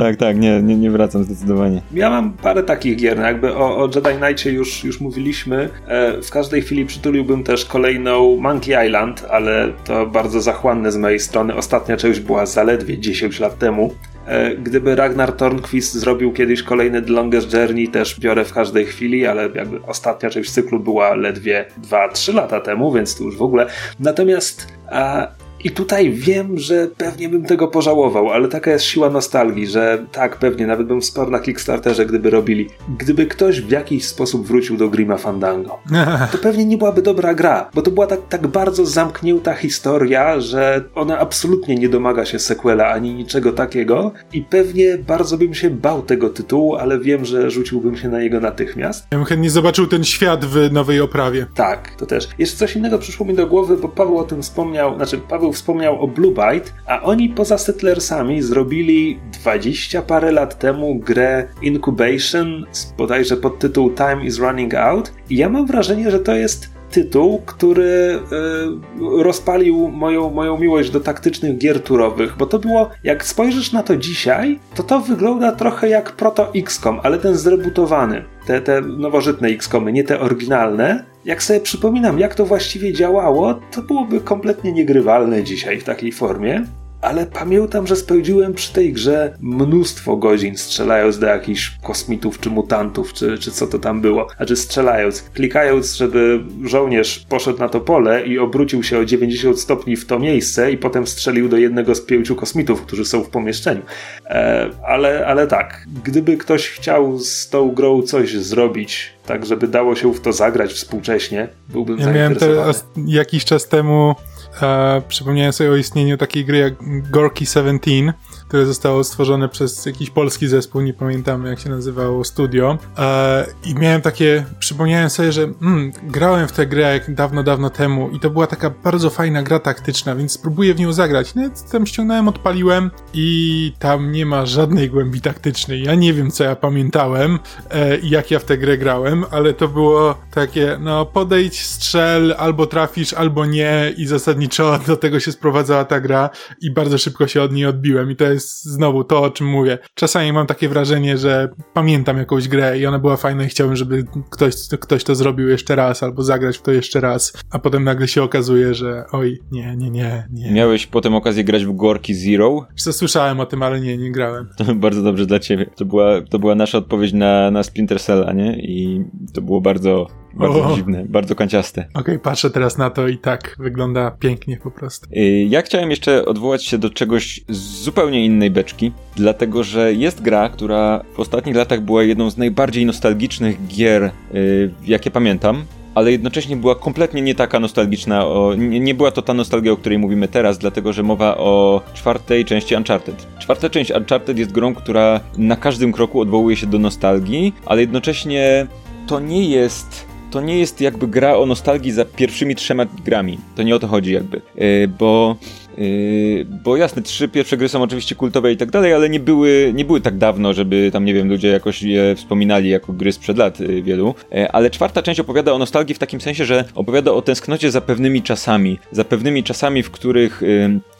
tak, 0.00 0.16
tak, 0.16 0.36
nie, 0.36 0.62
nie, 0.62 0.76
nie 0.76 0.90
wracam 0.90 1.24
zdecydowanie. 1.24 1.82
Ja 1.94 2.10
mam 2.10 2.32
parę 2.32 2.62
takich 2.62 2.96
gier, 2.96 3.18
jakby 3.18 3.54
o, 3.54 3.76
o 3.76 3.86
Jedi 3.94 4.18
Knightie 4.18 4.52
już, 4.56 4.84
już 4.84 5.00
mówiliśmy. 5.00 5.68
E, 5.86 6.22
w 6.22 6.30
każdej 6.30 6.62
chwili 6.62 6.86
przytuliłbym 6.86 7.44
też 7.44 7.64
kolejną 7.64 8.36
Monkey 8.36 8.86
Island, 8.86 9.24
ale 9.30 9.72
to 9.84 10.06
bardzo 10.06 10.40
zachłanne 10.40 10.92
z 10.92 10.96
mojej 10.96 11.20
strony. 11.20 11.54
Ostatnia 11.54 11.96
część 11.96 12.20
była 12.20 12.46
zaledwie 12.46 12.98
10 12.98 13.40
lat 13.40 13.58
temu. 13.58 13.94
E, 14.26 14.56
gdyby 14.56 14.96
Ragnar 14.96 15.32
Tornquist 15.32 15.94
zrobił 15.94 16.32
kiedyś 16.32 16.62
kolejny 16.62 17.02
The 17.02 17.12
Longest 17.12 17.52
Journey, 17.52 17.88
też 17.88 18.20
biorę 18.20 18.44
w 18.44 18.52
każdej 18.52 18.86
chwili, 18.86 19.26
ale 19.26 19.48
jakby 19.54 19.82
ostatnia 19.82 20.30
część 20.30 20.50
cyklu 20.50 20.80
była 20.80 21.14
ledwie 21.14 21.64
2-3 21.82 22.34
lata 22.34 22.60
temu, 22.60 22.92
więc 22.92 23.18
to 23.18 23.24
już 23.24 23.36
w 23.36 23.42
ogóle. 23.42 23.66
Natomiast 24.00 24.68
a, 24.90 25.28
i 25.66 25.70
tutaj 25.70 26.10
wiem, 26.10 26.58
że 26.58 26.88
pewnie 26.96 27.28
bym 27.28 27.44
tego 27.44 27.68
pożałował, 27.68 28.30
ale 28.30 28.48
taka 28.48 28.70
jest 28.70 28.84
siła 28.84 29.10
nostalgii, 29.10 29.66
że 29.66 30.06
tak, 30.12 30.36
pewnie, 30.36 30.66
nawet 30.66 30.86
bym 30.86 31.00
wsparł 31.00 31.30
na 31.30 31.38
Kickstarterze, 31.38 32.06
gdyby 32.06 32.30
robili. 32.30 32.68
Gdyby 32.98 33.26
ktoś 33.26 33.60
w 33.60 33.70
jakiś 33.70 34.04
sposób 34.04 34.46
wrócił 34.46 34.76
do 34.76 34.88
Grima 34.88 35.16
Fandango, 35.16 35.78
to 36.32 36.38
pewnie 36.38 36.64
nie 36.64 36.78
byłaby 36.78 37.02
dobra 37.02 37.34
gra, 37.34 37.70
bo 37.74 37.82
to 37.82 37.90
była 37.90 38.06
tak, 38.06 38.20
tak 38.28 38.46
bardzo 38.46 38.86
zamknięta 38.86 39.54
historia, 39.54 40.40
że 40.40 40.84
ona 40.94 41.18
absolutnie 41.18 41.74
nie 41.74 41.88
domaga 41.88 42.24
się 42.24 42.38
sequela 42.38 42.88
ani 42.88 43.14
niczego 43.14 43.52
takiego 43.52 44.12
i 44.32 44.42
pewnie 44.42 44.98
bardzo 44.98 45.38
bym 45.38 45.54
się 45.54 45.70
bał 45.70 46.02
tego 46.02 46.28
tytułu, 46.28 46.76
ale 46.76 47.00
wiem, 47.00 47.24
że 47.24 47.50
rzuciłbym 47.50 47.96
się 47.96 48.08
na 48.08 48.20
niego 48.20 48.40
natychmiast. 48.40 49.06
Ja 49.12 49.18
bym 49.18 49.26
chętnie 49.26 49.50
zobaczył 49.50 49.86
ten 49.86 50.04
świat 50.04 50.44
w 50.44 50.72
nowej 50.72 51.00
oprawie. 51.00 51.46
Tak, 51.54 51.90
to 51.98 52.06
też. 52.06 52.28
Jeszcze 52.38 52.56
coś 52.56 52.76
innego 52.76 52.98
przyszło 52.98 53.26
mi 53.26 53.34
do 53.34 53.46
głowy, 53.46 53.76
bo 53.76 53.88
Paweł 53.88 54.18
o 54.18 54.24
tym 54.24 54.42
wspomniał, 54.42 54.96
znaczy 54.96 55.18
Paweł 55.18 55.52
wspomniał 55.56 56.02
o 56.02 56.08
Blue 56.08 56.34
Byte, 56.34 56.72
a 56.86 57.02
oni 57.02 57.28
poza 57.28 57.58
Settlersami 57.58 58.42
zrobili 58.42 59.18
20 59.42 60.02
parę 60.02 60.32
lat 60.32 60.58
temu 60.58 60.94
grę 60.94 61.48
Incubation, 61.62 62.66
bodajże 62.98 63.36
pod 63.36 63.58
tytuł 63.58 63.90
Time 63.90 64.24
is 64.24 64.38
Running 64.38 64.74
Out 64.74 65.12
i 65.30 65.36
ja 65.36 65.48
mam 65.48 65.66
wrażenie, 65.66 66.10
że 66.10 66.18
to 66.18 66.34
jest 66.34 66.76
tytuł, 66.90 67.42
który 67.46 67.82
y, 67.82 69.22
rozpalił 69.22 69.88
moją, 69.88 70.30
moją 70.30 70.58
miłość 70.58 70.90
do 70.90 71.00
taktycznych 71.00 71.58
gier 71.58 71.80
turowych, 71.80 72.34
bo 72.38 72.46
to 72.46 72.58
było, 72.58 72.90
jak 73.04 73.24
spojrzysz 73.24 73.72
na 73.72 73.82
to 73.82 73.96
dzisiaj, 73.96 74.58
to 74.74 74.82
to 74.82 75.00
wygląda 75.00 75.52
trochę 75.52 75.88
jak 75.88 76.12
proto 76.12 76.54
XCOM, 76.54 77.00
ale 77.02 77.18
ten 77.18 77.34
zrebutowany. 77.34 78.24
Te, 78.46 78.60
te 78.60 78.80
nowożytne 78.80 79.48
XCOMy, 79.48 79.92
nie 79.92 80.04
te 80.04 80.20
oryginalne. 80.20 81.04
Jak 81.26 81.42
sobie 81.42 81.60
przypominam, 81.60 82.18
jak 82.18 82.34
to 82.34 82.46
właściwie 82.46 82.92
działało, 82.92 83.54
to 83.54 83.82
byłoby 83.82 84.20
kompletnie 84.20 84.72
niegrywalne 84.72 85.44
dzisiaj 85.44 85.80
w 85.80 85.84
takiej 85.84 86.12
formie. 86.12 86.64
Ale 87.00 87.26
pamiętam, 87.26 87.86
że 87.86 87.96
spędziłem 87.96 88.54
przy 88.54 88.72
tej 88.72 88.92
grze 88.92 89.36
mnóstwo 89.40 90.16
godzin 90.16 90.56
strzelając 90.56 91.18
do 91.18 91.26
jakichś 91.26 91.78
kosmitów 91.82 92.40
czy 92.40 92.50
mutantów, 92.50 93.12
czy, 93.12 93.38
czy 93.38 93.50
co 93.50 93.66
to 93.66 93.78
tam 93.78 94.00
było. 94.00 94.26
Znaczy 94.36 94.56
strzelając, 94.56 95.22
klikając, 95.22 95.94
żeby 95.94 96.40
żołnierz 96.64 97.26
poszedł 97.28 97.58
na 97.58 97.68
to 97.68 97.80
pole 97.80 98.26
i 98.26 98.38
obrócił 98.38 98.82
się 98.82 98.98
o 98.98 99.04
90 99.04 99.60
stopni 99.60 99.96
w 99.96 100.06
to 100.06 100.18
miejsce 100.18 100.72
i 100.72 100.78
potem 100.78 101.06
strzelił 101.06 101.48
do 101.48 101.56
jednego 101.56 101.94
z 101.94 102.00
pięciu 102.00 102.36
kosmitów, 102.36 102.82
którzy 102.82 103.04
są 103.04 103.22
w 103.24 103.28
pomieszczeniu. 103.28 103.82
E, 104.26 104.70
ale, 104.86 105.26
ale 105.26 105.46
tak, 105.46 105.86
gdyby 106.04 106.36
ktoś 106.36 106.68
chciał 106.68 107.18
z 107.18 107.48
tą 107.48 107.70
grą 107.70 108.02
coś 108.02 108.32
zrobić, 108.36 109.12
tak 109.26 109.46
żeby 109.46 109.68
dało 109.68 109.96
się 109.96 110.14
w 110.14 110.20
to 110.20 110.32
zagrać 110.32 110.72
współcześnie, 110.72 111.48
byłbym 111.68 111.98
Ja 111.98 112.04
zainteresowany. 112.04 112.56
miałem 112.56 112.64
teraz 112.64 112.86
jakiś 113.06 113.44
czas 113.44 113.68
temu 113.68 114.14
e, 114.62 115.02
przypomniałem 115.08 115.52
sobie 115.52 115.70
o 115.70 115.76
istnieniu 115.76 116.16
takiej 116.16 116.44
gry 116.44 116.58
jak 116.58 116.74
Gorky 117.10 117.46
17, 117.46 118.12
które 118.48 118.66
zostało 118.66 119.04
stworzone 119.04 119.48
przez 119.48 119.86
jakiś 119.86 120.10
polski 120.10 120.48
zespół, 120.48 120.80
nie 120.80 120.94
pamiętam 120.94 121.46
jak 121.46 121.60
się 121.60 121.70
nazywało, 121.70 122.24
studio. 122.24 122.78
E, 122.98 123.46
I 123.64 123.74
miałem 123.74 124.00
takie, 124.00 124.44
przypomniałem 124.58 125.10
sobie, 125.10 125.32
że 125.32 125.42
mm, 125.42 125.92
grałem 126.02 126.48
w 126.48 126.52
tę 126.52 126.66
grę 126.66 126.80
jak 126.80 127.14
dawno, 127.14 127.42
dawno 127.42 127.70
temu 127.70 128.10
i 128.10 128.20
to 128.20 128.30
była 128.30 128.46
taka 128.46 128.70
bardzo 128.70 129.10
fajna 129.10 129.42
gra 129.42 129.58
taktyczna, 129.58 130.16
więc 130.16 130.32
spróbuję 130.32 130.74
w 130.74 130.80
nią 130.80 130.92
zagrać. 130.92 131.34
No, 131.34 131.42
tam 131.72 131.86
ściągnąłem, 131.86 132.28
odpaliłem 132.28 132.90
i 133.14 133.72
tam 133.78 134.12
nie 134.12 134.26
ma 134.26 134.46
żadnej 134.46 134.90
głębi 134.90 135.20
taktycznej. 135.20 135.82
Ja 135.82 135.94
nie 135.94 136.12
wiem, 136.12 136.30
co 136.30 136.44
ja 136.44 136.56
pamiętałem 136.56 137.38
e, 137.70 137.98
i 137.98 138.10
jak 138.10 138.30
ja 138.30 138.38
w 138.38 138.44
tę 138.44 138.58
grę 138.58 138.78
grałem, 138.78 139.24
ale 139.30 139.54
to 139.54 139.68
było 139.68 140.14
takie, 140.30 140.78
no 140.80 141.06
podejdź, 141.06 141.66
strzel, 141.66 142.34
albo 142.38 142.66
trafisz, 142.66 143.12
albo 143.12 143.46
nie 143.46 143.92
i 143.96 144.06
zasadniczo 144.06 144.78
do 144.86 144.96
tego 144.96 145.20
się 145.20 145.32
sprowadzała 145.32 145.84
ta 145.84 146.00
gra 146.00 146.30
i 146.60 146.70
bardzo 146.70 146.98
szybko 146.98 147.26
się 147.26 147.42
od 147.42 147.52
niej 147.52 147.66
odbiłem 147.66 148.10
i 148.10 148.16
to 148.16 148.24
jest 148.24 148.35
znowu 148.38 149.04
to, 149.04 149.22
o 149.22 149.30
czym 149.30 149.46
mówię. 149.46 149.78
Czasami 149.94 150.32
mam 150.32 150.46
takie 150.46 150.68
wrażenie, 150.68 151.18
że 151.18 151.48
pamiętam 151.74 152.18
jakąś 152.18 152.48
grę 152.48 152.78
i 152.78 152.86
ona 152.86 152.98
była 152.98 153.16
fajna 153.16 153.44
i 153.44 153.48
chciałbym, 153.48 153.76
żeby 153.76 154.04
ktoś, 154.30 154.54
ktoś 154.80 155.04
to 155.04 155.14
zrobił 155.14 155.48
jeszcze 155.48 155.76
raz 155.76 156.02
albo 156.02 156.22
zagrać 156.22 156.58
w 156.58 156.62
to 156.62 156.72
jeszcze 156.72 157.00
raz, 157.00 157.32
a 157.50 157.58
potem 157.58 157.84
nagle 157.84 158.08
się 158.08 158.22
okazuje, 158.22 158.74
że 158.74 159.04
oj, 159.12 159.38
nie, 159.52 159.76
nie, 159.76 159.90
nie, 159.90 160.28
nie. 160.30 160.52
Miałeś 160.52 160.86
potem 160.86 161.14
okazję 161.14 161.44
grać 161.44 161.64
w 161.64 161.76
Gorki 161.76 162.14
Zero. 162.14 162.66
Co, 162.76 162.92
Słyszałem 162.92 163.40
o 163.40 163.46
tym, 163.46 163.62
ale 163.62 163.80
nie, 163.80 163.96
nie 163.96 164.12
grałem. 164.12 164.48
To 164.56 164.74
bardzo 164.86 165.02
dobrze 165.02 165.26
dla 165.26 165.38
ciebie. 165.38 165.70
To 165.76 165.84
była, 165.84 166.20
to 166.30 166.38
była 166.38 166.54
nasza 166.54 166.78
odpowiedź 166.78 167.12
na, 167.12 167.50
na 167.50 167.62
Splinter 167.62 168.00
Cella, 168.00 168.32
nie? 168.32 168.58
I 168.58 169.04
to 169.34 169.42
było 169.42 169.60
bardzo, 169.60 170.06
bardzo 170.36 170.64
O. 170.66 170.74
dziwne, 170.76 171.04
bardzo 171.08 171.34
kanciaste. 171.34 171.86
Okej, 171.94 172.18
patrzę 172.18 172.50
teraz 172.50 172.78
na 172.78 172.90
to 172.90 173.08
i 173.08 173.18
tak 173.18 173.56
wygląda 173.58 174.10
pięknie 174.10 174.56
po 174.56 174.70
prostu. 174.70 175.06
Y, 175.16 175.46
Ja 175.48 175.62
chciałem 175.62 175.90
jeszcze 175.90 176.24
odwołać 176.24 176.64
się 176.64 176.78
do 176.78 176.90
czegoś 176.90 177.40
z 177.48 177.56
zupełnie 177.58 178.24
innej 178.24 178.50
beczki, 178.50 178.92
dlatego 179.16 179.64
że 179.64 179.92
jest 179.92 180.22
gra, 180.22 180.48
która 180.48 181.02
w 181.14 181.20
ostatnich 181.20 181.56
latach 181.56 181.80
była 181.80 182.02
jedną 182.02 182.30
z 182.30 182.36
najbardziej 182.36 182.86
nostalgicznych 182.86 183.66
gier, 183.66 184.10
y, 184.34 184.70
jakie 184.86 185.10
pamiętam. 185.10 185.64
Ale 185.94 186.12
jednocześnie 186.12 186.56
była 186.56 186.74
kompletnie 186.74 187.22
nie 187.22 187.34
taka 187.34 187.60
nostalgiczna, 187.60 188.26
o, 188.26 188.54
nie, 188.54 188.80
nie 188.80 188.94
była 188.94 189.10
to 189.10 189.22
ta 189.22 189.34
nostalgia, 189.34 189.72
o 189.72 189.76
której 189.76 189.98
mówimy 189.98 190.28
teraz, 190.28 190.58
dlatego 190.58 190.92
że 190.92 191.02
mowa 191.02 191.36
o 191.36 191.80
czwartej 191.94 192.44
części 192.44 192.74
Uncharted. 192.74 193.26
Czwarta 193.38 193.70
część 193.70 193.90
Uncharted 193.90 194.38
jest 194.38 194.52
grą, 194.52 194.74
która 194.74 195.20
na 195.38 195.56
każdym 195.56 195.92
kroku 195.92 196.20
odwołuje 196.20 196.56
się 196.56 196.66
do 196.66 196.78
nostalgii, 196.78 197.54
ale 197.66 197.80
jednocześnie 197.80 198.66
to 199.06 199.20
nie 199.20 199.48
jest 199.48 200.05
to 200.30 200.40
nie 200.40 200.58
jest 200.58 200.80
jakby 200.80 201.08
gra 201.08 201.36
o 201.36 201.46
nostalgii 201.46 201.92
za 201.92 202.04
pierwszymi 202.04 202.54
trzema 202.54 202.86
grami. 203.04 203.38
To 203.56 203.62
nie 203.62 203.76
o 203.76 203.78
to 203.78 203.88
chodzi 203.88 204.12
jakby. 204.12 204.40
Yy, 204.56 204.88
bo 204.98 205.36
Yy, 205.78 206.46
bo 206.64 206.76
jasne, 206.76 207.02
trzy 207.02 207.28
pierwsze 207.28 207.56
gry 207.56 207.68
są 207.68 207.82
oczywiście 207.82 208.14
kultowe 208.14 208.52
i 208.52 208.56
tak 208.56 208.70
dalej, 208.70 208.94
ale 208.94 209.08
nie 209.08 209.20
były, 209.20 209.72
nie 209.74 209.84
były 209.84 210.00
tak 210.00 210.18
dawno, 210.18 210.52
żeby 210.52 210.90
tam, 210.92 211.04
nie 211.04 211.14
wiem, 211.14 211.28
ludzie 211.28 211.48
jakoś 211.48 211.82
je 211.82 212.14
wspominali 212.14 212.68
jako 212.68 212.92
gry 212.92 213.12
sprzed 213.12 213.38
lat 213.38 213.60
yy, 213.60 213.82
wielu. 213.82 214.14
Yy, 214.32 214.50
ale 214.50 214.70
czwarta 214.70 215.02
część 215.02 215.20
opowiada 215.20 215.52
o 215.52 215.58
nostalgii 215.58 215.94
w 215.94 215.98
takim 215.98 216.20
sensie, 216.20 216.44
że 216.44 216.64
opowiada 216.74 217.12
o 217.12 217.22
tęsknocie 217.22 217.70
za 217.70 217.80
pewnymi 217.80 218.22
czasami. 218.22 218.78
Za 218.92 219.04
pewnymi 219.04 219.44
czasami, 219.44 219.82
w 219.82 219.90
których 219.90 220.42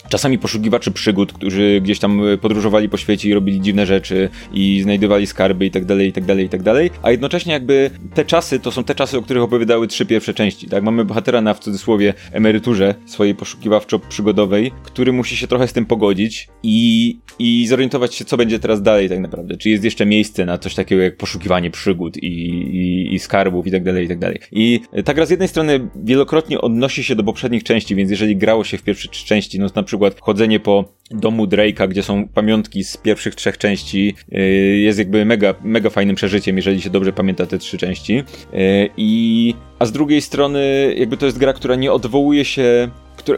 czasami 0.09 0.39
poszukiwaczy 0.39 0.91
przygód, 0.91 1.33
którzy 1.33 1.81
gdzieś 1.83 1.99
tam 1.99 2.29
y, 2.29 2.39
podróżowali 2.39 2.89
po 2.89 2.97
świecie 2.97 3.29
i 3.29 3.35
robili 3.35 3.61
dziwne 3.61 3.87
rzeczy 3.87 4.29
i 4.53 4.81
znajdowali 4.83 5.27
skarby 5.27 5.67
i 5.67 5.71
tak 5.71 5.85
dalej, 5.85 6.09
i 6.09 6.13
tak 6.13 6.25
dalej, 6.25 6.47
i 6.47 6.49
tak 6.49 6.63
dalej. 6.63 6.91
A 7.03 7.11
jednocześnie 7.11 7.53
jakby 7.53 7.91
te 8.15 8.25
czasy 8.25 8.61
to 8.61 8.71
są 8.71 8.85
te 8.85 8.95
czasy, 8.95 9.19
o 9.19 9.23
których 9.23 9.43
opowiadały 9.43 9.87
trzy 9.89 10.07
pierwsze 10.07 10.35
części, 10.35 10.69
tak? 10.69 10.83
Mamy 10.83 11.05
bohatera 11.05 11.41
na 11.41 11.55
w 11.55 11.61
cudzysłowie 11.61 12.15
emeryturze 12.33 12.95
swojej 13.07 13.35
poszukiwawczo-przygodowej, 13.35 14.71
który 14.83 15.13
musi 15.13 15.37
się 15.37 15.47
trochę 15.47 15.69
z 15.69 15.73
tym 15.73 15.87
pogodzić 15.87 16.49
i, 16.63 17.19
i 17.39 17.67
zorientować 17.67 18.15
się, 18.15 18.25
co 18.25 18.37
będzie 18.37 18.59
teraz 18.59 18.83
dalej 18.83 19.09
tak 19.09 19.19
naprawdę. 19.19 19.57
Czy 19.57 19.71
jest 19.71 19.85
jeszcze 19.85 20.07
miejsce 20.07 20.47
na 20.47 20.59
coś 20.59 20.75
takiego 20.75 21.03
jak 21.03 21.17
poszukiwanie 21.17 21.71
przygód 21.71 22.17
i, 22.17 22.27
i, 22.27 23.15
i 23.15 23.19
skarbów 23.19 23.67
i 23.67 23.71
tak 23.71 23.85
dalej, 23.85 24.05
i 24.05 24.09
tak 24.09 24.19
dalej. 24.19 24.41
I 24.53 24.81
ta 25.05 25.15
gra 25.15 25.27
z 25.27 25.31
jednej 25.31 25.49
strony 25.49 25.89
wielokrotnie 26.05 26.61
odnosi 26.61 27.05
się 27.05 27.17
do 27.17 27.25
poprzednich 27.25 27.65
części, 27.65 27.95
więc 27.95 28.11
jeżeli 28.11 28.37
grało 28.37 28.65
się 28.65 28.79
w 28.79 28.83
pierwsze 28.83 29.09
trzy 29.09 29.27
części, 29.27 29.61
no 29.61 29.67
na 29.75 29.83
przykład 29.83 29.96
chodzenie 30.21 30.61
po 30.61 30.85
domu 31.11 31.47
Drake'a, 31.47 31.89
gdzie 31.89 32.03
są 32.03 32.29
pamiątki 32.29 32.85
z 32.85 32.97
pierwszych 32.97 33.35
trzech 33.35 33.59
części, 33.59 34.15
yy, 34.29 34.41
jest 34.79 34.99
jakby 34.99 35.25
mega, 35.25 35.55
mega 35.65 35.91
fajnym 35.91 36.17
przeżyciem, 36.17 36.57
jeżeli 36.57 36.83
się 36.83 36.91
dobrze 36.91 37.13
pamięta 37.13 37.47
te 37.47 37.59
trzy 37.59 37.79
części. 37.79 38.15
Yy, 38.15 38.91
I 38.97 39.55
a 39.79 39.87
z 39.87 39.93
drugiej 39.93 40.21
strony, 40.21 40.95
jakby 40.97 41.17
to 41.17 41.27
jest 41.27 41.39
gra, 41.39 41.53
która 41.53 41.75
nie 41.75 41.93
odwołuje 41.93 42.45
się 42.45 42.91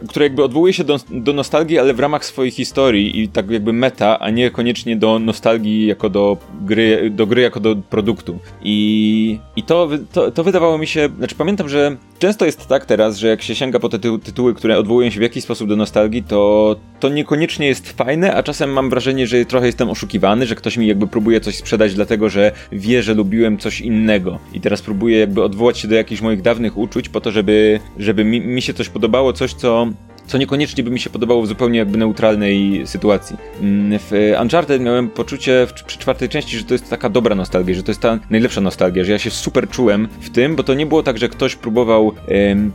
która 0.09 0.23
jakby 0.23 0.43
odwołuje 0.43 0.73
się 0.73 0.83
do, 0.83 0.99
do 1.11 1.33
nostalgii, 1.33 1.79
ale 1.79 1.93
w 1.93 1.99
ramach 1.99 2.25
swojej 2.25 2.51
historii 2.51 3.21
i 3.21 3.27
tak 3.27 3.51
jakby 3.51 3.73
meta, 3.73 4.19
a 4.19 4.29
nie 4.29 4.51
koniecznie 4.51 4.95
do 4.95 5.19
nostalgii 5.19 5.85
jako 5.85 6.09
do 6.09 6.37
gry, 6.61 7.09
do 7.09 7.27
gry 7.27 7.41
jako 7.41 7.59
do 7.59 7.75
produktu. 7.75 8.39
I, 8.61 9.39
i 9.55 9.63
to, 9.63 9.89
to, 10.11 10.31
to 10.31 10.43
wydawało 10.43 10.77
mi 10.77 10.87
się, 10.87 11.09
znaczy 11.17 11.35
pamiętam, 11.35 11.69
że 11.69 11.97
często 12.19 12.45
jest 12.45 12.67
tak 12.67 12.85
teraz, 12.85 13.17
że 13.17 13.27
jak 13.27 13.41
się 13.41 13.55
sięga 13.55 13.79
po 13.79 13.89
te 13.89 13.99
ty- 13.99 14.19
tytuły, 14.19 14.53
które 14.53 14.77
odwołują 14.77 15.09
się 15.09 15.19
w 15.19 15.23
jakiś 15.23 15.43
sposób 15.43 15.69
do 15.69 15.75
nostalgii, 15.75 16.23
to 16.23 16.75
to 16.99 17.09
niekoniecznie 17.09 17.67
jest 17.67 17.89
fajne, 17.89 18.35
a 18.35 18.43
czasem 18.43 18.73
mam 18.73 18.89
wrażenie, 18.89 19.27
że 19.27 19.45
trochę 19.45 19.65
jestem 19.65 19.89
oszukiwany, 19.89 20.45
że 20.47 20.55
ktoś 20.55 20.77
mi 20.77 20.87
jakby 20.87 21.07
próbuje 21.07 21.41
coś 21.41 21.55
sprzedać 21.55 21.93
dlatego, 21.93 22.29
że 22.29 22.51
wie, 22.71 23.03
że 23.03 23.13
lubiłem 23.13 23.57
coś 23.57 23.81
innego. 23.81 24.39
I 24.53 24.61
teraz 24.61 24.81
próbuje 24.81 25.19
jakby 25.19 25.43
odwołać 25.43 25.77
się 25.79 25.87
do 25.87 25.95
jakichś 25.95 26.21
moich 26.21 26.41
dawnych 26.41 26.77
uczuć 26.77 27.09
po 27.09 27.21
to, 27.21 27.31
żeby, 27.31 27.79
żeby 27.97 28.23
mi, 28.23 28.41
mi 28.41 28.61
się 28.61 28.73
coś 28.73 28.89
podobało, 28.89 29.33
coś 29.33 29.53
co 29.53 29.87
co 30.29 30.37
niekoniecznie 30.37 30.83
by 30.83 30.91
mi 30.91 30.99
się 30.99 31.09
podobało 31.09 31.41
w 31.41 31.47
zupełnie 31.47 31.79
jakby 31.79 31.97
neutralnej 31.97 32.81
sytuacji. 32.87 33.37
Mm, 33.61 33.99
W 33.99 34.11
Uncharted 34.41 34.81
miałem 34.81 35.09
poczucie 35.09 35.67
w, 35.67 35.83
przy 35.83 35.99
czwartej 35.99 36.29
części, 36.29 36.57
że 36.57 36.63
to 36.63 36.73
jest 36.73 36.89
taka 36.89 37.09
dobra 37.09 37.35
nostalgia, 37.35 37.75
że 37.75 37.83
to 37.83 37.91
jest 37.91 38.01
ta 38.01 38.19
najlepsza 38.29 38.61
nostalgia, 38.61 39.03
że 39.03 39.11
ja 39.11 39.19
się 39.19 39.29
super 39.29 39.69
czułem 39.69 40.07
w 40.21 40.29
tym, 40.29 40.55
bo 40.55 40.63
to 40.63 40.73
nie 40.73 40.85
było 40.85 41.03
tak, 41.03 41.17
że 41.17 41.29
ktoś 41.29 41.55
próbował 41.55 42.11
em, 42.27 42.71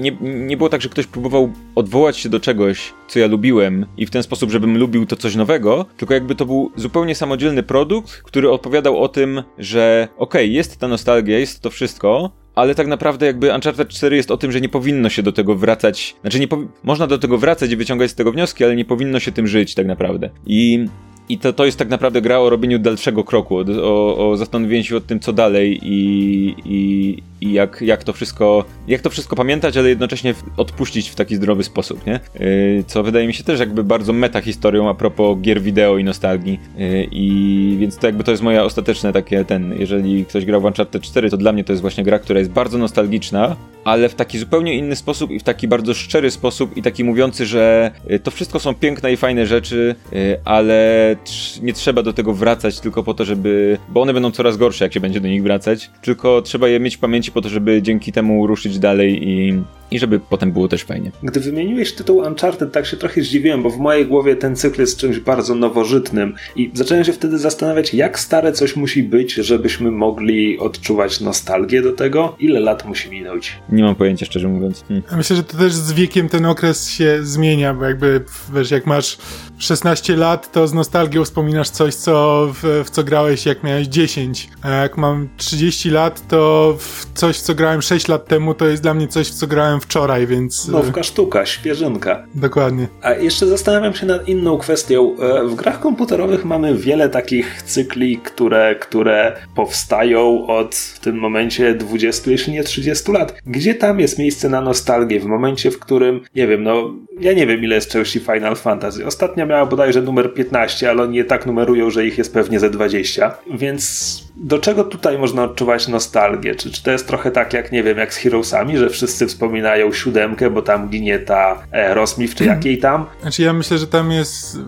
nie, 0.00 0.16
nie 0.20 0.56
było 0.56 0.68
tak, 0.68 0.82
że 0.82 0.88
ktoś 0.88 1.06
próbował 1.06 1.52
odwołać 1.74 2.16
się 2.16 2.28
do 2.28 2.40
czegoś, 2.40 2.92
co 3.08 3.18
ja 3.18 3.26
lubiłem 3.26 3.86
i 3.96 4.06
w 4.06 4.10
ten 4.10 4.22
sposób, 4.22 4.50
żebym 4.50 4.78
lubił 4.78 5.06
to 5.06 5.16
coś 5.16 5.36
nowego, 5.36 5.86
tylko 5.96 6.14
jakby 6.14 6.34
to 6.34 6.46
był 6.46 6.72
zupełnie 6.76 7.14
samodzielny 7.14 7.62
produkt, 7.62 8.22
który 8.22 8.50
opowiadał 8.50 8.98
o 9.02 9.08
tym, 9.08 9.42
że 9.58 10.08
okej, 10.18 10.52
jest 10.52 10.78
ta 10.78 10.88
nostalgia, 10.88 11.38
jest 11.38 11.60
to 11.60 11.70
wszystko, 11.70 12.30
ale 12.54 12.74
tak 12.74 12.86
naprawdę 12.86 13.26
jakby 13.26 13.54
Uncharted 13.54 13.88
4 13.88 14.16
jest 14.16 14.30
o 14.30 14.36
tym, 14.36 14.52
że 14.52 14.60
nie 14.60 14.68
powinno 14.68 15.08
się 15.08 15.22
do 15.22 15.32
tego 15.32 15.54
wracać. 15.54 16.16
Znaczy 16.20 16.40
nie 16.40 16.46
można 16.82 17.06
do 17.06 17.18
tego 17.18 17.38
wracać 17.38 17.70
i 17.70 17.76
wyciągać 17.76 18.10
z 18.10 18.14
tego 18.14 18.32
wnioski, 18.32 18.64
ale 18.64 18.76
nie 18.76 18.84
powinno 18.84 19.20
się 19.20 19.32
tym 19.32 19.46
żyć 19.46 19.74
tak 19.74 19.86
naprawdę. 19.86 20.30
I 20.46 20.86
i 21.30 21.38
to, 21.38 21.52
to 21.52 21.64
jest 21.64 21.78
tak 21.78 21.88
naprawdę 21.88 22.22
gra 22.22 22.38
o 22.38 22.50
robieniu 22.50 22.78
dalszego 22.78 23.24
kroku, 23.24 23.56
o, 23.82 24.30
o, 24.30 24.36
zastanowieniu 24.36 24.84
się 24.84 24.96
o 24.96 25.00
tym, 25.00 25.20
co 25.20 25.32
dalej 25.32 25.78
i, 25.82 26.54
i, 26.64 27.22
i 27.40 27.52
jak, 27.52 27.82
jak 27.82 28.04
to 28.04 28.12
wszystko, 28.12 28.64
jak 28.88 29.00
to 29.00 29.10
wszystko 29.10 29.36
pamiętać, 29.36 29.76
ale 29.76 29.88
jednocześnie 29.88 30.34
odpuścić 30.56 31.08
w 31.08 31.14
taki 31.14 31.36
zdrowy 31.36 31.64
sposób, 31.64 32.06
nie? 32.06 32.20
Yy, 32.40 32.84
co 32.86 33.02
wydaje 33.02 33.26
mi 33.26 33.34
się 33.34 33.44
też 33.44 33.60
jakby 33.60 33.84
bardzo 33.84 34.12
meta 34.12 34.40
historią 34.40 34.88
a 34.88 34.94
propos 34.94 35.38
gier 35.40 35.62
wideo 35.62 35.98
i 35.98 36.04
nostalgii. 36.04 36.60
Yy, 36.78 37.08
I 37.10 37.76
więc 37.80 37.98
to 37.98 38.06
jakby 38.06 38.24
to 38.24 38.30
jest 38.30 38.42
moja 38.42 38.64
ostateczne 38.64 39.12
takie 39.12 39.44
ten, 39.44 39.74
jeżeli 39.78 40.24
ktoś 40.24 40.44
grał 40.44 40.60
w 40.60 40.64
Uncharted 40.64 41.02
4, 41.02 41.30
to 41.30 41.36
dla 41.36 41.52
mnie 41.52 41.64
to 41.64 41.72
jest 41.72 41.82
właśnie 41.82 42.04
gra, 42.04 42.18
która 42.18 42.38
jest 42.38 42.50
bardzo 42.50 42.78
nostalgiczna, 42.78 43.56
ale 43.84 44.08
w 44.08 44.14
taki 44.14 44.38
zupełnie 44.38 44.74
inny 44.74 44.96
sposób 44.96 45.30
i 45.30 45.38
w 45.38 45.42
taki 45.42 45.68
bardzo 45.68 45.94
szczery 45.94 46.30
sposób 46.30 46.76
i 46.76 46.82
taki 46.82 47.04
mówiący, 47.04 47.46
że 47.46 47.90
y, 48.10 48.18
to 48.18 48.30
wszystko 48.30 48.60
są 48.60 48.74
piękne 48.74 49.12
i 49.12 49.16
fajne 49.16 49.46
rzeczy, 49.46 49.94
y, 50.12 50.40
ale 50.44 51.16
trz- 51.24 51.62
nie 51.62 51.72
trzeba 51.72 52.02
do 52.02 52.12
tego 52.12 52.34
wracać 52.34 52.80
tylko 52.80 53.02
po 53.02 53.14
to, 53.14 53.24
żeby. 53.24 53.78
bo 53.88 54.02
one 54.02 54.14
będą 54.14 54.30
coraz 54.30 54.56
gorsze, 54.56 54.84
jak 54.84 54.94
się 54.94 55.00
będzie 55.00 55.20
do 55.20 55.28
nich 55.28 55.42
wracać. 55.42 55.90
Tylko 56.02 56.42
trzeba 56.42 56.68
je 56.68 56.80
mieć 56.80 56.96
w 56.96 56.98
pamięci 56.98 57.32
po 57.32 57.40
to, 57.40 57.48
żeby 57.48 57.82
dzięki 57.82 58.12
temu 58.12 58.46
ruszyć 58.46 58.78
dalej 58.78 59.28
i, 59.28 59.62
i 59.90 59.98
żeby 59.98 60.20
potem 60.20 60.52
było 60.52 60.68
też 60.68 60.82
fajnie. 60.82 61.10
Gdy 61.22 61.40
wymieniłeś 61.40 61.92
tytuł 61.92 62.18
Uncharted, 62.18 62.72
tak 62.72 62.86
się 62.86 62.96
trochę 62.96 63.22
zdziwiłem, 63.22 63.62
bo 63.62 63.70
w 63.70 63.78
mojej 63.78 64.06
głowie 64.06 64.36
ten 64.36 64.56
cykl 64.56 64.80
jest 64.80 64.98
czymś 64.98 65.18
bardzo 65.18 65.54
nowożytnym 65.54 66.34
i 66.56 66.70
zacząłem 66.74 67.04
się 67.04 67.12
wtedy 67.12 67.38
zastanawiać, 67.38 67.94
jak 67.94 68.18
stare 68.18 68.52
coś 68.52 68.76
musi 68.76 69.02
być, 69.02 69.34
żebyśmy 69.34 69.90
mogli 69.90 70.58
odczuwać 70.58 71.20
nostalgię 71.20 71.82
do 71.82 71.92
tego, 71.92 72.36
ile 72.38 72.60
lat 72.60 72.86
musi 72.86 73.10
minąć. 73.10 73.58
Nie 73.72 73.82
mam 73.82 73.94
pojęcia, 73.94 74.26
szczerze 74.26 74.48
mówiąc. 74.48 74.84
Hmm. 74.88 75.02
Myślę, 75.16 75.36
że 75.36 75.42
to 75.42 75.56
też 75.56 75.72
z 75.72 75.92
wiekiem 75.92 76.28
ten 76.28 76.46
okres 76.46 76.90
się 76.90 77.18
zmienia, 77.22 77.74
bo 77.74 77.84
jakby, 77.84 78.24
wiesz, 78.54 78.70
jak 78.70 78.86
masz 78.86 79.18
16 79.60 80.16
lat, 80.16 80.52
to 80.52 80.68
z 80.68 80.72
nostalgią 80.72 81.24
wspominasz 81.24 81.70
coś, 81.70 81.94
co 81.94 82.46
w, 82.54 82.84
w 82.86 82.90
co 82.90 83.04
grałeś 83.04 83.46
jak 83.46 83.62
miałeś 83.62 83.86
10. 83.86 84.48
A 84.62 84.70
jak 84.70 84.98
mam 84.98 85.28
30 85.36 85.90
lat, 85.90 86.28
to 86.28 86.74
w 86.78 87.06
coś, 87.14 87.38
w 87.38 87.40
co 87.40 87.54
grałem 87.54 87.82
6 87.82 88.08
lat 88.08 88.28
temu, 88.28 88.54
to 88.54 88.66
jest 88.66 88.82
dla 88.82 88.94
mnie 88.94 89.08
coś, 89.08 89.28
w 89.28 89.34
co 89.34 89.46
grałem 89.46 89.80
wczoraj, 89.80 90.26
więc... 90.26 90.68
Nowka 90.68 91.02
sztuka, 91.02 91.46
świeżynka. 91.46 92.26
Dokładnie. 92.34 92.88
A 93.02 93.12
jeszcze 93.12 93.46
zastanawiam 93.46 93.94
się 93.94 94.06
nad 94.06 94.28
inną 94.28 94.58
kwestią. 94.58 95.16
E, 95.18 95.44
w 95.44 95.54
grach 95.54 95.80
komputerowych 95.80 96.44
mamy 96.44 96.74
wiele 96.74 97.08
takich 97.08 97.62
cykli, 97.62 98.18
które, 98.18 98.74
które 98.74 99.36
powstają 99.54 100.46
od 100.46 100.74
w 100.74 100.98
tym 100.98 101.18
momencie 101.18 101.74
20, 101.74 102.30
jeśli 102.30 102.52
nie 102.52 102.64
30 102.64 103.12
lat. 103.12 103.34
Gdzie 103.46 103.74
tam 103.74 104.00
jest 104.00 104.18
miejsce 104.18 104.48
na 104.48 104.60
nostalgię? 104.60 105.20
W 105.20 105.26
momencie, 105.26 105.70
w 105.70 105.78
którym, 105.78 106.20
nie 106.34 106.46
wiem, 106.46 106.62
no, 106.62 106.94
ja 107.20 107.32
nie 107.32 107.46
wiem 107.46 107.64
ile 107.64 107.74
jest 107.74 107.90
części 107.90 108.20
Final 108.20 108.56
Fantasy. 108.56 109.06
Ostatnia 109.06 109.46
miała 109.50 109.66
bodajże 109.66 110.02
numer 110.02 110.34
15, 110.34 110.90
ale 110.90 111.02
oni 111.02 111.16
je 111.16 111.24
tak 111.24 111.46
numerują, 111.46 111.90
że 111.90 112.06
ich 112.06 112.18
jest 112.18 112.34
pewnie 112.34 112.60
ze 112.60 112.70
20. 112.70 113.34
Więc 113.54 114.29
do 114.42 114.58
czego 114.58 114.84
tutaj 114.84 115.18
można 115.18 115.44
odczuwać 115.44 115.88
nostalgię? 115.88 116.54
Czy, 116.54 116.70
czy 116.70 116.82
to 116.82 116.90
jest 116.90 117.06
trochę 117.06 117.30
tak 117.30 117.52
jak, 117.52 117.72
nie 117.72 117.82
wiem, 117.82 117.98
jak 117.98 118.14
z 118.14 118.16
Heroesami, 118.16 118.78
że 118.78 118.90
wszyscy 118.90 119.26
wspominają 119.26 119.92
siódemkę, 119.92 120.50
bo 120.50 120.62
tam 120.62 120.88
ginie 120.88 121.18
ta 121.18 121.62
e, 121.72 121.94
Rosmif, 121.94 122.34
czy 122.34 122.44
jakiej 122.44 122.78
tam? 122.78 123.06
Znaczy 123.20 123.42
ja 123.42 123.52
myślę, 123.52 123.78
że 123.78 123.86
tam 123.86 124.12
jest... 124.12 124.58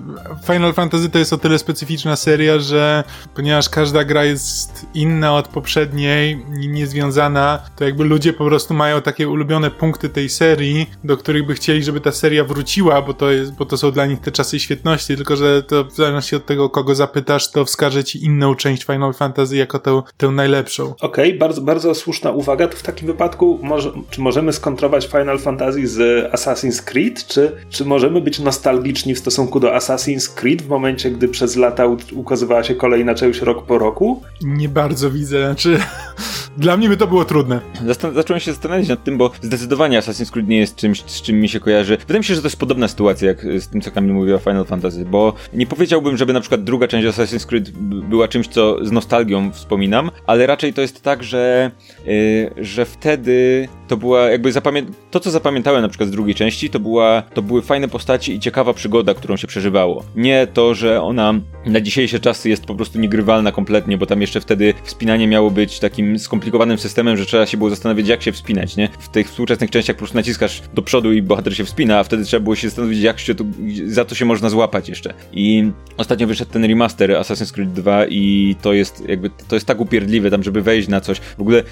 Final 0.47 0.73
Fantasy 0.73 1.11
to 1.11 1.19
jest 1.19 1.33
o 1.33 1.39
tyle 1.39 1.59
specyficzna 1.59 2.17
seria, 2.17 2.59
że 2.59 3.05
ponieważ 3.35 3.69
każda 3.69 4.05
gra 4.05 4.25
jest 4.25 4.87
inna 4.95 5.37
od 5.37 5.49
poprzedniej 5.49 6.45
niezwiązana, 6.49 7.63
to 7.77 7.85
jakby 7.85 8.05
ludzie 8.05 8.33
po 8.33 8.45
prostu 8.45 8.75
mają 8.75 9.03
takie 9.03 9.29
ulubione 9.29 9.71
punkty 9.71 10.09
tej 10.09 10.29
serii, 10.29 10.91
do 11.05 11.17
których 11.17 11.47
by 11.47 11.55
chcieli, 11.55 11.83
żeby 11.83 12.01
ta 12.01 12.13
seria 12.13 12.45
wróciła, 12.45 13.03
bo 13.03 13.15
to, 13.15 13.31
jest, 13.31 13.55
bo 13.55 13.67
to 13.67 13.77
są 13.77 13.91
dla 13.91 14.07
nich 14.07 14.21
te 14.21 14.33
czasy 14.33 14.61
świetności, 14.61 15.17
tylko 15.17 15.37
że 15.37 15.63
to 15.63 15.85
w 15.85 15.93
zależności 15.93 16.37
od 16.37 16.47
tego, 16.47 16.71
kogo 16.71 16.95
zapytasz, 16.95 17.51
to 17.51 17.65
wskaże 17.65 18.05
ci 18.05 18.25
inną 18.25 18.55
część 18.55 18.85
Final 18.85 19.15
Fantasy 19.15 19.62
jako 19.63 19.79
tę, 19.79 20.03
tę 20.17 20.29
najlepszą. 20.29 20.95
Okej, 21.01 21.29
okay, 21.29 21.39
bardzo, 21.39 21.61
bardzo 21.61 21.95
słuszna 21.95 22.31
uwaga. 22.31 22.69
To 22.69 22.77
w 22.77 22.83
takim 22.83 23.07
wypadku 23.07 23.59
może, 23.63 23.93
czy 24.11 24.21
możemy 24.21 24.53
skontrować 24.53 25.07
Final 25.07 25.39
Fantasy 25.39 25.87
z 25.87 26.33
Assassin's 26.33 26.83
Creed, 26.85 27.27
czy, 27.27 27.57
czy 27.71 27.85
możemy 27.85 28.21
być 28.21 28.39
nostalgiczni 28.39 29.15
w 29.15 29.19
stosunku 29.19 29.61
do 29.61 29.69
Assassin's 29.69 30.35
Creed 30.35 30.63
w 30.63 30.69
momencie, 30.69 31.11
gdy 31.11 31.29
przez 31.29 31.57
lata 31.57 31.85
ukazywała 32.13 32.65
się 32.65 32.75
kolejna 32.75 33.15
część 33.15 33.41
rok 33.41 33.67
po 33.67 33.79
roku? 33.79 34.23
Nie 34.43 34.69
bardzo 34.69 35.11
widzę, 35.11 35.45
znaczy 35.47 35.79
dla 36.57 36.77
mnie 36.77 36.89
by 36.89 36.97
to 36.97 37.07
było 37.07 37.25
trudne. 37.25 37.61
Zastan 37.87 38.15
zacząłem 38.15 38.41
się 38.41 38.53
zastanawiać 38.53 38.89
nad 38.89 39.05
tym, 39.05 39.19
bo 39.19 39.31
zdecydowanie 39.43 40.01
Assassin's 40.01 40.31
Creed 40.31 40.49
nie 40.49 40.59
jest 40.59 40.77
czymś, 40.77 41.03
z 41.07 41.23
czym 41.23 41.41
mi 41.41 41.49
się 41.49 41.61
kojarzy. 41.61 41.97
Wydaje 41.97 42.19
mi 42.19 42.25
się, 42.25 42.35
że 42.35 42.41
to 42.41 42.47
jest 42.47 42.59
podobna 42.59 42.89
sytuacja 42.89 43.29
jak 43.29 43.43
z 43.43 43.69
tym, 43.69 43.81
co 43.81 43.91
Kamil 43.91 44.15
mówił 44.15 44.37
o 44.37 44.39
Final 44.39 44.65
Fantasy, 44.65 45.05
bo 45.05 45.35
nie 45.55 45.67
powiedziałbym, 45.67 46.17
żeby 46.17 46.33
na 46.33 46.41
przykład 46.41 46.65
druga 46.65 46.89
część 46.89 47.09
Assassin's 47.09 47.47
Creed 47.47 47.71
była 48.09 48.29
czymś, 48.29 48.49
co 48.49 48.85
z 48.85 48.93
nostalgią 48.93 49.53
wspominam, 49.53 50.11
ale 50.27 50.47
raczej 50.47 50.73
to 50.73 50.81
jest 50.81 51.03
tak, 51.03 51.25
że, 51.25 51.71
yy, 52.07 52.65
że 52.65 52.85
wtedy 52.85 53.69
to 53.89 53.97
była 53.97 54.21
jakby 54.21 54.53
zapamię 54.53 54.83
to, 55.11 55.21
co 55.21 55.31
zapamiętałem 55.31 55.83
na 55.83 55.89
przykład 55.89 56.09
z 56.09 56.13
drugiej 56.13 56.35
części, 56.35 56.71
to, 56.71 56.81
była, 56.81 57.23
to 57.35 57.43
były 57.43 57.63
fajne 57.63 57.89
postaci 57.89 58.35
i 58.35 58.41
ciekawa 58.41 58.75
przygoda, 58.75 59.15
którą 59.15 59.37
się 59.37 59.47
przeżywało. 59.47 60.05
Nie 60.17 60.47
to, 60.47 60.75
że 60.75 61.03
ona 61.03 61.35
na 61.67 61.81
dzisiejsze 61.81 62.21
czasy 62.21 62.49
jest 62.49 62.67
po 62.67 62.75
prostu 62.75 62.99
niegrywalna 62.99 63.53
kompletnie, 63.53 63.99
bo 63.99 64.07
tam 64.07 64.21
jeszcze 64.21 64.41
wtedy 64.41 64.75
wspinanie 64.83 65.27
miało 65.27 65.51
być 65.51 65.79
takim 65.79 66.19
skomplikowanym 66.19 66.42
systemem, 66.77 67.17
że 67.17 67.27
trzeba 67.27 67.47
się 67.47 67.57
było 67.57 67.71
zastanowić, 67.71 68.09
jak 68.09 68.23
się 68.23 68.33
wspinać, 68.33 68.77
nie? 68.77 68.89
W 68.99 69.09
tych 69.09 69.29
współczesnych 69.29 69.71
częściach 69.71 69.97
po 69.97 69.99
prostu 69.99 70.17
naciskasz 70.17 70.63
do 70.75 70.83
przodu 70.83 71.13
i 71.13 71.23
bohater 71.23 71.57
się 71.57 71.65
wspina, 71.65 71.99
a 71.99 72.05
wtedy 72.05 72.25
trzeba 72.25 72.45
było 72.45 72.57
się 72.57 72.69
zastanowić, 72.69 73.01
jak 73.01 73.19
się 73.19 73.35
tu, 73.35 73.47
za 73.87 74.05
to 74.05 74.15
się 74.15 74.25
można 74.25 74.49
złapać 74.49 74.89
jeszcze. 74.89 75.15
I 75.33 75.71
ostatnio 75.97 76.27
wyszedł 76.27 76.53
ten 76.53 76.65
remaster 76.65 77.11
Assassin's 77.11 77.53
Creed 77.53 77.73
2 77.73 78.07
i 78.07 78.57
to 78.63 78.73
jest 78.73 79.09
jakby, 79.09 79.31
to 79.49 79.57
jest 79.57 79.67
tak 79.67 79.81
upierdliwe 79.81 80.31
tam, 80.31 80.43
żeby 80.43 80.63
wejść 80.63 80.89
na 80.89 81.01
coś. 81.01 81.19
W 81.19 81.41
ogóle 81.41 81.63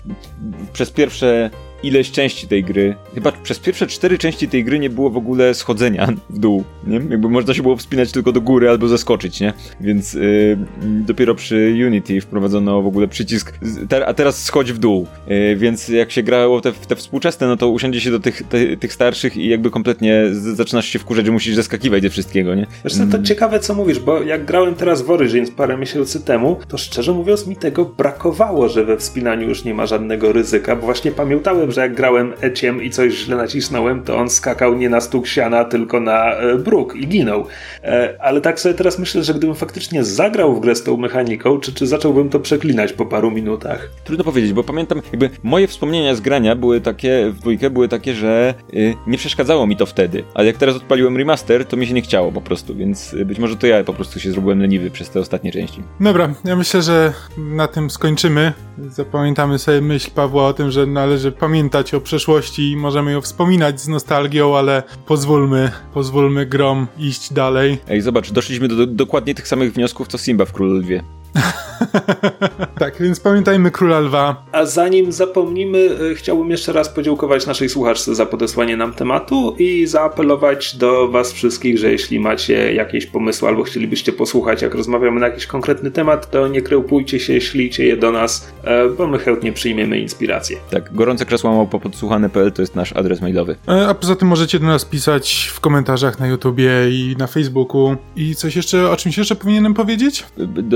przez 0.73 0.91
pierwsze 0.91 1.51
ileś 1.83 2.11
części 2.11 2.49
tej 2.49 2.65
gry. 2.65 2.97
Chyba 3.15 3.33
przez 3.33 3.59
pierwsze 3.59 3.87
cztery 3.87 4.19
części 4.19 4.49
tej 4.49 4.65
gry 4.65 4.79
nie 4.79 4.91
było 4.91 5.11
w 5.11 5.17
ogóle 5.17 5.55
schodzenia 5.55 6.09
w 6.31 6.39
dół, 6.39 6.65
nie? 6.87 6.95
Jakby 6.95 7.29
można 7.29 7.55
się 7.55 7.63
było 7.63 7.77
wspinać 7.77 8.13
tylko 8.13 8.33
do 8.33 8.41
góry 8.41 8.69
albo 8.69 8.89
zeskoczyć, 8.89 9.41
nie? 9.41 9.53
Więc 9.81 10.15
yy, 10.15 10.59
dopiero 10.83 11.35
przy 11.35 11.75
Unity 11.87 12.21
wprowadzono 12.21 12.83
w 12.83 12.87
ogóle 12.87 13.09
przycisk, 13.09 13.59
a 14.07 14.15
teraz 14.15 14.43
schodź 14.43 14.73
w 14.73 14.79
dół. 14.79 15.07
Yy, 15.27 15.57
więc 15.57 15.89
jak 15.89 16.11
się 16.11 16.23
grało 16.23 16.61
te, 16.61 16.73
te 16.73 16.97
współczesne, 16.97 17.47
no 17.47 17.57
to 17.57 17.69
usiądzie 17.69 18.01
się 18.01 18.11
do 18.11 18.21
tych, 18.21 18.43
te, 18.43 18.77
tych 18.77 18.93
starszych 18.93 19.37
i 19.37 19.49
jakby 19.49 19.71
kompletnie 19.71 20.25
zaczynasz 20.33 20.87
się 20.87 20.99
wkurzać, 20.99 21.27
że 21.27 21.33
musisz 21.33 21.55
zeskakiwać 21.55 22.03
ze 22.03 22.11
wszystkiego, 22.11 22.55
nie? 22.55 22.67
Co, 22.89 22.97
to 22.99 23.03
mm. 23.03 23.25
ciekawe 23.25 23.61
co 23.61 23.75
mówisz, 23.75 24.01
bo 24.01 24.23
jak 24.23 24.45
grałem 24.45 24.75
teraz 24.75 25.03
w 25.03 25.11
Origins 25.11 25.51
parę 25.51 25.77
miesięcy 25.77 26.21
temu, 26.21 26.57
to 26.69 26.79
szczerze 26.79 27.13
mówiąc 27.13 27.47
mi 27.47 27.57
tego 27.57 27.85
brakowało, 27.85 28.69
że 28.69 28.85
we 28.85 28.97
wspinaniu 28.97 29.49
już 29.49 29.65
nie 29.65 29.75
ma 29.75 29.87
żadnego 29.87 30.33
ryzyka, 30.33 30.77
bo 30.77 30.83
właśnie 30.83 31.13
pamiętałem, 31.13 31.70
że 31.71 31.81
jak 31.81 31.95
grałem 31.95 32.33
Eciem 32.41 32.83
i 32.83 32.91
coś 32.91 33.15
źle 33.15 33.37
nacisnąłem, 33.37 34.03
to 34.03 34.17
on 34.17 34.31
skakał 34.31 34.77
nie 34.77 34.89
na 34.89 35.01
stuk 35.01 35.27
siana, 35.27 35.65
tylko 35.65 36.01
na 36.01 36.33
e, 36.33 36.59
bruk 36.59 36.97
i 36.97 37.07
ginął. 37.07 37.47
E, 37.85 38.17
ale 38.21 38.41
tak 38.41 38.61
sobie 38.61 38.75
teraz 38.75 38.99
myślę, 38.99 39.23
że 39.23 39.35
gdybym 39.35 39.57
faktycznie 39.57 40.05
zagrał 40.05 40.57
w 40.57 40.61
grę 40.61 40.75
z 40.75 40.83
tą 40.83 40.97
mechaniką, 40.97 41.61
czy, 41.61 41.75
czy 41.75 41.87
zacząłbym 41.87 42.29
to 42.29 42.41
przeklinać 42.41 42.93
po 42.93 43.07
paru 43.07 43.31
minutach? 43.31 43.91
Trudno 44.05 44.25
powiedzieć, 44.25 44.53
bo 44.53 44.65
pamiętam, 44.65 45.03
jakby 45.13 45.31
moje 45.43 45.67
wspomnienia 45.67 46.15
z 46.15 46.21
grania 46.21 46.57
były 46.57 46.81
takie, 46.81 47.31
w 47.31 47.41
dwójkę 47.41 47.71
były 47.71 47.89
takie, 47.89 48.15
że 48.15 48.55
y, 48.75 48.95
nie 49.07 49.19
przeszkadzało 49.19 49.67
mi 49.67 49.77
to 49.77 49.87
wtedy, 49.87 50.25
ale 50.35 50.47
jak 50.47 50.57
teraz 50.57 50.77
odpaliłem 50.77 51.17
remaster, 51.17 51.65
to 51.65 51.77
mi 51.77 51.87
się 51.87 51.95
nie 51.95 52.03
chciało 52.03 52.33
po 52.33 52.41
prostu, 52.41 52.75
więc 52.75 53.15
być 53.25 53.39
może 53.39 53.57
to 53.57 53.67
ja 53.67 53.85
po 53.85 53.95
prostu 53.95 54.21
się 54.21 54.31
zrobiłem 54.31 54.61
leniwy 54.61 54.91
przez 54.91 55.11
te 55.11 55.21
ostatnie 55.21 55.53
części. 55.53 55.83
Dobra, 56.01 56.35
ja 56.45 56.57
myślę, 56.57 56.83
że 56.83 57.13
na 57.39 57.69
tym 57.69 57.91
skończymy. 57.91 58.53
Zapamiętamy 58.89 59.59
sobie 59.59 59.81
myśl 59.81 60.11
Pawła 60.15 60.47
o 60.47 60.53
tym, 60.53 60.71
że 60.71 60.87
należy 60.87 61.33
pamiętać 61.33 61.60
o 61.97 62.01
przeszłości 62.01 62.71
i 62.71 62.77
możemy 62.77 63.13
ją 63.13 63.21
wspominać 63.21 63.81
z 63.81 63.89
nostalgią, 63.89 64.57
ale 64.57 64.83
pozwólmy, 65.07 65.71
pozwólmy 65.95 66.47
grom 66.47 66.87
iść 66.99 67.33
dalej. 67.33 67.79
Ej, 67.89 68.01
zobacz, 68.01 68.33
doszliśmy 68.33 68.69
do, 68.69 68.77
do 68.77 68.87
dokładnie 68.87 69.35
tych 69.35 69.49
samych 69.49 69.73
wniosków, 69.73 70.09
co 70.09 70.19
Simba 70.19 70.45
w 70.45 70.53
Królu 70.53 70.75
Lwie. 70.75 71.03
tak, 72.79 73.03
więc 73.03 73.21
pamiętajmy 73.21 73.71
Króla 73.71 74.01
Lwa. 74.01 74.45
A 74.53 74.67
zanim 74.67 75.13
zapomnimy, 75.13 75.91
e, 76.13 76.15
chciałbym 76.15 76.51
jeszcze 76.51 76.73
raz 76.73 76.89
podziękować 76.89 77.47
naszej 77.47 77.69
słuchaczce 77.69 78.15
za 78.15 78.27
podesłanie 78.27 78.77
nam 78.77 78.93
tematu 78.93 79.55
i 79.59 79.87
zaapelować 79.87 80.77
do 80.77 81.09
was 81.09 81.33
wszystkich, 81.33 81.79
że 81.79 81.93
jeśli 81.93 82.21
macie 82.21 82.75
jakieś 82.75 83.07
pomysły 83.07 83.49
albo 83.49 83.63
chcielibyście 83.63 84.13
posłuchać, 84.13 84.63
jak 84.63 84.75
rozmawiamy 84.75 85.21
na 85.21 85.27
jakiś 85.27 85.47
konkretny 85.47 85.91
temat, 85.91 86.31
to 86.31 86.49
nie 86.49 86.63
krępujcie 86.63 87.21
się, 87.21 87.41
ślijcie 87.41 87.87
je 87.87 87.97
do 87.97 88.13
nas, 88.13 88.53
e, 88.65 88.89
bo 88.89 89.07
my 89.07 89.19
chętnie 89.19 89.53
przyjmiemy 89.53 89.99
inspirację. 89.99 90.57
Tak, 90.71 90.95
gorące 90.95 91.27
krzesła 91.27 91.67
po 91.67 91.81
podsłuchane.pl 91.81 92.53
to 92.53 92.63
jest 92.63 92.75
nasz 92.75 92.93
adres 92.93 93.21
mailowy. 93.21 93.57
E, 93.69 93.89
a 93.89 93.95
poza 93.95 94.17
tym 94.17 94.29
możecie 94.29 94.59
do 94.59 94.67
nas 94.67 94.85
pisać 94.85 95.51
w 95.55 95.61
komentarzach 95.61 96.21
na 96.21 96.27
YouTubie 96.27 96.71
i 96.91 97.17
na 97.19 97.27
Facebooku. 97.27 97.97
I 98.17 98.35
coś 98.35 98.57
jeszcze, 98.57 98.91
o 98.91 98.97
czymś 98.97 99.19
jeszcze 99.19 99.37
powinienem 99.37 99.75
powiedzieć? 99.75 100.27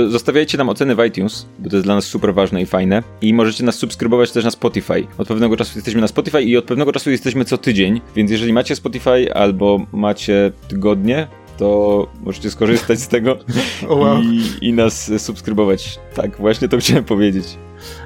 Zostawiajcie 0.08 0.43
Zostawiajcie 0.44 0.58
nam 0.58 0.68
oceny 0.68 0.94
w 0.94 1.04
iTunes, 1.04 1.46
bo 1.58 1.70
to 1.70 1.76
jest 1.76 1.86
dla 1.86 1.94
nas 1.94 2.04
super 2.04 2.34
ważne 2.34 2.62
i 2.62 2.66
fajne. 2.66 3.02
I 3.20 3.34
możecie 3.34 3.64
nas 3.64 3.74
subskrybować 3.74 4.32
też 4.32 4.44
na 4.44 4.50
Spotify. 4.50 5.06
Od 5.18 5.28
pewnego 5.28 5.56
czasu 5.56 5.78
jesteśmy 5.78 6.00
na 6.00 6.08
Spotify 6.08 6.42
i 6.42 6.56
od 6.56 6.64
pewnego 6.64 6.92
czasu 6.92 7.10
jesteśmy 7.10 7.44
co 7.44 7.58
tydzień, 7.58 8.00
więc 8.16 8.30
jeżeli 8.30 8.52
macie 8.52 8.76
Spotify 8.76 9.34
albo 9.34 9.86
macie 9.92 10.52
tygodnie, 10.68 11.28
to 11.58 12.06
możecie 12.24 12.50
skorzystać 12.50 13.00
z 13.00 13.08
tego 13.08 13.38
oh 13.88 13.94
wow. 13.94 14.22
i, 14.22 14.68
i 14.68 14.72
nas 14.72 15.10
subskrybować. 15.18 15.98
Tak, 16.14 16.36
właśnie 16.36 16.68
to 16.68 16.78
chciałem 16.78 17.04
powiedzieć. 17.04 17.46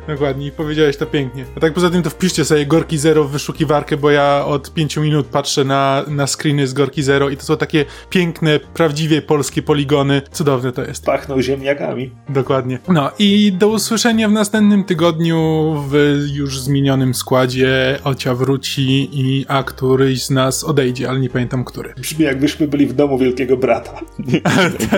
Dokładnie, 0.09 0.53
powiedziałeś 0.53 0.97
to 0.97 1.07
pięknie. 1.07 1.45
A 1.57 1.61
tak 1.61 1.73
poza 1.73 1.91
tym 1.91 2.03
to 2.03 2.11
wpiszcie 2.11 2.45
sobie 2.45 2.67
Gorki 2.67 2.99
Zero 2.99 3.25
w 3.25 3.31
wyszukiwarkę, 3.31 3.97
bo 3.97 4.11
ja 4.11 4.45
od 4.47 4.75
pięciu 4.75 5.03
minut 5.03 5.27
patrzę 5.27 5.65
na, 5.65 6.05
na 6.09 6.27
screeny 6.27 6.67
z 6.67 6.73
Gorki 6.73 7.03
Zero 7.03 7.29
i 7.29 7.37
to 7.37 7.43
są 7.43 7.57
takie 7.57 7.85
piękne, 8.11 8.61
prawdziwie 8.75 9.23
polskie 9.23 9.63
poligony. 9.63 10.23
Cudowne 10.31 10.73
to 10.73 10.85
jest. 10.85 11.05
Pachną 11.05 11.43
ziemniakami. 11.43 12.11
Dokładnie. 12.29 12.79
No 12.89 13.11
i 13.19 13.53
do 13.53 13.69
usłyszenia 13.69 14.29
w 14.29 14.33
następnym 14.33 14.85
tygodniu 14.85 15.75
w 15.89 16.17
już 16.33 16.61
zmienionym 16.61 17.15
składzie. 17.15 17.99
Ocia 18.05 18.35
wróci 18.35 19.09
i 19.13 19.45
a 19.49 19.63
któryś 19.63 20.25
z 20.25 20.31
nas 20.31 20.65
odejdzie, 20.65 21.09
ale 21.09 21.21
nie 21.21 21.31
pamiętam 21.31 21.65
który. 21.65 21.95
Brzmi 21.95 22.25
jakbyśmy 22.25 22.69
byli 22.69 22.87
w 22.87 22.93
domu 22.93 23.19
wielkiego 23.19 23.57
brata. 23.57 24.01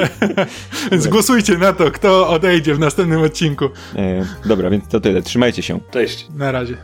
Więc 0.90 1.06
głosujcie 1.06 1.58
na 1.58 1.72
to, 1.72 1.90
kto 1.90 2.28
odejdzie 2.28 2.74
w 2.74 2.78
następnym 2.78 3.22
odcinku. 3.22 3.64
E, 3.96 4.26
dobra, 4.44 4.70
więc 4.70 4.88
to 5.00 5.08
tyle. 5.08 5.22
Trzymajcie 5.22 5.62
się. 5.62 5.80
Cześć. 5.90 6.26
Na 6.36 6.52
razie. 6.52 6.76